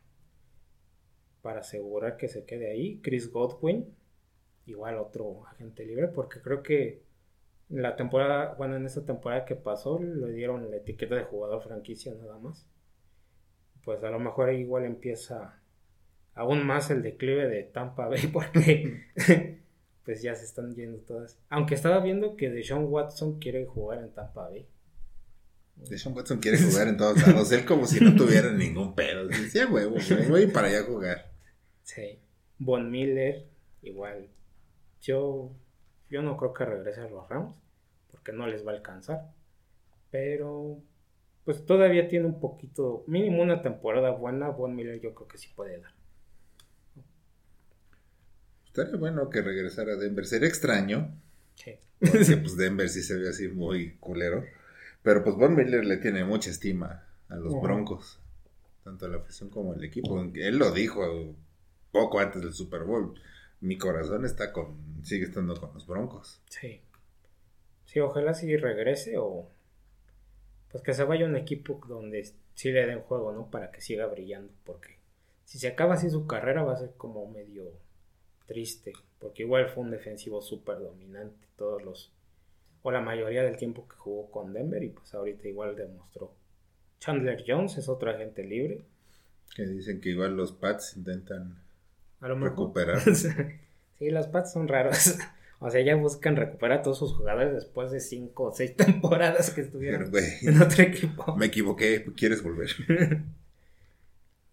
para 1.41 1.61
asegurar 1.61 2.17
que 2.17 2.27
se 2.27 2.43
quede 2.43 2.69
ahí. 2.69 2.99
Chris 3.01 3.31
Godwin, 3.31 3.95
igual 4.65 4.97
otro 4.97 5.47
agente 5.47 5.85
libre, 5.85 6.09
porque 6.09 6.41
creo 6.41 6.63
que 6.63 7.01
la 7.69 7.95
temporada, 7.95 8.55
bueno, 8.55 8.75
en 8.75 8.85
esa 8.85 9.05
temporada 9.05 9.45
que 9.45 9.55
pasó, 9.55 10.03
le 10.03 10.33
dieron 10.33 10.69
la 10.69 10.75
etiqueta 10.75 11.15
de 11.15 11.23
jugador 11.23 11.63
franquicia 11.63 12.13
nada 12.13 12.37
más. 12.39 12.67
Pues 13.85 14.03
a 14.03 14.09
lo 14.09 14.19
mejor 14.19 14.49
ahí 14.49 14.59
igual 14.63 14.83
empieza 14.83 15.61
aún 16.33 16.65
más 16.65 16.91
el 16.91 17.03
declive 17.03 17.47
de 17.47 17.63
Tampa 17.63 18.09
Bay, 18.09 18.27
porque 18.33 19.62
pues 20.03 20.21
ya 20.21 20.35
se 20.35 20.45
están 20.45 20.75
yendo 20.75 20.99
todas. 20.99 21.39
Aunque 21.49 21.75
estaba 21.75 21.99
viendo 21.99 22.35
que 22.35 22.49
Deshaun 22.49 22.85
Watson 22.85 23.39
quiere 23.39 23.65
jugar 23.65 23.99
en 23.99 24.11
Tampa 24.13 24.49
Bay. 24.49 24.67
Deshaun 25.75 26.15
Watson 26.15 26.39
quiere 26.39 26.57
jugar 26.57 26.87
en 26.87 26.97
todos 26.97 27.25
lados. 27.25 27.51
Él 27.51 27.65
como 27.65 27.85
si 27.85 28.03
no 28.03 28.15
tuviera 28.17 28.51
ningún 28.51 28.95
pedo. 28.95 29.27
Decía 29.27 29.67
huevo, 29.67 29.95
güey, 29.95 30.29
voy 30.29 30.47
para 30.47 30.67
allá 30.67 30.81
a 30.81 30.83
jugar. 30.83 31.31
Sí. 31.83 32.19
Von 32.59 32.91
Miller, 32.91 33.47
igual. 33.81 34.29
Yo, 35.01 35.51
yo 36.09 36.21
no 36.21 36.37
creo 36.37 36.53
que 36.53 36.65
regrese 36.65 37.01
a 37.01 37.09
los 37.09 37.27
Rams, 37.27 37.55
porque 38.11 38.31
no 38.31 38.47
les 38.47 38.65
va 38.65 38.71
a 38.71 38.75
alcanzar. 38.75 39.33
Pero, 40.11 40.79
pues 41.43 41.65
todavía 41.65 42.07
tiene 42.07 42.27
un 42.27 42.39
poquito, 42.39 43.03
mínimo 43.07 43.41
una 43.41 43.61
temporada 43.61 44.11
buena. 44.11 44.49
Von 44.49 44.75
Miller 44.75 44.99
yo 45.01 45.13
creo 45.15 45.27
que 45.27 45.37
sí 45.37 45.49
puede 45.55 45.79
dar. 45.79 45.93
Estaría 48.73 48.95
bueno 48.95 49.29
que 49.29 49.43
regresara 49.43 49.93
a 49.93 49.97
Denver. 49.97 50.25
Sería 50.25 50.47
extraño. 50.47 51.15
Sí. 51.53 51.75
Porque 51.99 52.37
pues 52.37 52.57
Denver 52.57 52.89
sí 52.89 53.03
se 53.03 53.15
ve 53.15 53.29
así 53.29 53.47
muy 53.47 53.97
culero. 53.97 54.43
Pero 55.03 55.23
pues 55.23 55.35
Von 55.35 55.55
Miller 55.55 55.85
le 55.85 55.97
tiene 55.97 56.25
mucha 56.25 56.49
estima 56.49 57.07
a 57.29 57.35
los. 57.35 57.53
Broncos. 57.61 58.19
Tanto 58.83 59.05
a 59.05 59.09
la 59.09 59.17
afición 59.17 59.51
como 59.51 59.73
al 59.73 59.83
equipo. 59.83 60.19
Él 60.33 60.57
lo 60.57 60.71
dijo 60.71 61.35
poco 61.91 62.19
antes 62.19 62.41
del 62.41 62.51
Super 62.51 62.81
Bowl. 62.81 63.13
Mi 63.61 63.77
corazón 63.77 64.25
está 64.25 64.51
con, 64.51 64.75
sigue 65.03 65.25
estando 65.25 65.55
con 65.55 65.71
los 65.75 65.85
Broncos. 65.85 66.41
Sí. 66.49 66.81
Sí, 67.85 67.99
ojalá 67.99 68.33
sí 68.33 68.57
regrese 68.57 69.19
o 69.19 69.51
pues 70.71 70.83
que 70.83 70.95
se 70.95 71.03
vaya 71.03 71.27
a 71.27 71.29
un 71.29 71.35
equipo 71.35 71.79
donde 71.87 72.27
sí 72.55 72.71
le 72.71 72.87
den 72.87 73.01
juego, 73.01 73.33
¿no? 73.33 73.51
Para 73.51 73.69
que 73.69 73.81
siga 73.81 74.07
brillando, 74.07 74.51
porque 74.63 74.97
si 75.45 75.59
se 75.59 75.67
acaba 75.67 75.93
así 75.93 76.09
su 76.09 76.25
carrera 76.25 76.63
va 76.63 76.73
a 76.73 76.77
ser 76.77 76.93
como 76.97 77.29
medio 77.29 77.71
triste, 78.45 78.93
porque 79.19 79.43
igual 79.43 79.69
fue 79.69 79.83
un 79.83 79.91
defensivo 79.91 80.41
súper 80.41 80.79
dominante 80.79 81.47
todos 81.55 81.83
los 81.83 82.11
o 82.83 82.91
la 82.91 83.01
mayoría 83.01 83.43
del 83.43 83.55
tiempo 83.55 83.87
que 83.87 83.95
jugó 83.95 84.29
con 84.29 84.53
Denver 84.53 84.83
y 84.83 84.89
pues 84.89 85.13
ahorita 85.13 85.47
igual 85.47 85.75
demostró. 85.75 86.33
Chandler 86.99 87.43
Jones 87.47 87.77
es 87.77 87.87
otro 87.89 88.11
agente 88.11 88.43
libre. 88.43 88.81
Que 89.55 89.65
dicen 89.65 90.01
que 90.01 90.09
igual 90.09 90.35
los 90.35 90.51
Pats 90.51 90.97
intentan 90.97 91.57
A 92.19 92.27
lo 92.27 92.35
recuperar. 92.37 92.99
sí, 93.15 94.09
los 94.09 94.27
Pats 94.27 94.53
son 94.53 94.67
raros. 94.67 95.17
O 95.65 95.69
sea, 95.69 95.79
ya 95.79 95.95
buscan 95.95 96.35
recuperar 96.35 96.79
a 96.79 96.81
todos 96.81 96.99
sus 96.99 97.13
jugadores 97.15 97.53
después 97.53 97.89
de 97.89 98.01
cinco 98.01 98.43
o 98.43 98.51
seis 98.51 98.75
temporadas 98.75 99.49
que 99.51 99.61
estuvieron 99.61 100.11
Pero, 100.11 100.25
en 100.41 100.61
otro 100.61 100.83
equipo. 100.83 101.37
me 101.37 101.45
equivoqué, 101.45 102.03
¿quieres 102.17 102.43
volver? 102.43 102.67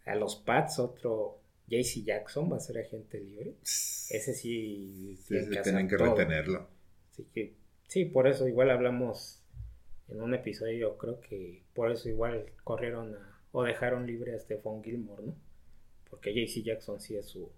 A 0.06 0.14
los 0.14 0.36
Pats, 0.36 0.78
otro 0.78 1.39
JC 1.70 2.02
Jackson 2.04 2.50
va 2.52 2.56
a 2.56 2.60
ser 2.60 2.78
agente 2.78 3.20
libre. 3.20 3.54
Ese 3.62 4.34
sí 4.34 5.16
Sí, 5.22 5.34
que 5.50 5.60
tienen 5.62 5.88
que 5.88 5.96
todo. 5.96 6.16
retenerlo. 6.16 6.68
Así 7.12 7.24
que, 7.32 7.54
sí, 7.88 8.04
por 8.06 8.26
eso 8.26 8.46
igual 8.48 8.70
hablamos 8.70 9.42
en 10.08 10.20
un 10.20 10.34
episodio, 10.34 10.76
yo 10.76 10.98
creo 10.98 11.20
que 11.20 11.62
por 11.74 11.90
eso 11.92 12.08
igual 12.08 12.46
corrieron 12.64 13.14
a, 13.14 13.40
o 13.52 13.62
dejaron 13.62 14.06
libre 14.06 14.34
a 14.34 14.38
Stephon 14.40 14.82
Gilmore, 14.82 15.22
¿no? 15.26 15.34
Porque 16.10 16.34
JC 16.34 16.64
Jackson 16.64 17.00
sí 17.00 17.16
es 17.16 17.26
su, 17.26 17.48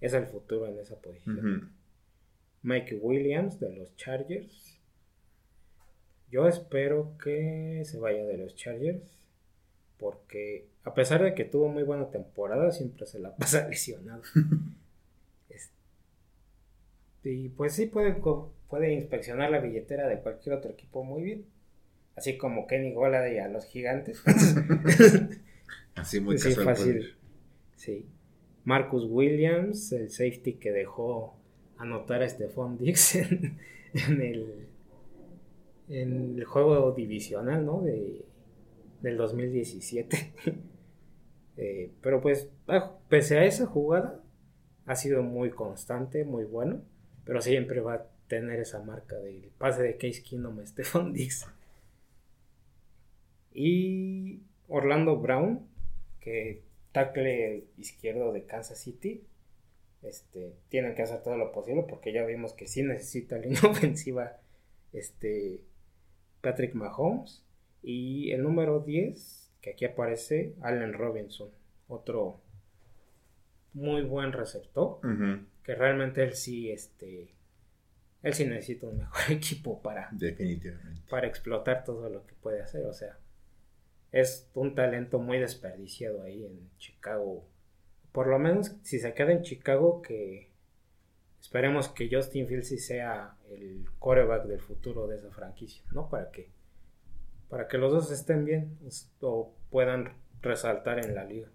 es 0.00 0.14
el 0.14 0.26
futuro 0.26 0.66
en 0.66 0.78
esa 0.78 0.98
posición. 1.00 1.38
Ujú. 1.38 1.68
Mike 2.62 2.96
Williams 3.02 3.60
de 3.60 3.76
los 3.76 3.94
Chargers. 3.96 4.80
Yo 6.30 6.48
espero 6.48 7.16
que 7.22 7.82
se 7.84 7.98
vaya 7.98 8.24
de 8.24 8.38
los 8.38 8.56
Chargers. 8.56 9.12
Porque 9.98 10.68
a 10.86 10.94
pesar 10.94 11.22
de 11.22 11.34
que 11.34 11.44
tuvo 11.44 11.68
muy 11.68 11.82
buena 11.82 12.10
temporada, 12.10 12.70
siempre 12.72 13.06
se 13.06 13.18
la 13.18 13.34
pasa 13.36 13.68
lesionado. 13.68 14.22
Es- 15.50 15.70
y 17.24 17.48
pues 17.50 17.74
sí 17.74 17.86
puede, 17.86 18.14
puede 18.68 18.92
inspeccionar 18.94 19.50
la 19.50 19.58
billetera 19.60 20.08
de 20.08 20.20
cualquier 20.20 20.54
otro 20.56 20.70
equipo 20.70 21.04
muy 21.04 21.22
bien. 21.22 21.44
Así 22.16 22.38
como 22.38 22.66
Kenny 22.66 22.94
Golladay 22.94 23.38
a 23.40 23.48
los 23.48 23.66
gigantes. 23.66 24.22
Así 25.94 26.20
muy 26.20 26.38
sí, 26.38 26.48
casual. 26.50 26.64
fácil. 26.66 26.94
pues. 26.98 27.14
Sí. 27.76 28.06
Marcus 28.64 29.04
Williams, 29.08 29.92
el 29.92 30.10
safety 30.10 30.54
que 30.54 30.72
dejó 30.72 31.36
anotar 31.78 32.22
a 32.22 32.28
Stephon 32.28 32.78
Dix 32.78 33.16
en, 33.16 33.58
en 33.92 34.20
el, 34.22 34.66
en 35.88 36.38
el 36.38 36.44
juego 36.44 36.92
divisional, 36.92 37.64
¿no? 37.66 37.82
De, 37.82 38.24
del 39.02 39.16
2017. 39.18 40.32
Eh, 41.56 41.90
pero 42.02 42.20
pues, 42.20 42.48
ah, 42.68 42.96
pese 43.08 43.38
a 43.38 43.44
esa 43.44 43.66
jugada, 43.66 44.22
ha 44.86 44.94
sido 44.94 45.22
muy 45.22 45.50
constante, 45.50 46.24
muy 46.24 46.44
bueno. 46.44 46.82
Pero 47.24 47.40
siempre 47.40 47.80
va 47.80 47.94
a 47.94 48.06
tener 48.28 48.60
esa 48.60 48.82
marca 48.82 49.16
del 49.16 49.50
pase 49.58 49.82
de 49.82 49.96
Case 49.96 50.22
Keenum 50.22 50.60
a 50.60 50.66
Stephon 50.66 51.12
Dix. 51.12 51.46
Y 53.52 54.42
Orlando 54.68 55.16
Brown, 55.16 55.66
que 56.20 56.62
tackle 56.92 57.64
izquierdo 57.78 58.32
de 58.32 58.44
Kansas 58.44 58.78
City, 58.78 59.24
este, 60.02 60.54
tienen 60.68 60.94
que 60.94 61.02
hacer 61.02 61.22
todo 61.22 61.36
lo 61.36 61.52
posible 61.52 61.84
porque 61.88 62.12
ya 62.12 62.24
vimos 62.24 62.52
que 62.52 62.66
sí 62.66 62.82
necesita 62.82 63.38
línea 63.38 63.60
ofensiva 63.68 64.38
este, 64.92 65.64
Patrick 66.40 66.74
Mahomes. 66.74 67.42
Y 67.82 68.30
el 68.32 68.42
número 68.42 68.80
10, 68.80 69.45
que 69.66 69.72
aquí 69.72 69.84
aparece, 69.84 70.54
Allen 70.62 70.92
Robinson, 70.92 71.50
otro 71.88 72.40
muy 73.72 74.02
buen 74.02 74.32
receptor, 74.32 75.00
que 75.64 75.74
realmente 75.74 76.22
él 76.22 76.34
sí, 76.34 76.70
este, 76.70 77.34
él 78.22 78.32
sí 78.32 78.46
necesita 78.46 78.86
un 78.86 78.98
mejor 78.98 79.20
equipo 79.32 79.82
para, 79.82 80.08
Definitivamente. 80.12 81.02
para 81.10 81.26
explotar 81.26 81.82
todo 81.82 82.08
lo 82.08 82.24
que 82.28 82.34
puede 82.34 82.62
hacer. 82.62 82.86
O 82.86 82.92
sea, 82.92 83.18
es 84.12 84.48
un 84.54 84.76
talento 84.76 85.18
muy 85.18 85.40
desperdiciado 85.40 86.22
ahí 86.22 86.46
en 86.46 86.70
Chicago. 86.78 87.44
Por 88.12 88.28
lo 88.28 88.38
menos 88.38 88.76
si 88.82 89.00
se 89.00 89.14
queda 89.14 89.32
en 89.32 89.42
Chicago, 89.42 90.00
que 90.00 90.52
esperemos 91.40 91.88
que 91.88 92.08
Justin 92.08 92.46
Fields 92.46 92.86
sea 92.86 93.36
el 93.50 93.84
coreback 93.98 94.44
del 94.44 94.60
futuro 94.60 95.08
de 95.08 95.16
esa 95.16 95.32
franquicia, 95.32 95.82
¿no? 95.90 96.08
Para 96.08 96.30
que, 96.30 96.50
para 97.48 97.68
que 97.68 97.78
los 97.78 97.92
dos 97.92 98.10
estén 98.10 98.44
bien 98.44 98.78
o 99.20 99.54
puedan 99.70 100.12
resaltar 100.42 101.04
en 101.04 101.14
la 101.14 101.24
liga. 101.24 101.48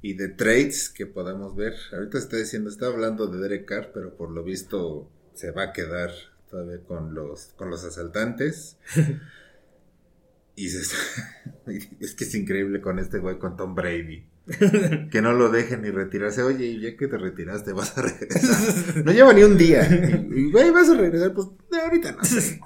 Y 0.00 0.14
de 0.14 0.28
trades 0.28 0.90
que 0.90 1.06
podamos 1.06 1.56
ver. 1.56 1.74
Ahorita 1.92 2.18
está 2.18 2.36
diciendo, 2.36 2.70
está 2.70 2.86
hablando 2.86 3.26
de 3.26 3.38
Derek 3.40 3.64
Carr, 3.66 3.90
pero 3.92 4.16
por 4.16 4.30
lo 4.30 4.44
visto 4.44 5.10
se 5.34 5.50
va 5.50 5.64
a 5.64 5.72
quedar 5.72 6.10
todavía 6.50 6.80
con 6.86 7.14
los, 7.14 7.46
con 7.56 7.68
los 7.70 7.84
asaltantes. 7.84 8.76
y 10.56 10.68
se 10.68 10.80
está- 10.82 11.66
es 12.00 12.14
que 12.14 12.24
es 12.24 12.34
increíble 12.34 12.80
con 12.80 12.98
este 12.98 13.18
güey, 13.18 13.38
con 13.38 13.56
Tom 13.56 13.74
Brady. 13.74 14.24
Que 15.10 15.20
no 15.20 15.32
lo 15.34 15.50
dejen 15.50 15.82
ni 15.82 15.90
retirarse. 15.90 16.42
Oye, 16.42 16.66
y 16.66 16.80
ya 16.80 16.96
que 16.96 17.06
te 17.08 17.18
retiraste, 17.18 17.72
vas 17.72 17.96
a 17.98 18.02
regresar. 18.02 19.04
No 19.04 19.12
lleva 19.12 19.32
ni 19.34 19.42
un 19.42 19.58
día. 19.58 19.86
Y, 19.86 20.50
güey, 20.50 20.70
vas 20.70 20.88
a 20.88 20.94
regresar. 20.96 21.34
Pues 21.34 21.48
ahorita 21.82 22.12
no 22.12 22.24
sé. 22.24 22.58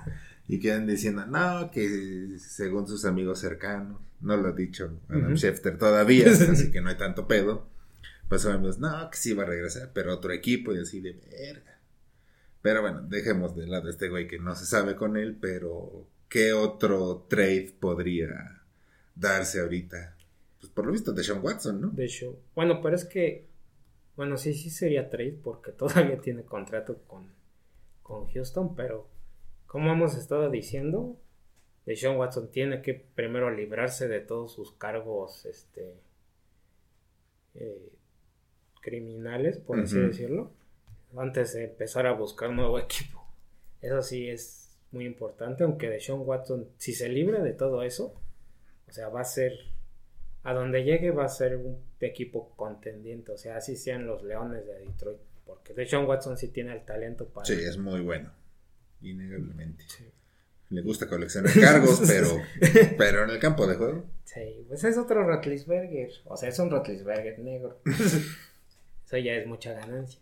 Y 0.52 0.60
quedan 0.60 0.86
diciendo, 0.86 1.24
no, 1.24 1.70
que 1.70 2.36
según 2.38 2.86
sus 2.86 3.06
amigos 3.06 3.38
cercanos, 3.38 4.02
no 4.20 4.36
lo 4.36 4.48
ha 4.48 4.52
dicho 4.52 5.00
Adam. 5.08 5.34
Schefter 5.34 5.78
todavía, 5.78 6.26
así 6.30 6.70
que 6.70 6.82
no 6.82 6.90
hay 6.90 6.98
tanto 6.98 7.26
pedo. 7.26 7.70
Pues 8.28 8.44
amigos, 8.44 8.78
no, 8.78 9.08
que 9.08 9.16
sí 9.16 9.32
va 9.32 9.44
a 9.44 9.46
regresar, 9.46 9.92
pero 9.94 10.12
otro 10.12 10.30
equipo 10.30 10.74
y 10.74 10.78
así 10.78 11.00
de 11.00 11.12
verga. 11.12 11.80
Pero 12.60 12.82
bueno, 12.82 13.00
dejemos 13.00 13.56
de 13.56 13.66
lado 13.66 13.86
a 13.86 13.90
este 13.92 14.10
güey 14.10 14.28
que 14.28 14.38
no 14.38 14.54
se 14.54 14.66
sabe 14.66 14.94
con 14.94 15.16
él, 15.16 15.38
pero 15.40 16.06
¿qué 16.28 16.52
otro 16.52 17.24
trade 17.30 17.74
podría 17.80 18.62
darse 19.14 19.58
ahorita. 19.58 20.18
Pues 20.60 20.70
por 20.70 20.84
lo 20.84 20.92
visto 20.92 21.14
de 21.14 21.24
Sean 21.24 21.42
Watson, 21.42 21.80
¿no? 21.80 21.88
De 21.88 22.10
bueno, 22.54 22.82
pero 22.82 22.94
es 22.94 23.06
que, 23.06 23.48
bueno, 24.16 24.36
sí, 24.36 24.52
sí 24.52 24.68
sería 24.68 25.08
trade 25.08 25.38
porque 25.42 25.72
todavía 25.72 26.20
tiene 26.20 26.44
contrato 26.44 26.98
con, 27.06 27.32
con 28.02 28.26
Houston, 28.28 28.74
pero 28.74 29.11
como 29.72 29.90
hemos 29.90 30.18
estado 30.18 30.50
diciendo, 30.50 31.16
de 31.86 31.96
Sean 31.96 32.18
Watson 32.18 32.50
tiene 32.50 32.82
que 32.82 32.92
primero 32.92 33.50
librarse 33.50 34.06
de 34.06 34.20
todos 34.20 34.52
sus 34.52 34.72
cargos, 34.72 35.46
este, 35.46 35.94
eh, 37.54 37.90
criminales, 38.82 39.56
por 39.56 39.80
así 39.80 39.98
decirlo, 39.98 40.52
antes 41.16 41.54
de 41.54 41.64
empezar 41.64 42.06
a 42.06 42.12
buscar 42.12 42.50
nuevo 42.50 42.78
equipo. 42.78 43.26
Eso 43.80 44.02
sí 44.02 44.28
es 44.28 44.76
muy 44.90 45.06
importante, 45.06 45.64
aunque 45.64 45.88
de 45.88 46.00
Sean 46.00 46.20
Watson, 46.20 46.68
si 46.76 46.92
se 46.92 47.08
libra 47.08 47.42
de 47.42 47.54
todo 47.54 47.82
eso, 47.82 48.20
o 48.86 48.92
sea, 48.92 49.08
va 49.08 49.22
a 49.22 49.24
ser, 49.24 49.54
a 50.42 50.52
donde 50.52 50.84
llegue 50.84 51.12
va 51.12 51.24
a 51.24 51.30
ser 51.30 51.56
un 51.56 51.78
equipo 51.98 52.50
contendiente, 52.56 53.32
o 53.32 53.38
sea, 53.38 53.56
así 53.56 53.76
sean 53.76 54.06
los 54.06 54.22
Leones 54.22 54.66
de 54.66 54.80
Detroit, 54.80 55.20
porque 55.46 55.72
de 55.72 55.86
Sean 55.86 56.04
Watson 56.04 56.36
sí 56.36 56.48
tiene 56.48 56.74
el 56.74 56.84
talento 56.84 57.26
para... 57.26 57.46
Sí, 57.46 57.54
es 57.54 57.78
muy 57.78 58.02
bueno. 58.02 58.41
Innegablemente. 59.02 59.84
Sí. 59.88 60.04
Le 60.72 60.80
gusta 60.80 61.06
coleccionar 61.06 61.52
cargos, 61.60 62.02
pero, 62.06 62.28
pero 62.96 63.24
en 63.24 63.30
el 63.30 63.38
campo 63.38 63.66
de 63.66 63.74
juego. 63.74 64.04
Sí, 64.24 64.64
pues 64.68 64.82
es 64.84 64.96
otro 64.96 65.22
Rotlisberger. 65.22 66.10
O 66.24 66.36
sea, 66.36 66.48
es 66.48 66.58
un 66.58 66.70
Rotlisberger 66.70 67.38
negro. 67.40 67.78
Eso 69.04 69.18
ya 69.18 69.34
es 69.34 69.46
mucha 69.46 69.74
ganancia. 69.74 70.18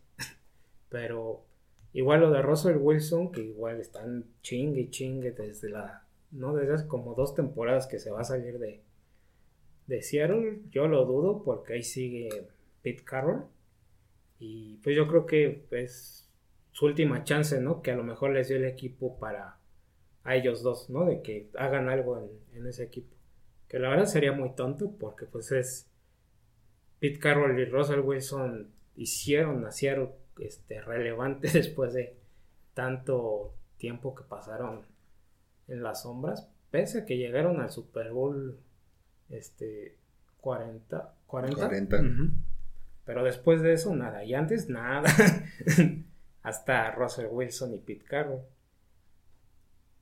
Pero 0.89 1.45
igual 1.93 2.21
lo 2.21 2.33
de 2.33 2.43
Russell 2.43 2.79
Wilson, 2.79 3.31
que 3.31 3.43
igual 3.43 3.81
están 3.81 4.25
chingue 4.43 4.81
y 4.81 4.91
chingue 4.91 5.31
desde 5.31 5.71
la. 5.71 6.05
No, 6.33 6.55
desde 6.57 6.75
hace 6.75 6.87
como 6.89 7.15
dos 7.15 7.37
temporadas 7.37 7.87
que 7.87 8.01
se 8.01 8.11
va 8.11 8.23
a 8.23 8.25
salir 8.25 8.59
de, 8.59 8.83
de 9.87 10.03
Seattle. 10.03 10.63
Yo 10.71 10.89
lo 10.89 11.05
dudo 11.05 11.45
porque 11.45 11.75
ahí 11.75 11.85
sigue 11.85 12.29
Pete 12.83 13.05
Carroll. 13.05 13.45
Y 14.41 14.79
pues 14.79 14.97
yo 14.97 15.07
creo 15.07 15.27
que 15.27 15.65
es 15.71 16.29
su 16.73 16.87
última 16.87 17.25
chance, 17.25 17.61
¿no? 17.61 17.83
Que 17.83 17.93
a 17.93 17.97
lo 17.97 18.05
mejor 18.05 18.31
les 18.31 18.49
dio 18.49 18.57
el 18.57 18.65
equipo 18.65 19.19
para 19.19 19.57
a 20.25 20.37
ellos 20.37 20.63
dos, 20.63 20.91
¿no? 20.91 21.07
De 21.07 21.23
que 21.23 21.49
hagan 21.59 21.89
algo 21.89 22.19
en, 22.19 22.31
en 22.59 22.67
ese 22.67 22.85
equipo. 22.85 23.17
Que 23.69 23.79
la 23.79 23.89
verdad 23.89 24.07
sería 24.07 24.33
muy 24.33 24.55
tonto 24.55 24.93
porque 24.99 25.27
pues 25.27 25.53
es 25.53 25.91
Pete 26.99 27.19
Carroll 27.19 27.59
y 27.59 27.65
Russell 27.65 28.01
Wilson 28.01 28.69
hicieron 28.97 29.71
Seattle 29.73 30.11
este, 30.39 30.81
relevante 30.81 31.49
después 31.53 31.93
de 31.95 32.17
tanto 32.75 33.55
tiempo 33.79 34.15
que 34.15 34.23
pasaron 34.23 34.83
en 35.69 35.83
las 35.83 36.03
sombras, 36.03 36.49
pese 36.71 37.01
a 37.01 37.05
que 37.07 37.17
llegaron 37.17 37.61
al 37.61 37.71
Super 37.71 38.13
Bowl 38.13 38.59
este 39.31 39.97
40 40.41 41.15
40, 41.27 41.57
40. 41.57 41.97
Ujú. 41.97 42.31
pero 43.05 43.23
después 43.23 43.63
de 43.63 43.73
eso 43.75 43.95
nada 43.95 44.25
y 44.25 44.35
antes 44.35 44.69
nada 44.69 45.09
hasta 46.43 46.91
Russell 46.93 47.27
Wilson 47.31 47.75
y 47.75 47.79
Pete 47.79 48.05
Carroll 48.05 48.41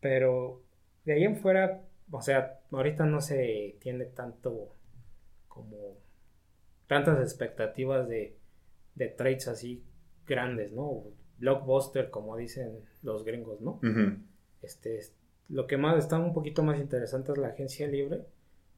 pero 0.01 0.63
de 1.05 1.15
ahí 1.15 1.25
en 1.25 1.37
fuera 1.37 1.83
o 2.11 2.23
sea 2.23 2.61
ahorita 2.71 3.05
no 3.05 3.21
se 3.21 3.77
tiene 3.81 4.05
tanto 4.07 4.73
como 5.49 5.97
tantas 6.87 7.19
expectativas 7.21 8.09
de, 8.09 8.37
de 8.95 9.09
trades 9.09 9.49
así 9.49 9.83
grandes, 10.27 10.73
¿no? 10.73 11.03
Blockbuster, 11.39 12.11
como 12.11 12.37
dicen 12.37 12.81
los 13.03 13.25
gringos, 13.25 13.61
¿no? 13.61 13.79
Este, 14.63 14.97
es- 14.99 15.15
lo 15.49 15.67
que 15.67 15.77
más 15.77 15.99
está 15.99 16.19
un 16.19 16.33
poquito 16.35 16.63
más 16.63 16.79
interesante 16.81 17.33
es 17.33 17.39
la 17.39 17.49
agencia 17.49 17.87
libre, 17.89 18.25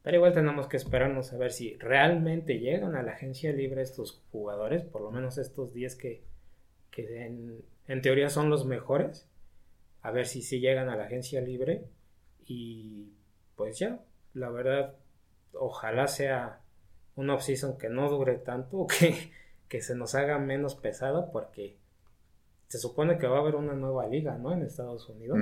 pero 0.02 0.16
igual 0.16 0.32
tenemos 0.32 0.66
que 0.68 0.76
esperarnos 0.76 1.32
a 1.32 1.38
ver 1.38 1.52
si 1.52 1.74
realmente 1.78 2.58
llegan 2.58 2.94
a 2.96 3.02
la 3.02 3.12
agencia 3.12 3.52
libre 3.52 3.82
estos 3.82 4.22
jugadores, 4.32 4.82
por 4.82 5.02
lo 5.02 5.10
menos 5.10 5.38
estos 5.38 5.72
10 5.72 5.96
que, 5.96 6.22
que 6.90 7.26
en, 7.26 7.64
en 7.86 8.02
teoría 8.02 8.28
son 8.28 8.50
los 8.50 8.66
mejores, 8.66 9.28
a 10.02 10.10
ver 10.10 10.26
si 10.26 10.42
sí 10.42 10.60
llegan 10.60 10.88
a 10.88 10.96
la 10.96 11.04
agencia 11.04 11.40
libre 11.40 11.84
y 12.44 13.12
pues 13.56 13.78
ya, 13.78 14.00
la 14.34 14.50
verdad, 14.50 14.96
ojalá 15.52 16.06
sea 16.06 16.60
una 17.16 17.34
offseason 17.34 17.76
que 17.78 17.88
no 17.88 18.08
dure 18.08 18.38
tanto 18.38 18.86
que, 18.86 19.32
que 19.68 19.82
se 19.82 19.94
nos 19.94 20.14
haga 20.14 20.38
menos 20.38 20.74
pesada 20.74 21.30
porque 21.30 21.78
se 22.68 22.78
supone 22.78 23.18
que 23.18 23.26
va 23.26 23.38
a 23.38 23.40
haber 23.40 23.56
una 23.56 23.74
nueva 23.74 24.06
liga, 24.06 24.38
¿no? 24.38 24.52
En 24.52 24.62
Estados 24.62 25.08
Unidos. 25.08 25.38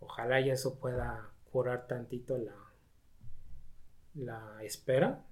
Ojalá 0.00 0.40
y 0.40 0.50
eso 0.50 0.78
pueda 0.78 1.30
curar 1.50 1.86
tantito 1.86 2.38
la, 2.38 2.56
la 4.14 4.62
espera. 4.62 5.22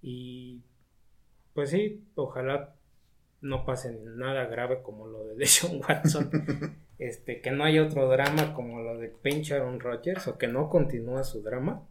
Y 0.00 0.62
pues 1.52 1.70
sí, 1.70 2.06
ojalá 2.14 2.75
no 3.46 3.64
pase 3.64 3.98
nada 4.04 4.46
grave 4.46 4.82
como 4.82 5.06
lo 5.06 5.24
de 5.26 5.34
Deshaun 5.36 5.80
Watson. 5.80 6.30
este, 6.98 7.40
que 7.40 7.50
no 7.50 7.64
haya 7.64 7.84
otro 7.84 8.08
drama 8.08 8.54
como 8.54 8.80
lo 8.80 8.98
de 8.98 9.08
pinche 9.08 9.54
Aaron 9.54 9.80
Rodgers 9.80 10.26
o 10.28 10.38
que 10.38 10.48
no 10.48 10.68
continúa 10.68 11.24
su 11.24 11.42
drama. 11.42 11.86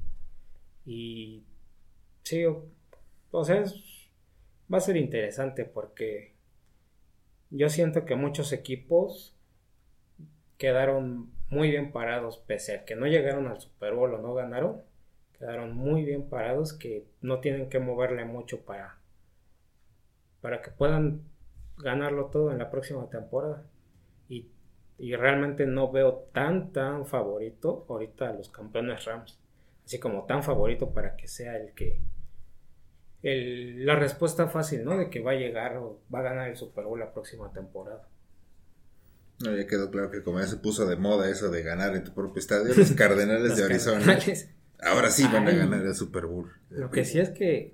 Y 0.85 1.43
sí, 2.23 2.43
o, 2.45 3.43
sea, 3.43 3.61
es- 3.61 4.09
va 4.71 4.77
a 4.77 4.81
ser 4.81 4.97
interesante 4.97 5.65
porque 5.65 6.33
yo 7.51 7.69
siento 7.69 8.05
que 8.05 8.15
muchos 8.15 8.51
equipos 8.51 9.35
quedaron 10.57 11.31
muy 11.49 11.69
bien 11.69 11.91
parados, 11.91 12.37
pese 12.39 12.75
a 12.75 12.85
que 12.85 12.95
no 12.95 13.05
llegaron 13.07 13.47
al 13.47 13.59
Super 13.61 13.93
Bowl 13.93 14.13
o 14.13 14.17
no 14.21 14.33
ganaron, 14.33 14.81
quedaron 15.37 15.75
muy 15.75 16.03
bien 16.03 16.27
parados 16.29 16.73
que 16.73 17.05
no 17.21 17.39
tienen 17.39 17.69
que 17.69 17.77
moverle 17.79 18.25
mucho 18.25 18.61
para, 18.65 18.97
para 20.41 20.61
que 20.61 20.71
puedan 20.71 21.21
ganarlo 21.77 22.25
todo 22.27 22.51
en 22.51 22.57
la 22.59 22.69
próxima 22.71 23.09
temporada. 23.09 23.63
Y, 24.29 24.47
y 24.97 25.15
realmente 25.15 25.65
no 25.65 25.91
veo 25.91 26.27
tan, 26.33 26.71
tan 26.71 27.05
favorito 27.05 27.85
ahorita 27.89 28.29
a 28.29 28.33
los 28.33 28.49
campeones 28.49 29.05
Rams. 29.05 29.39
Así 29.85 29.99
como 29.99 30.25
tan 30.25 30.43
favorito 30.43 30.91
para 30.91 31.15
que 31.15 31.27
sea 31.27 31.57
el 31.57 31.73
que... 31.73 32.01
El, 33.23 33.85
la 33.85 33.95
respuesta 33.95 34.47
fácil, 34.47 34.83
¿no? 34.85 34.97
De 34.97 35.09
que 35.09 35.19
va 35.19 35.31
a 35.31 35.35
llegar 35.35 35.77
o 35.77 35.99
va 36.13 36.19
a 36.19 36.23
ganar 36.23 36.49
el 36.49 36.55
Super 36.55 36.85
Bowl 36.85 36.99
la 36.99 37.11
próxima 37.11 37.51
temporada. 37.51 38.07
No, 39.43 39.55
ya 39.55 39.65
quedó 39.67 39.89
claro 39.89 40.11
que 40.11 40.23
como 40.23 40.39
ya 40.39 40.47
se 40.47 40.57
puso 40.57 40.85
de 40.85 40.95
moda 40.95 41.29
eso 41.29 41.49
de 41.49 41.61
ganar 41.63 41.95
en 41.95 42.03
tu 42.03 42.13
propio 42.13 42.39
estadio, 42.39 42.73
los 42.75 42.91
Cardenales 42.95 43.49
Los 43.49 43.57
de 43.57 43.63
Arizona 43.65 43.97
Cardenales. 43.99 44.49
ahora 44.79 45.09
sí 45.09 45.23
van 45.31 45.47
a 45.47 45.51
ganar 45.51 45.85
el 45.85 45.95
Super 45.95 46.25
Bowl. 46.27 46.51
Lo 46.69 46.89
que 46.91 47.03
sí 47.03 47.19
es 47.19 47.31
que 47.31 47.73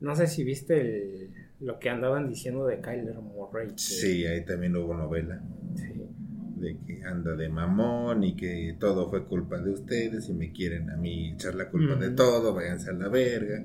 no 0.00 0.14
sé 0.14 0.26
si 0.26 0.44
viste 0.44 0.80
el- 0.80 1.49
lo 1.60 1.78
que 1.78 1.90
andaban 1.90 2.28
diciendo 2.28 2.66
de 2.66 2.80
Kyler 2.80 3.14
Murray. 3.16 3.68
que- 3.68 3.78
Sí, 3.78 4.26
ahí 4.26 4.44
también 4.44 4.74
hubo 4.76 4.94
novela 4.94 5.42
sí. 5.76 5.92
de 6.56 6.76
que 6.86 7.02
anda 7.04 7.34
de 7.36 7.48
mamón 7.48 8.24
y 8.24 8.34
que 8.36 8.76
todo 8.78 9.08
fue 9.10 9.24
culpa 9.26 9.58
de 9.60 9.70
ustedes 9.70 10.28
y 10.28 10.34
me 10.34 10.52
quieren 10.52 10.90
a 10.90 10.96
mí 10.96 11.32
echar 11.32 11.54
la 11.54 11.68
culpa 11.70 11.94
de 11.96 12.10
todo, 12.10 12.54
váyanse 12.54 12.90
a 12.90 12.92
la 12.94 13.08
verga. 13.08 13.64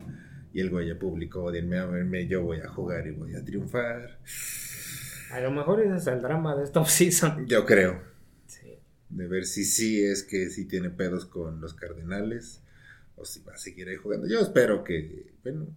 Y 0.53 0.61
el 0.61 0.69
güey 0.69 0.87
ya 0.87 0.97
publicó, 0.97 1.43
odienme 1.43 1.77
a 1.79 1.85
verme, 1.85 2.27
yo 2.27 2.41
voy 2.43 2.59
a 2.61 2.69
jugar 2.69 3.05
y 3.07 3.11
voy 3.11 3.35
a 3.35 3.43
triunfar. 3.43 4.19
A 5.31 5.39
lo 5.41 5.51
mejor 5.51 5.81
ese 5.81 5.97
es 5.97 6.07
el 6.07 6.21
drama 6.21 6.55
de 6.55 6.63
esta 6.63 6.79
offseason. 6.79 7.45
Yo 7.47 7.65
creo, 7.65 7.99
Sí. 8.47 8.77
de 9.09 9.27
ver 9.27 9.43
si 9.45 9.65
sí 9.65 10.01
es 10.01 10.23
que 10.23 10.49
sí 10.49 10.65
tiene 10.65 10.89
pedos 10.89 11.25
con 11.25 11.59
los 11.59 11.73
Cardenales 11.73 12.61
o 13.17 13.25
si 13.25 13.41
va 13.43 13.53
a 13.53 13.57
seguir 13.57 13.89
ahí 13.89 13.95
jugando. 13.97 14.27
Yo 14.27 14.39
espero 14.39 14.83
que, 14.85 15.33
bueno, 15.43 15.67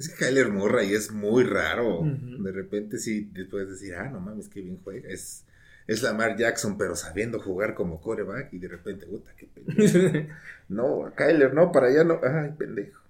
es 0.00 0.08
que 0.08 0.24
Kyler 0.24 0.48
Murray 0.48 0.94
es 0.94 1.12
muy 1.12 1.44
raro. 1.44 2.02
De 2.04 2.52
repente 2.52 2.96
sí, 2.96 3.28
después 3.32 3.68
decir, 3.68 3.94
ah, 3.94 4.08
no 4.08 4.18
mames, 4.18 4.48
qué 4.48 4.62
bien 4.62 4.80
juega. 4.82 5.10
Es, 5.10 5.44
es 5.86 6.02
Lamar 6.02 6.38
Jackson, 6.38 6.78
pero 6.78 6.96
sabiendo 6.96 7.38
jugar 7.38 7.74
como 7.74 8.00
coreback 8.00 8.50
y 8.54 8.58
de 8.58 8.68
repente, 8.68 9.06
puta, 9.06 9.32
qué 9.36 9.46
pendejo. 9.46 10.32
no, 10.70 11.12
Kyler 11.14 11.52
no, 11.52 11.70
para 11.70 11.88
allá 11.88 12.04
no, 12.04 12.18
ay, 12.22 12.52
pendejo. 12.56 13.02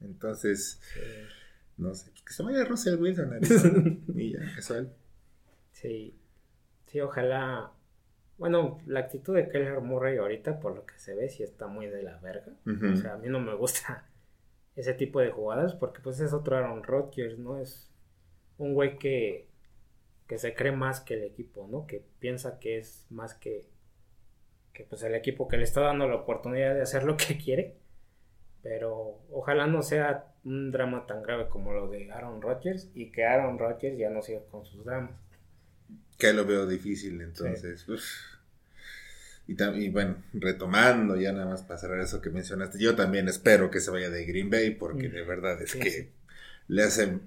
Entonces, 0.00 0.80
no 1.76 1.94
sé, 1.94 2.10
pues 2.12 2.22
que 2.22 2.32
se 2.32 2.42
vaya 2.42 2.64
Russell 2.64 2.98
Wilson 2.98 3.32
Arizona, 3.34 3.96
y 4.14 4.32
ya, 4.32 4.54
casual. 4.54 4.90
Sí. 5.72 6.14
Sí, 6.86 7.00
ojalá. 7.00 7.72
Bueno, 8.38 8.80
la 8.86 9.00
actitud 9.00 9.34
de 9.34 9.50
Kyler 9.50 9.82
Murray 9.82 10.16
ahorita, 10.16 10.60
por 10.60 10.74
lo 10.74 10.86
que 10.86 10.98
se 10.98 11.14
ve, 11.14 11.28
sí 11.28 11.42
está 11.42 11.66
muy 11.66 11.88
de 11.88 12.02
la 12.02 12.16
verga. 12.20 12.54
O 12.64 12.96
sea, 12.96 13.14
a 13.14 13.18
mí 13.18 13.28
no 13.28 13.40
me 13.40 13.54
gusta 13.54 14.07
ese 14.78 14.94
tipo 14.94 15.20
de 15.20 15.30
jugadas 15.30 15.74
porque 15.74 16.00
pues 16.00 16.20
es 16.20 16.32
otro 16.32 16.56
Aaron 16.56 16.84
Rodgers, 16.84 17.36
¿no? 17.36 17.58
Es 17.58 17.90
un 18.58 18.74
güey 18.74 18.96
que, 18.96 19.48
que 20.28 20.38
se 20.38 20.54
cree 20.54 20.70
más 20.70 21.00
que 21.00 21.14
el 21.14 21.24
equipo, 21.24 21.66
¿no? 21.68 21.84
Que 21.86 22.04
piensa 22.20 22.60
que 22.60 22.78
es 22.78 23.04
más 23.10 23.34
que, 23.34 23.66
que 24.72 24.84
pues 24.84 25.02
el 25.02 25.16
equipo 25.16 25.48
que 25.48 25.56
le 25.56 25.64
está 25.64 25.80
dando 25.80 26.06
la 26.06 26.14
oportunidad 26.14 26.76
de 26.76 26.82
hacer 26.82 27.02
lo 27.02 27.16
que 27.16 27.36
quiere. 27.44 27.76
Pero 28.62 29.20
ojalá 29.32 29.66
no 29.66 29.82
sea 29.82 30.32
un 30.44 30.70
drama 30.70 31.06
tan 31.06 31.24
grave 31.24 31.48
como 31.48 31.72
lo 31.72 31.88
de 31.88 32.12
Aaron 32.12 32.40
Rodgers 32.40 32.88
y 32.94 33.10
que 33.10 33.24
Aaron 33.24 33.58
Rodgers 33.58 33.98
ya 33.98 34.10
no 34.10 34.22
siga 34.22 34.44
con 34.48 34.64
sus 34.64 34.84
dramas. 34.84 35.18
Que 36.18 36.32
lo 36.32 36.44
veo 36.44 36.66
difícil, 36.66 37.20
entonces. 37.20 37.84
Y, 39.48 39.56
y 39.82 39.88
bueno, 39.90 40.22
retomando 40.34 41.16
ya 41.16 41.32
nada 41.32 41.46
más 41.46 41.62
para 41.62 41.80
cerrar 41.80 42.00
eso 42.00 42.20
que 42.20 42.30
mencionaste, 42.30 42.78
yo 42.78 42.94
también 42.94 43.26
espero 43.28 43.70
que 43.70 43.80
se 43.80 43.90
vaya 43.90 44.10
de 44.10 44.24
Green 44.26 44.50
Bay 44.50 44.72
porque 44.76 45.08
Mm. 45.08 45.12
de 45.12 45.22
verdad 45.24 45.60
es 45.62 45.70
Sí, 45.72 45.80
que 45.80 45.90
sí. 45.90 46.08
le 46.68 46.82
hacen... 46.84 47.22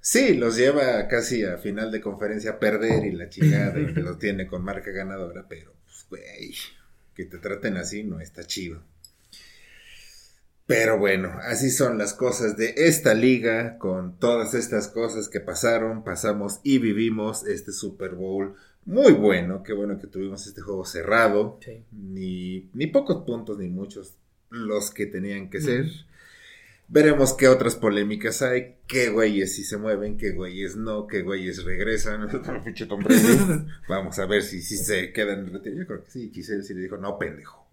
Sí, 0.00 0.34
los 0.34 0.56
lleva 0.56 1.08
casi 1.08 1.44
a 1.44 1.56
final 1.58 1.90
de 1.90 2.00
conferencia 2.00 2.52
a 2.52 2.58
perder 2.58 3.04
y 3.06 3.12
la 3.12 3.28
chingada 3.28 3.78
y 3.78 3.86
los 3.94 4.18
tiene 4.18 4.46
con 4.46 4.62
marca 4.62 4.90
ganadora, 4.90 5.46
pero 5.48 5.72
pues, 5.84 6.06
güey, 6.10 6.54
que 7.14 7.24
te 7.24 7.38
traten 7.38 7.76
así 7.78 8.02
no 8.04 8.20
está 8.20 8.44
chido. 8.44 8.82
Pero 10.66 10.98
bueno, 10.98 11.38
así 11.42 11.70
son 11.70 11.98
las 11.98 12.14
cosas 12.14 12.56
de 12.56 12.72
esta 12.76 13.12
liga, 13.12 13.76
con 13.78 14.18
todas 14.18 14.54
estas 14.54 14.88
cosas 14.88 15.28
que 15.28 15.40
pasaron, 15.40 16.04
pasamos 16.04 16.60
y 16.62 16.78
vivimos 16.78 17.46
este 17.46 17.70
Super 17.72 18.14
Bowl 18.14 18.56
muy 18.86 19.12
bueno, 19.12 19.62
qué 19.62 19.72
bueno 19.72 19.98
que 19.98 20.06
tuvimos 20.06 20.46
este 20.46 20.60
juego 20.60 20.84
cerrado, 20.84 21.58
Sí. 21.64 21.84
ni, 21.92 22.68
ni 22.74 22.86
pocos 22.86 23.24
puntos 23.24 23.58
ni 23.58 23.68
muchos 23.68 24.14
los 24.50 24.90
que 24.90 25.06
tenían 25.06 25.50
que 25.50 25.60
ser. 25.60 25.82
Ujú. 25.86 25.92
Veremos 26.86 27.32
qué 27.32 27.48
otras 27.48 27.76
polémicas 27.76 28.42
hay, 28.42 28.76
qué 28.86 29.08
güeyes 29.08 29.54
sí 29.54 29.64
se 29.64 29.78
mueven, 29.78 30.18
qué 30.18 30.32
güeyes 30.32 30.76
no, 30.76 31.06
qué 31.06 31.22
güeyes 31.22 31.64
regresan. 31.64 32.28
Vamos 33.88 34.18
a 34.18 34.26
ver 34.26 34.42
si, 34.42 34.60
si 34.60 34.76
se 34.76 35.12
quedan 35.12 35.40
en 35.40 35.52
retiro. 35.54 35.76
Yo 35.76 35.86
creo 35.86 36.04
que 36.04 36.10
sí, 36.10 36.30
Giselle 36.32 36.62
sí 36.62 36.74
le 36.74 36.82
dijo, 36.82 36.98
no, 36.98 37.18
pendejo. 37.18 37.66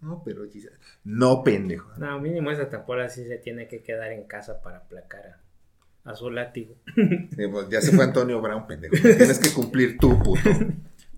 No, 0.00 0.22
pero 0.24 0.48
Giselle, 0.48 0.76
no, 1.04 1.42
pendejo. 1.42 1.90
No, 1.98 2.20
mínimo 2.20 2.50
esa 2.50 2.68
temporada 2.70 3.08
sí 3.08 3.26
se 3.26 3.38
tiene 3.38 3.66
que 3.66 3.82
quedar 3.82 4.12
en 4.12 4.24
casa 4.24 4.62
para 4.62 4.78
aplacar 4.78 5.38
a, 6.06 6.14
su 6.14 6.30
látigo. 6.30 6.74
Sí, 6.94 7.46
pues, 7.50 7.68
Ya 7.68 7.80
se 7.80 7.92
fue 7.92 8.04
Antonio 8.04 8.40
Brown, 8.40 8.66
pendejo. 8.66 8.94
Tienes 9.00 9.38
que 9.38 9.52
cumplir 9.52 9.98
tu 9.98 10.18
puto. 10.22 10.40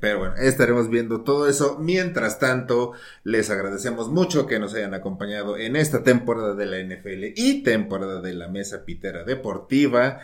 Pero 0.00 0.20
bueno, 0.20 0.36
estaremos 0.36 0.88
viendo 0.90 1.22
todo 1.22 1.48
eso. 1.48 1.76
Mientras 1.80 2.38
tanto, 2.38 2.92
les 3.24 3.50
agradecemos 3.50 4.08
mucho 4.08 4.46
que 4.46 4.58
nos 4.58 4.74
hayan 4.74 4.94
acompañado 4.94 5.56
en 5.56 5.76
esta 5.76 6.02
temporada 6.04 6.54
de 6.54 6.66
la 6.66 6.78
NFL 6.78 7.32
y 7.34 7.62
temporada 7.62 8.20
de 8.20 8.32
la 8.34 8.48
Mesa 8.48 8.84
Pitera 8.84 9.24
Deportiva. 9.24 10.20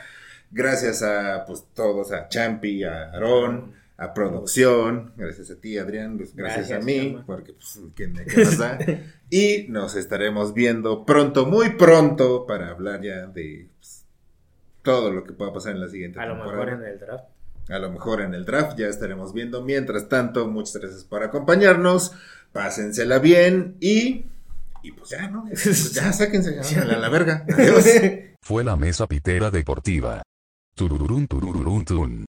Gracias 0.53 1.03
a 1.03 1.45
pues 1.47 1.65
todos, 1.75 2.13
a 2.13 2.29
Champi, 2.29 2.85
a 2.85 3.11
Aarón, 3.11 3.73
a 3.97 4.15
producción, 4.15 5.13
gracias 5.17 5.51
a 5.51 5.57
ti, 5.57 5.79
Adrián, 5.79 6.17
pues, 6.17 6.35
gracias, 6.35 6.69
Gracias, 6.69 6.83
a 6.83 6.85
mí, 6.85 7.23
porque 7.27 7.53
pues, 7.53 7.81
¿quién, 7.95 8.15
qué 8.15 8.45
más 8.45 8.59
da? 8.59 8.79
Y 9.31 9.67
nos 9.69 9.97
estaremos 9.97 10.55
viendo 10.55 11.05
pronto, 11.05 11.47
muy 11.47 11.71
pronto, 11.71 12.47
para 12.47 12.71
hablar 12.71 13.03
ya 13.03 13.27
de 13.27 13.69
pues, 13.79 14.04
todo 14.85 15.11
lo 15.11 15.25
que 15.25 15.33
pueda 15.33 15.53
pasar 15.53 15.73
en 15.73 15.81
la 15.81 15.89
siguiente 15.89 16.21
A 16.21 16.27
lo 16.27 16.35
temporada. 16.35 16.65
mejor 16.67 16.83
en 16.85 16.89
el 16.93 16.99
draft. 17.01 17.25
A 17.71 17.79
lo 17.79 17.91
mejor 17.91 18.21
en 18.21 18.35
el 18.35 18.45
draft 18.45 18.79
ya 18.79 18.87
estaremos 18.87 19.33
viendo. 19.33 19.63
Mientras 19.63 20.09
tanto, 20.09 20.47
muchas 20.47 20.77
gracias 20.77 21.03
por 21.03 21.25
acompañarnos. 21.25 22.13
Pásensela 22.53 23.19
bien 23.19 23.77
y. 23.81 24.27
Y 24.83 24.93
pues 24.93 25.11
ya, 25.11 25.29
¿no? 25.29 25.45
Pues 25.49 25.93
ya, 25.95 26.13
sáquense 26.13 26.55
ya, 26.63 26.83
a 26.83 26.85
la, 26.85 26.95
a 26.95 26.99
la 26.99 27.09
verga. 27.09 27.45
Adiós. 27.53 27.85
Fue 28.43 28.63
la 28.63 28.77
mesa 28.77 29.07
pitera 29.07 29.51
deportiva. 29.51 30.23
Turururún 30.77 31.27
turururún 31.27 31.85
tun. 31.85 32.25